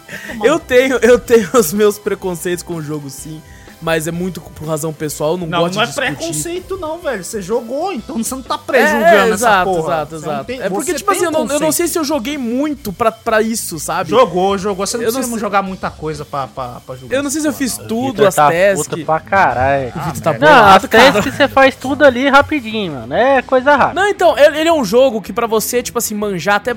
[0.44, 3.42] Eu tenho, eu tenho os meus preconceitos com o jogo, sim.
[3.82, 5.32] Mas é muito por razão pessoal.
[5.32, 6.16] Eu não, Não, gosto não é de discutir.
[6.16, 7.24] preconceito, não, velho.
[7.24, 9.80] Você jogou, então você não tá É, prejulgando é, essa exato, porra.
[9.94, 10.44] exato, não exato.
[10.44, 13.10] tem- é porque, tipo assim, eu não, eu não sei se eu joguei muito pra,
[13.10, 14.10] pra isso, sabe?
[14.10, 14.86] Jogou, jogou.
[14.86, 17.16] Você não Eu não precisa jogar muita coisa pra, pra, pra jogar.
[17.16, 18.86] Eu não sei se eu essa fiz porra, tudo, as tá tasks.
[18.88, 19.92] puta pra caralho.
[19.96, 20.38] Ah, tá.
[20.38, 23.12] Não, as tasks você faz tudo ali rapidinho, mano.
[23.14, 24.00] É coisa rápida.
[24.00, 26.76] Não, então, ele ele é um jogo que pra você, tipo assim, manjar até.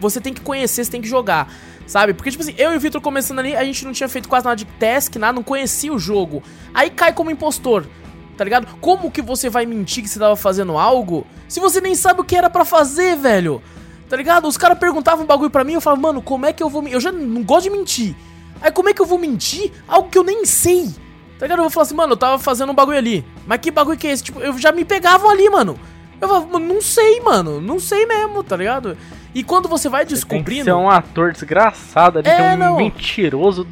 [0.00, 1.48] Você tem que conhecer, você tem que jogar.
[1.86, 2.14] Sabe?
[2.14, 4.44] Porque, tipo assim, eu e o Vitor começando ali, a gente não tinha feito quase
[4.44, 6.42] nada de task, nada, não conhecia o jogo.
[6.72, 7.86] Aí cai como impostor.
[8.36, 8.66] Tá ligado?
[8.80, 12.24] Como que você vai mentir que você tava fazendo algo se você nem sabe o
[12.24, 13.62] que era pra fazer, velho?
[14.08, 14.48] Tá ligado?
[14.48, 16.86] Os caras perguntavam um bagulho pra mim, eu falava, mano, como é que eu vou.
[16.88, 18.16] Eu já não gosto de mentir.
[18.60, 20.86] Aí como é que eu vou mentir algo que eu nem sei?
[21.38, 21.58] Tá ligado?
[21.58, 23.24] Eu vou falar assim, mano, eu tava fazendo um bagulho ali.
[23.46, 24.22] Mas que bagulho que é esse?
[24.22, 25.78] Tipo, eu já me pegavam ali, mano.
[26.20, 27.60] Eu falava, não sei, mano.
[27.60, 28.96] Não sei mesmo, tá ligado?
[29.34, 30.64] E quando você vai descobrindo.
[30.64, 32.76] ser um ator desgraçado ali, É, é um não.
[32.76, 33.66] mentiroso.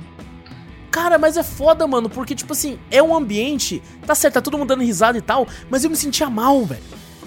[0.91, 3.81] Cara, mas é foda, mano, porque, tipo assim, é um ambiente.
[4.07, 6.81] Tá certo, tá todo mundo dando risada e tal, mas eu me sentia mal, velho.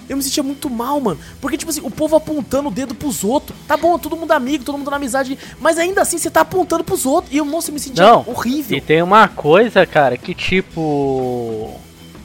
[0.06, 1.18] Eu me sentia muito mal, mano.
[1.40, 3.56] Porque, tipo assim, o povo apontando o dedo pros outros.
[3.66, 5.38] Tá bom, todo mundo amigo, todo mundo na amizade.
[5.58, 7.32] Mas ainda assim, você tá apontando pros outros.
[7.32, 8.76] E eu, nossa, eu me sentia Não, horrível.
[8.76, 11.80] E tem uma coisa, cara, que tipo.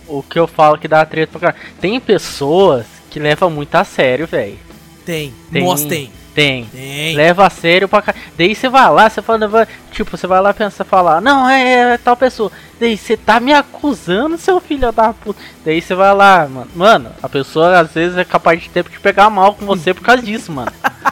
[0.09, 1.73] O que eu falo que dá treta pra caralho.
[1.79, 4.57] Tem pessoas que levam muito a sério, velho.
[5.05, 5.33] Tem.
[5.51, 5.63] Tem.
[5.63, 6.11] Nossa, tem.
[6.33, 6.65] Tem.
[6.65, 7.15] Tem.
[7.15, 8.23] Leva a sério pra caralho.
[8.37, 11.97] Daí você vai lá, você fala, tipo, você vai lá pensar, falar, não, é, é
[11.97, 12.51] tal pessoa.
[12.79, 15.41] Daí você tá me acusando, seu filho da puta.
[15.65, 16.67] Daí você vai lá, mano.
[16.75, 20.03] Mano, a pessoa às vezes é capaz de ter que pegar mal com você por
[20.03, 20.71] causa disso, mano.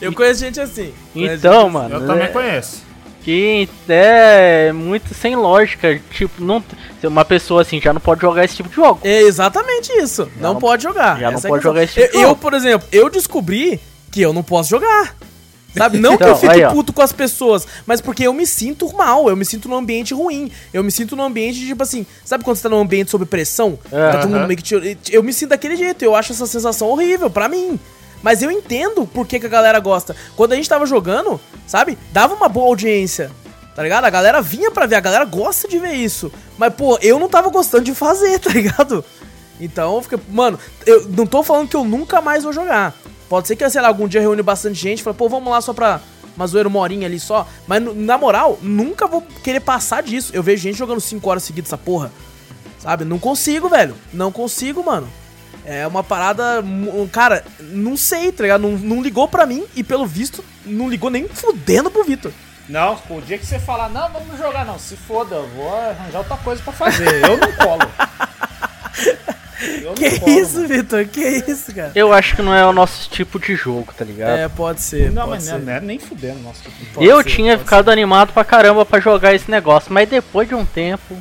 [0.00, 0.92] Eu conheço gente assim.
[1.12, 1.94] Conheço Então, gente mano.
[1.94, 2.85] Eu é- também conheço.
[3.26, 6.00] Que é muito sem lógica.
[6.12, 6.62] Tipo, não.
[7.02, 9.00] Uma pessoa assim já não pode jogar esse tipo de jogo.
[9.02, 10.30] É exatamente isso.
[10.40, 11.18] não, não- pode jogar.
[11.18, 11.72] já não Essa é pode questão.
[11.72, 12.40] jogar esse tipo de eu, eu, jogo.
[12.40, 13.80] por exemplo, eu descobri
[14.12, 15.16] que eu não posso jogar.
[15.76, 15.98] Sabe?
[16.00, 18.90] Não que eu Então, fique aí, puto com as pessoas, mas porque eu me sinto
[18.96, 20.50] mal, eu me sinto num ambiente ruim.
[20.72, 23.78] Eu me sinto num ambiente, tipo assim, sabe quando você tá num ambiente sob pressão?
[23.90, 26.88] Tá todo mundo meio que te- Eu me sinto daquele jeito, eu acho essa sensação
[26.88, 27.78] horrível pra mim.
[28.26, 30.16] Mas eu entendo por que, que a galera gosta.
[30.34, 31.96] Quando a gente tava jogando, sabe?
[32.10, 33.30] Dava uma boa audiência.
[33.72, 34.04] Tá ligado?
[34.04, 36.32] A galera vinha pra ver, a galera gosta de ver isso.
[36.58, 39.04] Mas, pô, eu não tava gostando de fazer, tá ligado?
[39.60, 42.94] Então, fica, mano, eu não tô falando que eu nunca mais vou jogar.
[43.28, 45.60] Pode ser que, sei lá, algum dia reúne bastante gente e fala, pô, vamos lá
[45.60, 46.00] só pra
[46.36, 47.46] uma zoeira, uma horinha ali só.
[47.64, 50.32] Mas, na moral, nunca vou querer passar disso.
[50.34, 52.10] Eu vejo gente jogando 5 horas seguidas essa porra.
[52.80, 53.04] Sabe?
[53.04, 53.94] Não consigo, velho.
[54.12, 55.08] Não consigo, mano.
[55.66, 56.62] É uma parada.
[57.10, 58.62] Cara, não sei, tá ligado?
[58.62, 62.30] Não, não ligou pra mim e, pelo visto, não ligou nem fudendo pro Vitor.
[62.68, 64.78] Não, o dia que você falar, não, vamos jogar, não.
[64.78, 67.24] Se foda, eu vou arranjar outra coisa pra fazer.
[67.24, 67.82] Eu não colo.
[69.82, 70.68] Eu Que não colo, isso.
[70.68, 71.04] Vitor?
[71.06, 71.92] Que isso, cara?
[71.94, 74.38] Eu acho que não é o nosso tipo de jogo, tá ligado?
[74.38, 75.10] É, pode ser.
[75.12, 75.58] Não, pode mas ser.
[75.58, 76.60] não, é nem fudendo, nossa.
[76.94, 80.54] Pode eu ser, tinha ficado animado pra caramba pra jogar esse negócio, mas depois de
[80.54, 81.20] um tempo,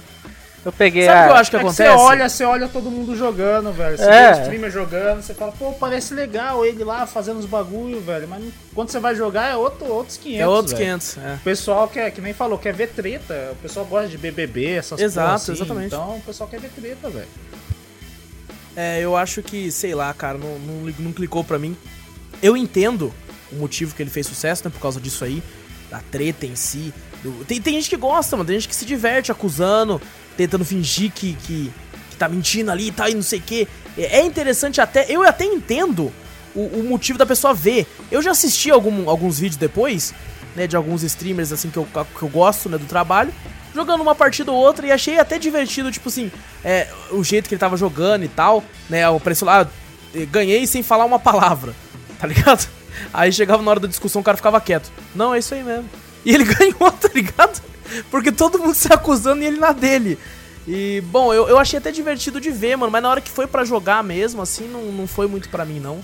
[0.65, 1.25] eu peguei Sabe o a...
[1.25, 1.89] que eu acho que É que acontece?
[1.91, 3.97] você olha, você olha todo mundo jogando, velho.
[3.97, 4.33] Você É.
[4.33, 8.27] vê o streamer jogando, você fala, pô, parece legal ele lá fazendo os bagulho, velho.
[8.27, 8.43] Mas
[8.73, 10.41] quando você vai jogar é outro, outros 500.
[10.41, 10.85] é outros velho.
[10.85, 11.17] 500.
[11.17, 11.33] É.
[11.35, 13.49] O pessoal quer, que nem falou, quer ver treta.
[13.53, 15.87] O pessoal gosta de BBB, essas Exato, porra assim, exatamente.
[15.87, 17.27] Então o pessoal quer ver treta, velho.
[18.75, 21.77] É, eu acho que, sei lá, cara, não, não, não clicou pra mim.
[22.41, 23.13] Eu entendo
[23.51, 24.71] o motivo que ele fez sucesso, né?
[24.73, 25.41] Por causa disso aí,
[25.89, 26.93] da treta em si.
[27.23, 30.01] do- Tem, tem gente que gosta, mano, tem gente que se diverte acusando,
[30.37, 31.71] tentando fingir que, que,
[32.09, 33.67] que tá mentindo ali e tal, e não sei o quê.
[33.97, 36.11] É é interessante até, eu até entendo
[36.53, 37.85] o, o motivo da pessoa ver.
[38.11, 40.13] Eu já assisti algum, alguns vídeos depois,
[40.55, 43.33] né, de alguns streamers, assim, que eu, que eu gosto, né, do trabalho,
[43.73, 46.31] jogando uma partida ou outra, e achei até divertido, tipo assim,
[46.63, 49.67] é, o jeito que ele tava jogando e tal, né, apareceu lá,
[50.13, 51.75] eh, ganhei sem falar uma palavra,
[52.17, 52.67] tá ligado?
[53.13, 54.89] Aí chegava na hora da discussão, o cara ficava quieto.
[55.13, 55.89] Não, é isso aí mesmo.
[56.23, 57.61] E ele ganhou, tá ligado?
[58.11, 60.17] Porque todo mundo se acusando e ele na dele.
[60.67, 63.45] E, bom, eu, eu achei até divertido de ver, mano, mas na hora que foi
[63.45, 65.99] pra jogar mesmo, assim, não, não foi muito pra mim, não.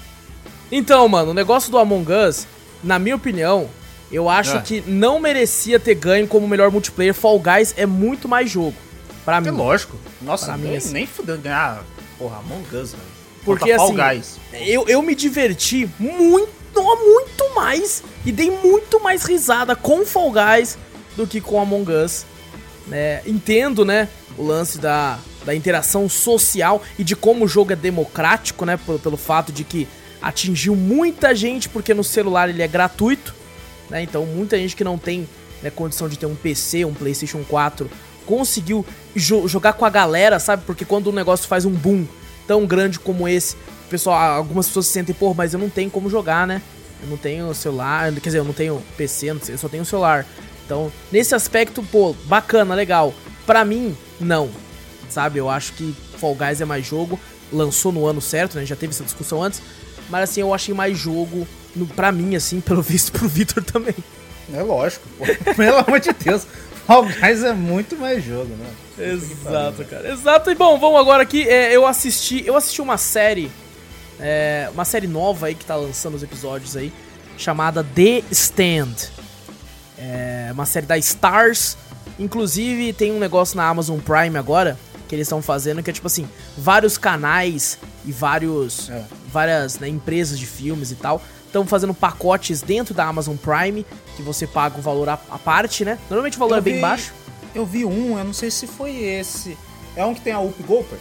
[0.71, 2.45] Então, mano, o negócio do Among Us,
[2.83, 3.67] na minha opinião,
[4.11, 4.61] eu acho Ah.
[4.61, 7.13] que não merecia ter ganho como melhor multiplayer.
[7.13, 8.75] Fall Guys é muito mais jogo.
[9.25, 9.49] Pra É mim.
[9.49, 9.97] lógico.
[10.21, 10.93] Nossa, Pra mim, nem, assim.
[10.93, 11.83] nem fudendo ganhar,
[12.17, 13.03] porra, Among Us, velho.
[13.43, 14.39] Porque Fall assim, Guys.
[14.53, 20.77] eu, eu me diverti muito, muito mais e dei muito mais risada com Fall Guys
[21.21, 22.25] do que com Among Us.
[22.87, 23.21] Né?
[23.25, 24.07] Entendo, né,
[24.37, 29.17] o lance da, da interação social e de como o jogo é democrático, né, pelo,
[29.17, 29.87] fato de que
[30.21, 33.33] atingiu muita gente porque no celular ele é gratuito,
[33.89, 34.03] né?
[34.03, 35.27] Então muita gente que não tem
[35.63, 37.89] né, condição de ter um PC, um PlayStation 4,
[38.25, 40.63] conseguiu jo- jogar com a galera, sabe?
[40.65, 42.05] Porque quando o negócio faz um boom
[42.47, 43.55] tão grande como esse,
[43.89, 46.61] pessoal, algumas pessoas se sentem, pô, mas eu não tenho como jogar, né?
[47.03, 50.25] Eu não tenho celular, quer dizer, eu não tenho PC, eu só tenho celular.
[50.71, 53.13] Então, nesse aspecto, pô, bacana, legal.
[53.45, 54.49] Pra mim, não.
[55.09, 55.37] Sabe?
[55.37, 57.19] Eu acho que Fall Guys é mais jogo.
[57.51, 58.65] Lançou no ano certo, né?
[58.65, 59.61] Já teve essa discussão antes.
[60.09, 61.45] Mas assim, eu achei mais jogo,
[61.75, 63.93] no, pra mim, assim, pelo visto, pro Vitor também.
[64.53, 65.25] É lógico, pô.
[65.55, 66.47] Pelo amor de Deus.
[66.87, 69.11] Fall Guys é muito mais jogo, né?
[69.11, 70.09] Exato, cara.
[70.09, 70.51] Exato.
[70.51, 71.49] E bom, vamos agora aqui.
[71.49, 72.45] é, eu assisti.
[72.47, 73.51] Eu assisti uma série.
[74.21, 76.93] é, uma série nova aí que tá lançando os episódios aí.
[77.37, 79.11] Chamada The Stand.
[80.01, 81.77] É uma série da Stars.
[82.19, 84.77] Inclusive, tem um negócio na Amazon Prime agora.
[85.07, 86.27] Que eles estão fazendo, que é tipo assim,
[86.57, 88.89] vários canais e vários.
[88.89, 89.03] É.
[89.31, 91.21] Várias né, empresas de filmes e tal.
[91.45, 93.85] Estão fazendo pacotes dentro da Amazon Prime.
[94.15, 95.97] Que você paga um valor à parte, né?
[96.09, 97.13] Normalmente o valor Eu é bem vi- baixo.
[97.53, 99.57] Eu vi um, eu não sei se foi esse.
[99.95, 100.97] É um que tem a Up Golper.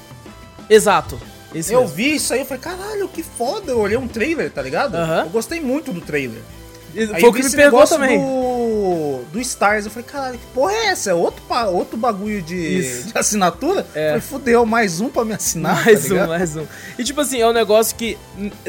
[0.69, 1.19] Exato.
[1.55, 1.87] Eu mesmo.
[1.89, 3.73] vi isso aí, eu falei, caralho, que foda.
[3.73, 4.95] Eu olhei um trailer, tá ligado?
[4.97, 5.23] Aham.
[5.23, 6.41] Eu gostei muito do trailer.
[6.95, 8.19] Aí Foi o que me pegou também.
[8.19, 11.11] Do, do Stars, eu falei, caralho, que porra é essa?
[11.11, 13.87] É outro, outro bagulho de, de assinatura?
[13.95, 14.17] É.
[14.17, 16.67] Eu falei, fudeu, mais um pra me assinar, Mais tá um, mais um.
[16.99, 18.19] E tipo assim, é um negócio que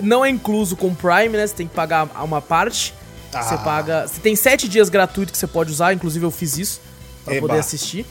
[0.01, 1.47] não é incluso com o Prime, né?
[1.47, 2.93] Você tem que pagar uma parte.
[3.33, 3.43] Ah.
[3.43, 4.07] Você paga.
[4.07, 6.81] Você tem sete dias gratuitos que você pode usar, inclusive eu fiz isso
[7.23, 7.47] pra Eba.
[7.47, 8.05] poder assistir.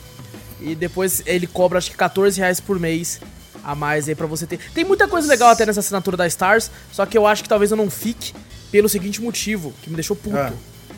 [0.61, 3.21] E depois ele cobra acho que 14 reais por mês
[3.63, 4.59] a mais aí pra você ter.
[4.75, 7.71] Tem muita coisa legal até nessa assinatura da Stars, só que eu acho que talvez
[7.71, 8.33] eu não fique
[8.71, 10.37] pelo seguinte motivo, que me deixou puto.
[10.37, 10.53] Ah.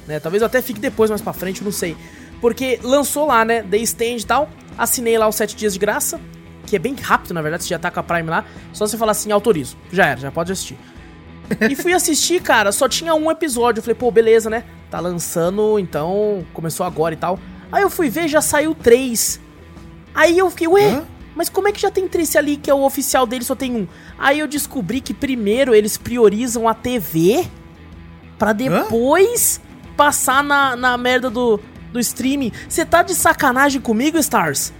[0.06, 0.20] Né?
[0.20, 1.96] Talvez eu até fique depois, mais pra frente, não sei.
[2.40, 3.62] Porque lançou lá, né?
[3.62, 4.50] The Stand e tal.
[4.76, 6.20] Assinei lá os 7 dias de graça.
[6.66, 8.44] Que é bem rápido, na verdade, você já tá com a Prime lá.
[8.72, 9.76] Só você falar assim, autorizo.
[9.92, 10.76] Já era, já pode assistir.
[11.70, 13.80] e fui assistir, cara, só tinha um episódio.
[13.80, 14.64] Eu falei, pô, beleza, né?
[14.90, 17.38] Tá lançando, então começou agora e tal.
[17.70, 19.40] Aí eu fui ver, já saiu três.
[20.14, 21.04] Aí eu fiquei, ué, Hã?
[21.34, 23.54] mas como é que já tem três se ali que é o oficial dele só
[23.54, 23.86] tem um?
[24.18, 27.46] Aí eu descobri que primeiro eles priorizam a TV
[28.42, 29.60] pra depois
[29.96, 31.60] passar na, na merda do,
[31.92, 32.50] do streaming.
[32.68, 34.72] Você tá de sacanagem comigo, Stars?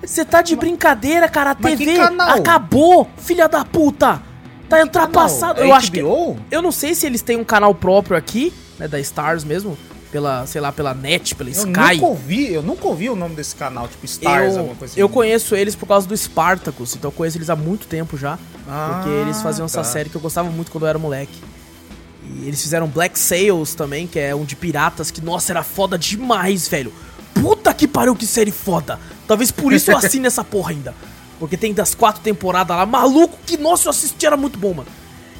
[0.00, 1.50] Você tá de brincadeira, cara.
[1.50, 4.22] A Mas TV acabou, filha da puta.
[4.66, 5.60] Tá ultrapassado.
[5.60, 6.38] Eu é acho que HBO?
[6.50, 9.76] eu não sei se eles têm um canal próprio aqui, né, da Stars mesmo,
[10.10, 11.68] pela, sei lá, pela net, pela Eu Sky.
[11.68, 15.00] nunca ouvi, eu nunca ouvi o nome desse canal, tipo Stars, eu, alguma coisa assim.
[15.02, 18.38] eu conheço eles por causa do Spartacus, então eu conheço eles há muito tempo já.
[18.66, 19.84] Ah, porque eles faziam essa tá.
[19.84, 21.38] série que eu gostava muito quando eu era moleque.
[22.24, 25.98] E eles fizeram Black Sails também, que é um de piratas, que, nossa, era foda
[25.98, 26.92] demais, velho.
[27.34, 28.98] Puta que pariu, que série foda.
[29.26, 30.94] Talvez por isso eu assine essa porra ainda.
[31.38, 34.88] Porque tem das quatro temporadas lá, maluco, que, nossa, eu assisti, era muito bom, mano.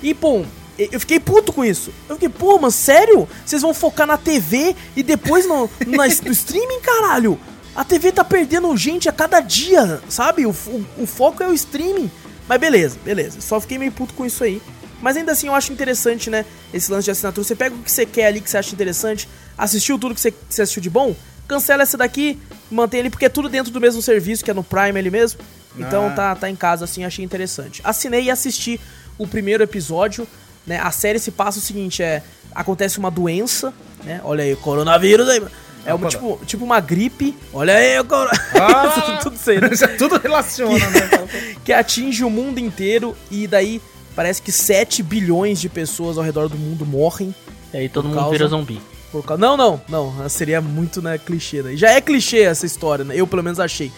[0.02, 0.44] E, bom,
[0.76, 1.90] eu fiquei puto com isso.
[2.08, 3.28] Eu fiquei, pô, mano, sério?
[3.46, 7.38] Vocês vão focar na TV e depois no, na- no streaming, caralho?
[7.74, 10.46] A TV tá perdendo gente a cada dia, sabe?
[10.46, 12.10] O, o, o foco é o streaming.
[12.48, 13.40] Mas beleza, beleza.
[13.40, 14.60] Só fiquei meio puto com isso aí.
[15.04, 16.46] Mas ainda assim eu acho interessante, né?
[16.72, 17.44] Esse lance de assinatura.
[17.44, 20.30] Você pega o que você quer ali, que você acha interessante, assistiu tudo que você,
[20.30, 21.14] que você assistiu de bom,
[21.46, 22.38] cancela essa daqui,
[22.70, 25.40] mantém ali, porque é tudo dentro do mesmo serviço, que é no Prime ali mesmo.
[25.76, 26.10] Então Ah.
[26.12, 27.82] tá, tá em casa, assim, achei interessante.
[27.84, 28.80] Assinei e assisti
[29.18, 30.26] o primeiro episódio,
[30.66, 30.80] né?
[30.80, 32.22] A série se passa o seguinte, é...
[32.54, 33.74] Acontece uma doença,
[34.04, 34.22] né?
[34.24, 35.42] Olha aí, o coronavírus aí.
[35.84, 37.36] É uma, tipo, tipo uma gripe.
[37.52, 38.30] Olha aí, o corona...
[38.54, 39.18] Ah!
[39.22, 39.68] tudo aí, né?
[39.98, 41.10] Tudo relaciona, né?
[41.62, 43.82] que atinge o mundo inteiro e daí
[44.14, 47.34] parece que 7 bilhões de pessoas ao redor do mundo morrem
[47.72, 48.80] E aí todo mundo causa- vira zumbi.
[49.10, 49.40] por causa...
[49.40, 51.76] Não, não, não, seria muito, né, clichê daí.
[51.76, 53.14] Já é clichê essa história, né?
[53.16, 53.90] Eu pelo menos achei.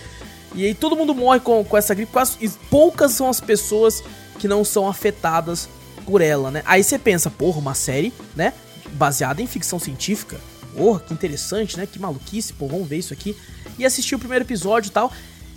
[0.55, 4.02] E aí todo mundo morre com, com essa gripe, quase, e poucas são as pessoas
[4.38, 5.68] que não são afetadas
[6.06, 6.62] por ela, né?
[6.64, 8.52] Aí você pensa, porra, uma série, né,
[8.93, 10.38] baseada em ficção científica.
[10.76, 11.86] Porra, que interessante, né?
[11.86, 13.36] Que maluquice, pô, vamos ver isso aqui.
[13.78, 15.10] E assistir o primeiro episódio e tal.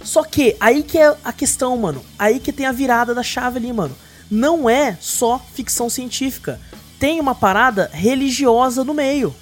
[0.04, 2.02] Só que, aí que é a questão, mano.
[2.18, 3.94] Aí que tem a virada da chave ali, mano.
[4.30, 6.60] Não é só ficção científica.
[7.00, 9.34] Tem uma parada religiosa no meio.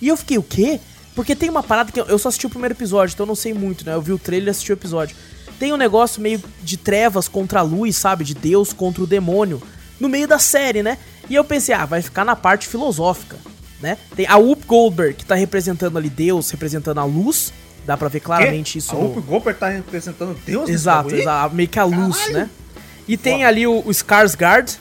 [0.00, 0.80] E eu fiquei, o quê?
[1.14, 3.52] Porque tem uma parada que eu, só assisti o primeiro episódio, então eu não sei
[3.52, 3.94] muito, né?
[3.94, 5.14] Eu vi o trailer e assisti o episódio.
[5.58, 8.24] Tem um negócio meio de trevas contra a luz, sabe?
[8.24, 9.60] De Deus contra o demônio.
[9.98, 10.96] No meio da série, né?
[11.28, 13.36] E eu pensei, ah, vai ficar na parte filosófica,
[13.82, 13.98] né?
[14.16, 17.52] Tem a Whoop Goldberg, que tá representando ali Deus, representando a luz.
[17.84, 21.68] Dá pra ver claramente isso A no- Whoopi Goldberg tá representando Deus Exato, exato, meio
[21.68, 22.34] que a luz, Caralho.
[22.34, 22.50] né?
[23.08, 24.76] E tem ali o, o Skarsgård,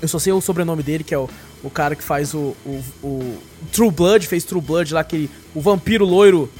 [0.00, 1.28] eu só sei o sobrenome dele, que é o,
[1.62, 3.38] o cara que faz o, o, o
[3.72, 6.50] True Blood, fez True Blood lá, aquele, o vampiro loiro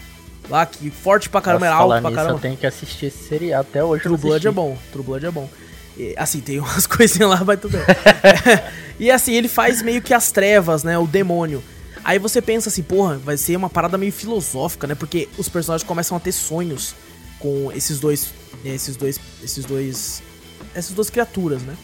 [0.48, 2.36] lá, que forte pra caramba, Nossa, era alto pra nisso, caramba.
[2.36, 4.02] eu tenho que assistir esse seriado até hoje.
[4.02, 4.48] True Blood assisti.
[4.48, 5.48] é bom, True Blood é bom.
[5.96, 7.82] E, assim, tem umas coisinhas lá, mas tudo bem.
[8.98, 10.96] e assim, ele faz meio que as trevas, né?
[10.98, 11.62] O demônio.
[12.04, 14.94] Aí você pensa assim, porra, vai ser uma parada meio filosófica, né?
[14.94, 16.94] Porque os personagens começam a ter sonhos
[17.38, 18.32] com esses dois.
[18.64, 19.20] Esses dois.
[19.42, 20.22] Esses dois.
[20.74, 21.74] Essas duas criaturas, né?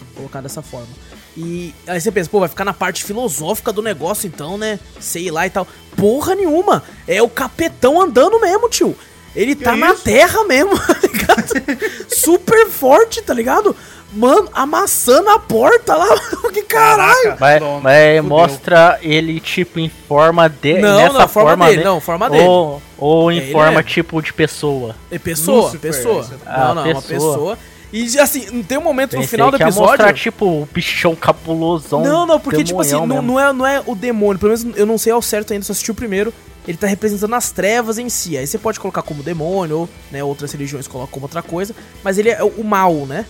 [0.00, 0.88] Vou colocar dessa forma.
[1.36, 4.78] E aí você pensa, pô, vai ficar na parte filosófica do negócio então, né?
[5.00, 5.66] Sei lá e tal.
[5.96, 6.82] Porra nenhuma!
[7.08, 8.96] É o capetão andando mesmo, tio.
[9.34, 10.02] Ele tá na isso?
[10.04, 11.52] terra mesmo, tá ligado?
[12.08, 13.74] Super forte, tá ligado?
[14.12, 16.06] Mano, amassando a porta lá.
[16.52, 17.34] que caralho!
[17.38, 20.78] Caraca, Mas, mas mostra ele, tipo, em forma de.
[20.82, 21.84] Não, nessa não, forma forma, dele, né?
[21.84, 22.44] não, forma dele.
[22.46, 23.82] Ou, ou em É, forma, é.
[23.82, 24.94] tipo, de pessoa.
[25.10, 26.20] É pessoa, Lúcifer, pessoa.
[26.20, 27.58] esse- Ah, não, não, é uma pessoa.
[27.92, 29.88] E assim, tem um momento no Pensei final do episódio.
[29.88, 32.02] mostrar, tipo, o bichão capulosão.
[32.02, 34.38] Não, não, porque, tipo assim, não, não é, não é o demônio.
[34.40, 36.32] Pelo menos eu não sei ao certo ainda, só assisti o primeiro.
[36.66, 38.38] Ele tá representando as trevas em si.
[38.38, 41.74] Aí você pode colocar como demônio, ou né, outras religiões colocam como outra coisa.
[42.02, 43.26] Mas ele é o o mal, né?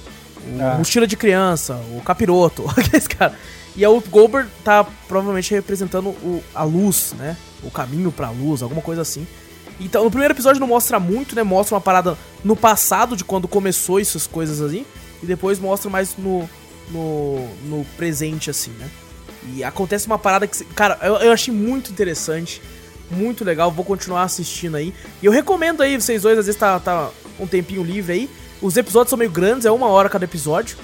[0.57, 0.75] O Ah.
[0.79, 3.37] mochila de criança, o capiroto, aqueles caras.
[3.75, 7.37] E o Goldberg tá provavelmente representando o, a luz, né?
[7.65, 9.27] O caminho pra luz, alguma coisa assim.
[9.81, 11.43] Então, no primeiro episódio não mostra muito, né?
[11.43, 14.85] Mostra uma parada no passado, de quando começou essas coisas assim.
[15.23, 16.49] E depois mostra mais no,
[16.91, 18.89] no, no presente, assim, né?
[19.55, 22.63] E acontece uma parada que, cara, eu, eu achei muito interessante.
[23.11, 24.95] Muito legal, vou continuar assistindo aí.
[25.23, 28.31] E eu recomendo aí, vocês dois, às vezes tá, tá um tempinho livre aí.
[28.61, 30.77] Os episódios são meio grandes, é uma hora cada episódio.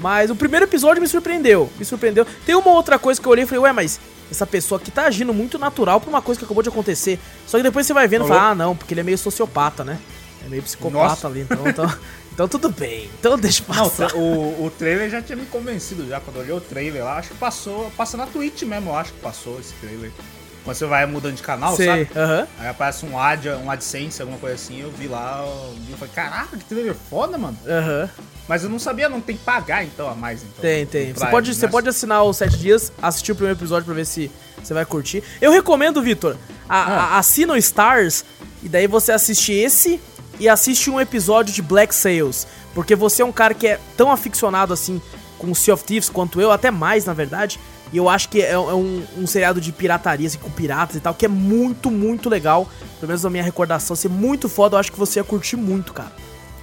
[0.00, 1.70] Mas o primeiro episódio me surpreendeu.
[1.78, 2.26] Me surpreendeu.
[2.46, 4.00] Tem uma outra coisa que eu olhei e falei, ué, mas
[4.30, 7.18] essa pessoa aqui tá agindo muito natural pra uma coisa que acabou de acontecer.
[7.46, 9.84] Só que depois você vai vendo e fala, ah, não, porque ele é meio sociopata,
[9.84, 9.98] né?
[10.44, 11.26] É meio psicopata Nossa.
[11.26, 11.92] ali, então, então,
[12.32, 13.10] então tudo bem.
[13.18, 14.08] Então deixa Não, passar.
[14.08, 16.20] tra- o, o trailer já tinha me convencido já.
[16.20, 17.90] Quando eu olhei o trailer lá, acho que passou.
[17.96, 20.10] Passa na Twitch mesmo, eu acho que passou esse trailer.
[20.64, 22.08] Quando você vai mudando de canal, Sei, sabe?
[22.14, 22.46] aham.
[22.58, 25.98] Aí aparece um ad, um AdSense, alguma coisa assim, eu vi lá, eu vi, eu
[25.98, 27.56] falei, caraca, que trailer foda, mano.
[27.66, 28.10] Aham.
[28.48, 30.62] Mas eu não sabia, não tem que pagar então a mais, então.
[30.62, 31.12] Tem, tem.
[31.12, 31.54] Você pode, né?
[31.54, 34.30] você pode assinar os 7 dias, assistir o primeiro episódio pra ver se
[34.62, 35.22] você vai curtir.
[35.40, 36.36] Eu recomendo, Vitor,
[36.68, 37.18] Ah.
[37.18, 38.24] assina o Stars
[38.62, 40.00] e daí você assiste esse
[40.40, 42.46] e assiste um episódio de Black Sails.
[42.74, 45.00] Porque você é um cara que é tão aficionado assim
[45.38, 47.60] com Sea of Thieves quanto eu, até mais na verdade.
[47.92, 51.00] E eu acho que é, é um, um seriado de pirataria, assim, com piratas e
[51.00, 52.68] tal, que é muito, muito legal.
[53.00, 55.92] Pelo menos na minha recordação, ser muito foda, eu acho que você ia curtir muito,
[55.94, 56.12] cara.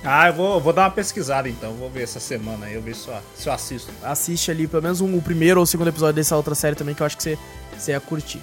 [0.06, 2.95] Ah, eu vou, vou dar uma pesquisada então, vou ver essa semana aí, eu ver
[2.95, 3.91] se eu, se eu assisto.
[4.03, 6.94] assiste ali pelo menos um, o primeiro ou o segundo episódio dessa outra série também,
[6.94, 7.38] que eu acho que você,
[7.76, 8.41] você ia curtir.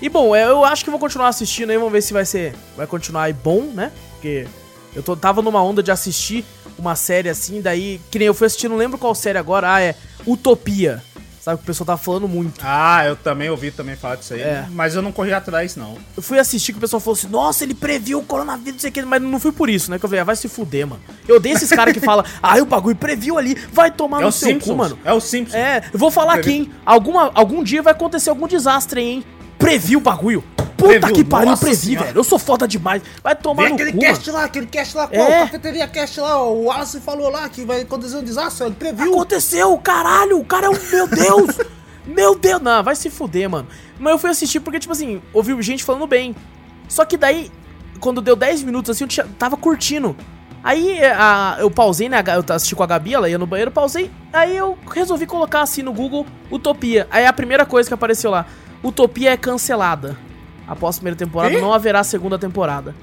[0.00, 2.56] E bom, é, eu acho que vou continuar assistindo aí, vamos ver se vai ser.
[2.76, 3.92] Vai continuar aí bom, né?
[4.12, 4.48] Porque
[4.96, 6.44] eu tô, tava numa onda de assistir
[6.76, 8.00] uma série assim, daí.
[8.10, 9.72] Que nem eu fui assistir, não lembro qual série agora.
[9.72, 9.94] Ah, é
[10.26, 11.00] Utopia.
[11.42, 12.60] Sabe que o pessoal tava falando muito.
[12.62, 14.64] Ah, eu também ouvi também falar disso aí, É.
[14.70, 15.98] mas eu não corri atrás não.
[16.16, 18.90] Eu fui assistir que o pessoal falou assim, nossa, ele previu o coronavírus, não sei
[18.90, 19.98] o que, mas não foi por isso, né?
[19.98, 21.02] Que eu falei, ah, vai se fuder, mano.
[21.26, 24.30] Eu odeio esses caras que falam, ah, o bagulho previu ali, vai tomar É no
[24.30, 24.98] seu Simpsons, cu, mano.
[25.04, 25.54] é o Simpsons.
[25.56, 26.72] É, eu vou falar aqui, hein?
[26.86, 29.24] Alguma, algum dia vai acontecer algum desastre, hein?
[29.62, 30.42] Previu o bagulho.
[30.76, 31.12] Puta Previu.
[31.14, 32.06] que pariu, previ, senhora.
[32.06, 32.18] velho.
[32.18, 33.00] Eu sou foda demais.
[33.22, 34.38] Vai tomar Vem no aquele cu, cast mano.
[34.38, 35.16] lá, aquele cast lá, é.
[35.16, 35.28] qual?
[35.28, 39.12] Cafeteria cast lá, o Wallace falou lá que vai acontecer um desastre, ele previu.
[39.12, 40.72] Aconteceu, caralho, o cara é um...
[40.90, 41.58] Meu Deus!
[42.04, 42.60] meu Deus!
[42.60, 43.68] Não, vai se fuder, mano.
[44.00, 46.34] Mas eu fui assistir porque, tipo assim, ouvi gente falando bem.
[46.88, 47.52] Só que daí,
[48.00, 50.16] quando deu 10 minutos assim, eu tava curtindo.
[50.64, 52.22] Aí a, eu pausei, né?
[52.34, 54.10] Eu assisti com a Gabi, ela ia no banheiro, pausei.
[54.32, 57.06] Aí eu resolvi colocar assim no Google Utopia.
[57.10, 58.46] Aí a primeira coisa que apareceu lá:
[58.82, 60.16] Utopia é cancelada.
[60.66, 62.94] Após a primeira temporada, não haverá segunda temporada.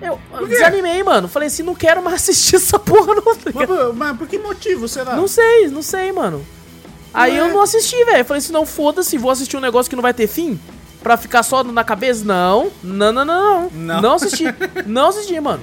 [0.00, 1.28] Eu desanimei, mano.
[1.28, 3.34] Falei assim, não quero mais assistir essa porra, não.
[3.34, 5.14] Tá mas, mas por que motivo será?
[5.14, 6.44] Não sei, não sei, mano.
[7.12, 7.40] Aí é.
[7.40, 8.24] eu não assisti, velho.
[8.24, 10.58] Falei assim, não, foda-se, vou assistir um negócio que não vai ter fim.
[11.02, 12.24] Pra ficar só na cabeça?
[12.24, 12.70] Não.
[12.82, 13.70] Não, não, não, não.
[13.70, 14.44] Não, não assisti.
[14.86, 15.62] não assisti, mano.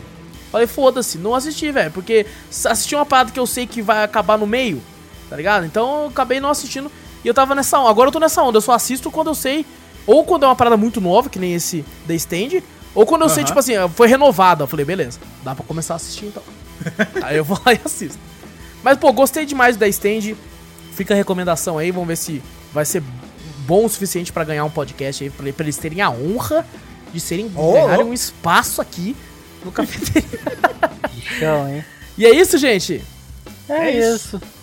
[0.52, 1.92] Falei, foda-se, não assisti, velho.
[1.92, 2.26] Porque
[2.66, 4.82] assisti uma parada que eu sei que vai acabar no meio,
[5.30, 5.66] tá ligado?
[5.66, 6.92] Então eu acabei não assistindo.
[7.28, 7.90] E eu tava nessa onda.
[7.90, 8.56] Agora eu tô nessa onda.
[8.56, 9.66] Eu só assisto quando eu sei.
[10.06, 12.64] Ou quando é uma parada muito nova, que nem esse The Stand.
[12.96, 14.64] Ou quando eu sei, tipo assim, foi renovada.
[14.64, 16.42] Eu falei, beleza, dá pra começar a assistir então.
[17.22, 18.18] aí eu vou lá e assisto.
[18.82, 20.38] Mas, pô, gostei demais do The Stand.
[20.94, 22.42] Fica a recomendação aí, vamos ver se
[22.74, 23.04] vai ser
[23.66, 26.66] bom o suficiente para ganhar um podcast aí, pra, pra, eles terem a honra
[27.14, 28.10] de serem oh, ganharem oh.
[28.10, 29.18] um espaço aqui
[29.66, 30.40] no cafeteria.
[31.38, 31.84] Show, hein?
[32.18, 33.04] E é isso, gente?
[33.68, 34.38] É, é isso.
[34.38, 34.57] isso.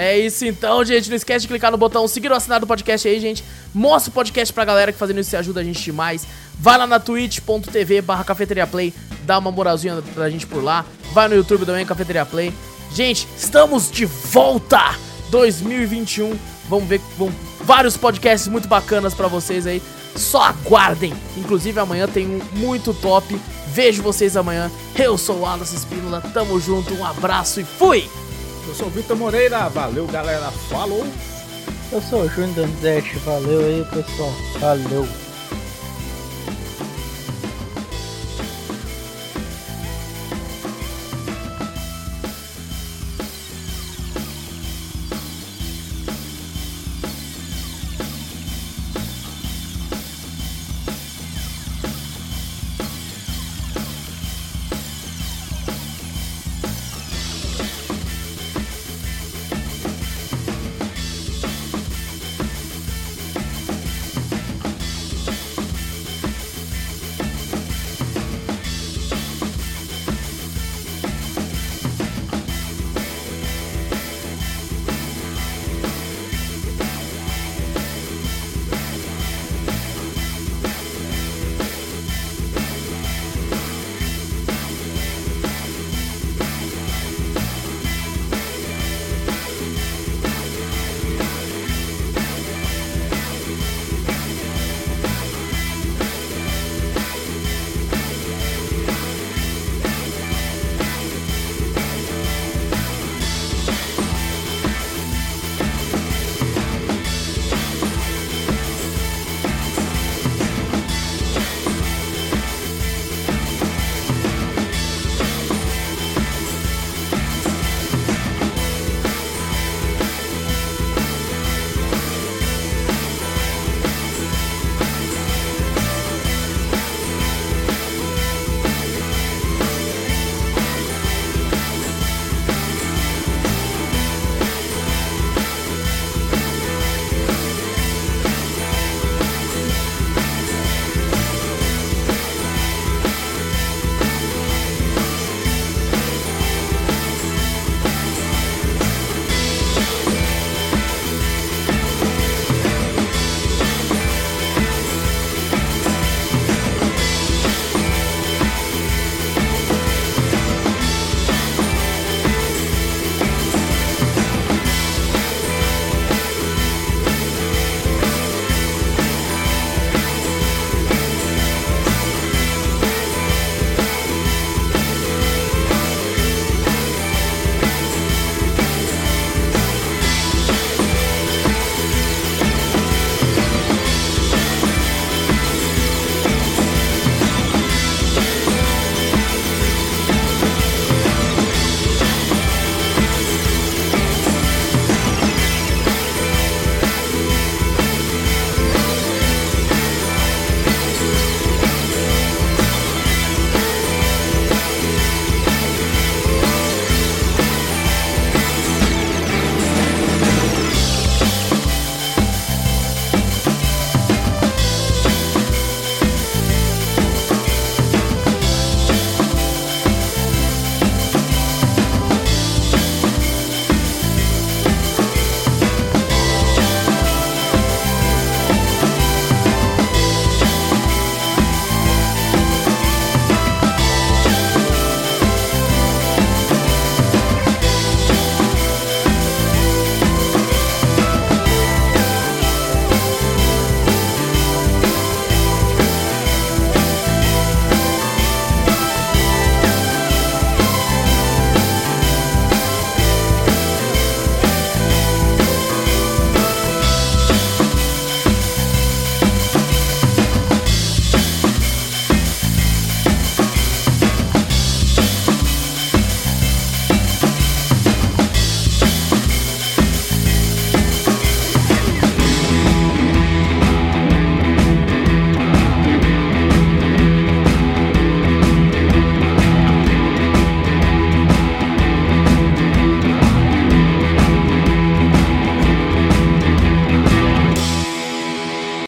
[0.00, 1.08] É isso então, gente.
[1.08, 3.42] Não esquece de clicar no botão seguir o assinado do podcast aí, gente.
[3.74, 6.24] Mostra o podcast pra galera que fazendo isso ajuda a gente demais.
[6.54, 10.86] Vai lá na twitch.tv barra cafeteria play, dá uma moralzinha pra gente por lá.
[11.12, 12.54] Vai no YouTube também, Cafeteria Play.
[12.94, 14.94] Gente, estamos de volta!
[15.30, 16.38] 2021.
[16.68, 17.32] Vamos ver vão,
[17.64, 19.82] vários podcasts muito bacanas para vocês aí.
[20.14, 21.12] Só aguardem.
[21.36, 23.36] Inclusive amanhã tem um muito top.
[23.72, 24.70] Vejo vocês amanhã.
[24.96, 26.22] Eu sou o Alas Espínola.
[26.32, 26.94] Tamo junto.
[26.94, 28.08] Um abraço e fui.
[28.68, 29.66] Eu sou o Vitor Moreira.
[29.70, 30.50] Valeu, galera.
[30.68, 31.06] Falou.
[31.90, 33.16] Eu sou o Júnior Danzetti.
[33.20, 34.30] Valeu aí, pessoal.
[34.60, 35.08] Valeu.